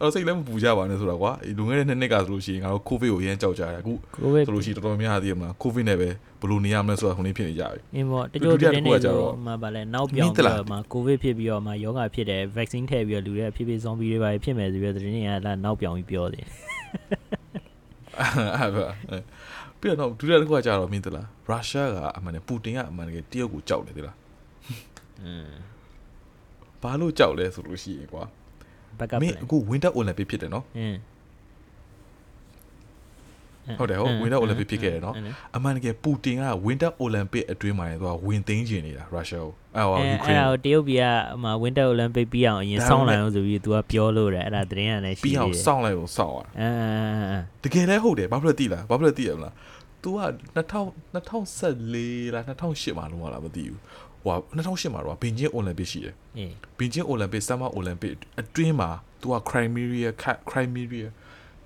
[0.00, 6.08] အဲ့စိတ်လည်းမပူကြပါနဲ့ဆိုတာကွာလုံခဲ့တဲ့နှစ်နှစ်ကဆိုလို့ရှိရင်ငါတို့ကိုဗစ်ကိုအရင်ကြောက်ကြတယ်အခုကိုဗစ်ဆိုလို့ရှိရင်တော်တော်များများသိရမလားကိုဗစ်နဲ့ပဲ
[6.40, 16.46] ဘယ်လိုနေရမလဲဆိုတာခုနေဖြစ်နေကြပြီအင်းပေါ့တချို့ဒုတိယတင်းတစ်ခုနေကကြဆိုတော့မှဗာလဲနောက်ပြောင်းမင်းပြီးတလားတော့မှကိုဗစ်ဖြစ်ပြီးတော့မှယောဂဖြစ်တယ် vaccine ထည့်ပြီးတော့လူတွေကဖြစ်ဖြစ် zombie တွေပါဖြစ်မယ်ဆိုပြီးတော့တင်းနေကလာနောက်ပြောင်းပြီးပြောတယ်
[18.56, 19.22] အဲ့ပါအဲ့
[19.80, 24.16] ပြီးတော့ဒုတိယတစ်ခုကကြတော့မင်းသလားရုရှားကအမှန်နဲ့ပူတင်ကအမှန်တကယ်တရုတ်ကိုကြောက်တယ်သလား
[25.24, 25.50] อืม
[26.82, 28.24] ဘာလို့ကြောက်လဲဆိုလို့ရှိရင်ကွာ
[28.98, 30.98] backup မင်း plan အခု Winter Olympic ဖြစ်တယ်နော်အင်း
[33.78, 41.04] ဟုတ်တယ်ဟုတ် Winter Olympic ဖြစ်ခဲ့တယ်နော်အင်းအမှန်တကယ်ပူတင်က Winter Olympic အတွင်းမှာနေတော့ဝင်သိမ်းကျင်နေတာရုရှားကိုအဲ့ဟောအဲယူကရိအဲ့န်းဒါကိုတရုတ်ပြည်က
[41.42, 49.54] ဟို Winter Olympic ပြီးအောင်အရင်ဒါစောင့်ပေမဲ့လိုက်အောင်ဆိုပြီး तू ကပြောလို့တယ်အဲ့ဒါသတင်းကလည်းရှိပြီးအောင်သေးတယ်စောင့်လိုက်ကိုစောင့်ရတာအင်းအင်းအင်းအင်းတကယ်လည်းဟုတ်တယ်ဘာဖြစ်လို့သိလားဘာဖြစ်လို့သိရမလား
[50.02, 50.20] तू က
[50.56, 53.78] 2000 2014လား2008မှာလုံးဝလားမသိဘူး
[54.25, 58.89] ဟို2008မှာတော့ဘင်ဂျင်း Olympic ရှိတယ် အေး ဘင်ဂျင်း Olympic Summer Olympic အတွင်းမှာ
[59.21, 60.09] तू က Crimea
[60.49, 61.07] Crimea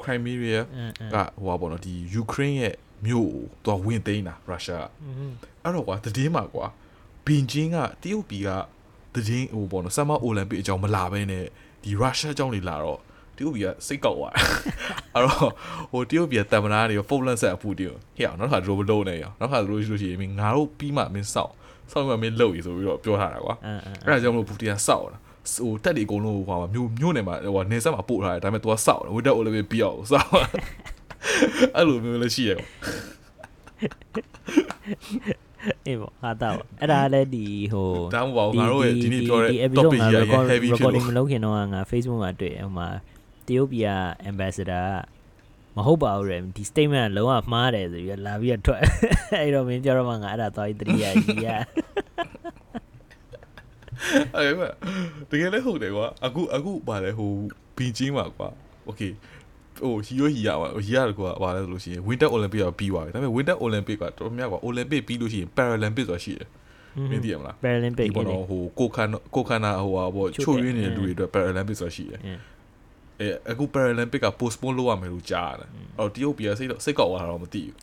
[0.01, 2.75] Crimea အင်းအင်း ကဟိုပါပေါ့နော်ဒီယူကရိန်းရဲ့
[3.05, 6.65] မြို့ကို तू ဝင်သိမ်းတာရုရှားက อืม အဲ့တော့ကွာသတင်းမှာကွာ
[7.25, 8.49] ဘင်ဂျင်းကတရုတ်ပြည်က
[9.13, 11.45] သတင်းဟိုပေါ့နော် Summer Olympic အကြောင်းမလာဘဲနဲ့
[11.83, 12.99] ဒီရုရှားအကြောင်းတွေလာတော့
[13.37, 14.41] တရုတ်ပြည်ကစိတ်ကောက်သွားတယ်
[15.13, 15.51] အဲ့တော့
[15.91, 21.53] ဟိုတရုတ်ပြည်ကတမနာတွေဖုန်းလက်ဆက်အဖူတင်ဟဲ့အောင်နောက်တစ်ခါဒရိုဘလုံးနေရအောင်နောက်တစ်ခါလို့ရှိလို့ရှိရင်မင်းငါတို့ပြီးမှမင်းစောင့်
[21.90, 25.18] စောင့်မှမင်းလှုပ်ရဆိုပြီးတော့ပြောထားတာကွာအင်းအင်းအဲ့ဒါကြောင့်မလို့ပူတင်ကစောက်တာ
[25.56, 30.30] ဟိုတက်ဒီအကုန်လုံးဟိုမြို့မြို့နယ်မှာဟိုနေဆက်မှာပို့ထားတယ်ဒါပေမဲ့ तू ကစောက်တယ်ဝတ်တက် Olympic ပြီးအောင်စောက်
[31.74, 32.66] အဲ့လိုမျိုးလည်းရှိရကွာ
[35.86, 42.88] အေးပေါ့ဟာတာပေါ့အဲ့ဒါလည်းဒီဟိုဒါမှမဟုတ်ငါတို့ရဲ့ဒီနေ့ပြောတဲ့ဒီ episode topic မှာကြီးက record- heavy ဖြစ် recording လို့မလုပ်ခင်တော့ငါ Facebook မှာတွေ့ဟိုမှာ
[43.46, 43.90] တရုတ်ပြည်က
[44.30, 45.21] ambassador က
[45.77, 48.81] မဟုတ်ပါဘူးရယ်ဒီ statement ကလုံးဝမှားတယ်ဆိုပြီးတော့လာပြီးတော့ထွက်
[49.41, 51.47] အဲ့တော့မင်းပြောတော့မှငါအဲ့ဒါသွားပြီးတတိယကြီးရ
[54.35, 54.69] အဲ့ဒါ
[55.29, 57.31] တကယ်လည်းဟုတ်တယ်ကွာအခုအခုပါလေဟို
[57.77, 58.49] ဘီဂျင်းမှာကွာ
[58.85, 59.01] โอเค
[59.79, 66.47] ဟိုဟီယိုဟီယာပါဟီယာကွာပါလဲဆိုလို့ရှိရင် Winter Olympic ကပြီးသွားပြီဒါပေမဲ့ Winter Olympic ကတော်တော်များကွာ Olympic ပြီးလို့ရှိရင် Paralympic ဆိုတာရှိတယ်
[67.11, 72.19] မင်းသိရမလား Paralympic ဒီပေါ်တော့ဟိုကိုခန်ကိုခန္ဓာဟိုဟာပေါ့ ချို့ ချို့ တဲ့ ရင်းနေတဲ့လူတွေအတွက် Paralympic ဆိုတာရှိတယ်
[73.20, 75.68] အဲအခု Paralympic က postpone လုပ်ရမယ်လို့ကြားရတယ်။
[75.98, 77.76] အော်တရုတ်ပြည်ကစိတ်စိတ်ကောက်သွားတာတော့မသိဘူး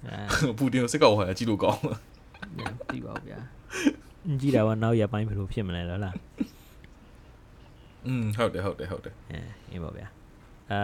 [0.57, 1.99] ။ပူတင်စိတ်ကောက်သွားတာကြည့်လို့ကောင်းလား။
[2.57, 2.59] ည
[2.91, 3.39] သိပါဘူးဗျာ။
[4.39, 6.15] ကြည့်တာကနောက်ရပိုင်းဘယ်လိုဖြစ်မလဲလားလား။
[8.07, 9.39] อืมဟုတ်တယ်ဟုတ်တယ်ဟုတ်တယ်။အဲ
[9.71, 10.07] အင်းပါဗျာ။
[10.71, 10.81] အာ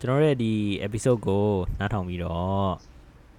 [0.00, 0.52] ကျွန်တော်ရဲ့ဒီ
[0.86, 1.46] episode ကို
[1.78, 2.72] နားထောင်ပြီးတော့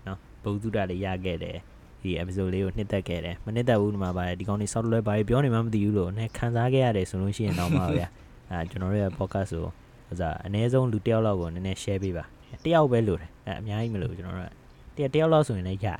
[0.07, 1.57] နော်ဘုသူဒ္ဓလေးရခဲ့တယ်။
[2.01, 8.07] ဒီ episode လေးကိုနှစ်သက်ခဲ့တယ်။မနှစ်သက်ဘူးဒီမှာပါတယ်ဒီကောင်းလေးဆောက်လွဲပါတယ်ပြောနေမှမသိဘူးလို့နဲ့ခံစားခဲ့ရတယ်ဆိုလို့ရှိရင်တော့မှာဗျာ။
[8.51, 9.67] အာကျွန်တော်ရဲ့ podcast ကို
[10.07, 12.23] ဟိုစားအနည်းဆုံးလူတစ်ယောက်လောက်ကိုနည်းနည်း share ပေးပါ
[12.63, 14.51] တစ်ယောက်ပဲလို့တယ်အဲအများကြီးမလို့ကျွန်တော်တို့
[14.97, 15.99] ကတစ်ယောက်တစ်ယောက်လောက်ဆိုရင်လည်းရတယ်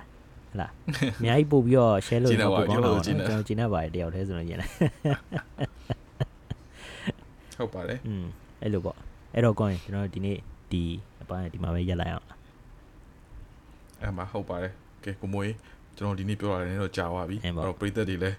[0.50, 0.72] ဟတ်လား
[1.20, 4.74] အများကြီးပို့ပြီးတော့ share လုပ်ရင်တော့ပိုကောင်းတော့ကျွန်တော်ကျင်းနေပါတယ်တစ်ယောက်တည်းဆိုလို့ရင်လည်း
[7.58, 8.26] ဟုတ်ပါတယ်อืม
[8.62, 8.98] အဲ့လိုပေါ့
[9.34, 10.38] အဲ့တော့ကောင်းရင်ကျွန်တော်တို့ဒီနေ့
[10.72, 10.84] ဒီ
[11.22, 12.40] အပိုင်းဒီမှာပဲရက်လိုက်အောင်လား
[14.02, 14.74] အဲ့မှာဟုတ်ပါတယ်
[15.04, 15.54] ကဲကိုမွေး
[15.98, 18.38] ကျွန်တော်ဒီနေ့ပြောရတယ်တော့ကြာသွားပြီအင်းပေါ့အဲ့တော့ပရိသတ်တွေလည်း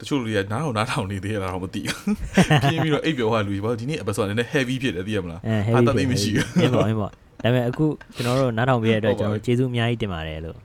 [0.00, 2.16] တချို့လူတွေကနားထောင်နားထောင်နေသေးရလားတော့မသိဘူး
[2.62, 10.56] ပြင်းပြီးတော့အိပ်ပျော်သွားလူတွေဘာလို့ဒီနေ့ episode နည်းနည်း heavy ဖြစ်တယ်သိရမလားအဲအာ heavy တသိပ်မရှိဘူးအင်းပေါ့အင်းပေါ့ဒါပေမဲ့အခုကျွန်တော်တို့နားထောင်ပေးရတဲ့အတွက်ဟုတ်ကျွန်ပါတော်တို့ကျေးဇူးအများကြီးတင်ပါတယ်လို့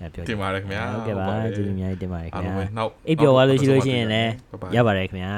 [0.00, 5.34] အဲပြောတင်ပါတယ်ခင်ဗျာဟုတ်ကဲ့ပါဟုတ်ပါတယ်ကျေးဇူးအများကြီးတင်ပါတယ်ခင်အားလုံးဗျာပဲနောက်အိပ်ပျော်သွားလို့ရှိလို့ရှိရင်လည်း Bye bye ရပါတယ်ခင်ဗျာ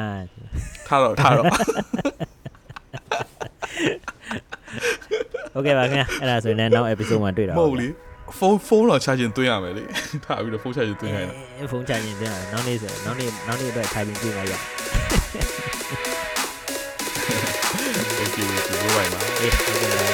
[0.88, 1.44] ထားတော့ထားတော့
[5.54, 8.13] ဟုတ်ကဲ့ပါခင်ဗျာအဲ့ဒါဆိုရင်လည်းနောက် episode မှာတွေ့တာမဟုတ်လေဖုန်းဖုန်းတော့ charging သွင်းရမယ်လေ
[10.24, 14.52] ထားပြီးတော့ဖုန်း charging သွင်းရရင်အဲဖုန်းချရင်ပြန်နောက်နေ့ဆိုနောက်နေ့နောက်နေ့အတွက်ထိုင်ပြီးတွေ့မှာရ
[18.22, 20.12] okay okay ဘိုးဘိုင်ပါအေးဟုတ်ကဲ့ပ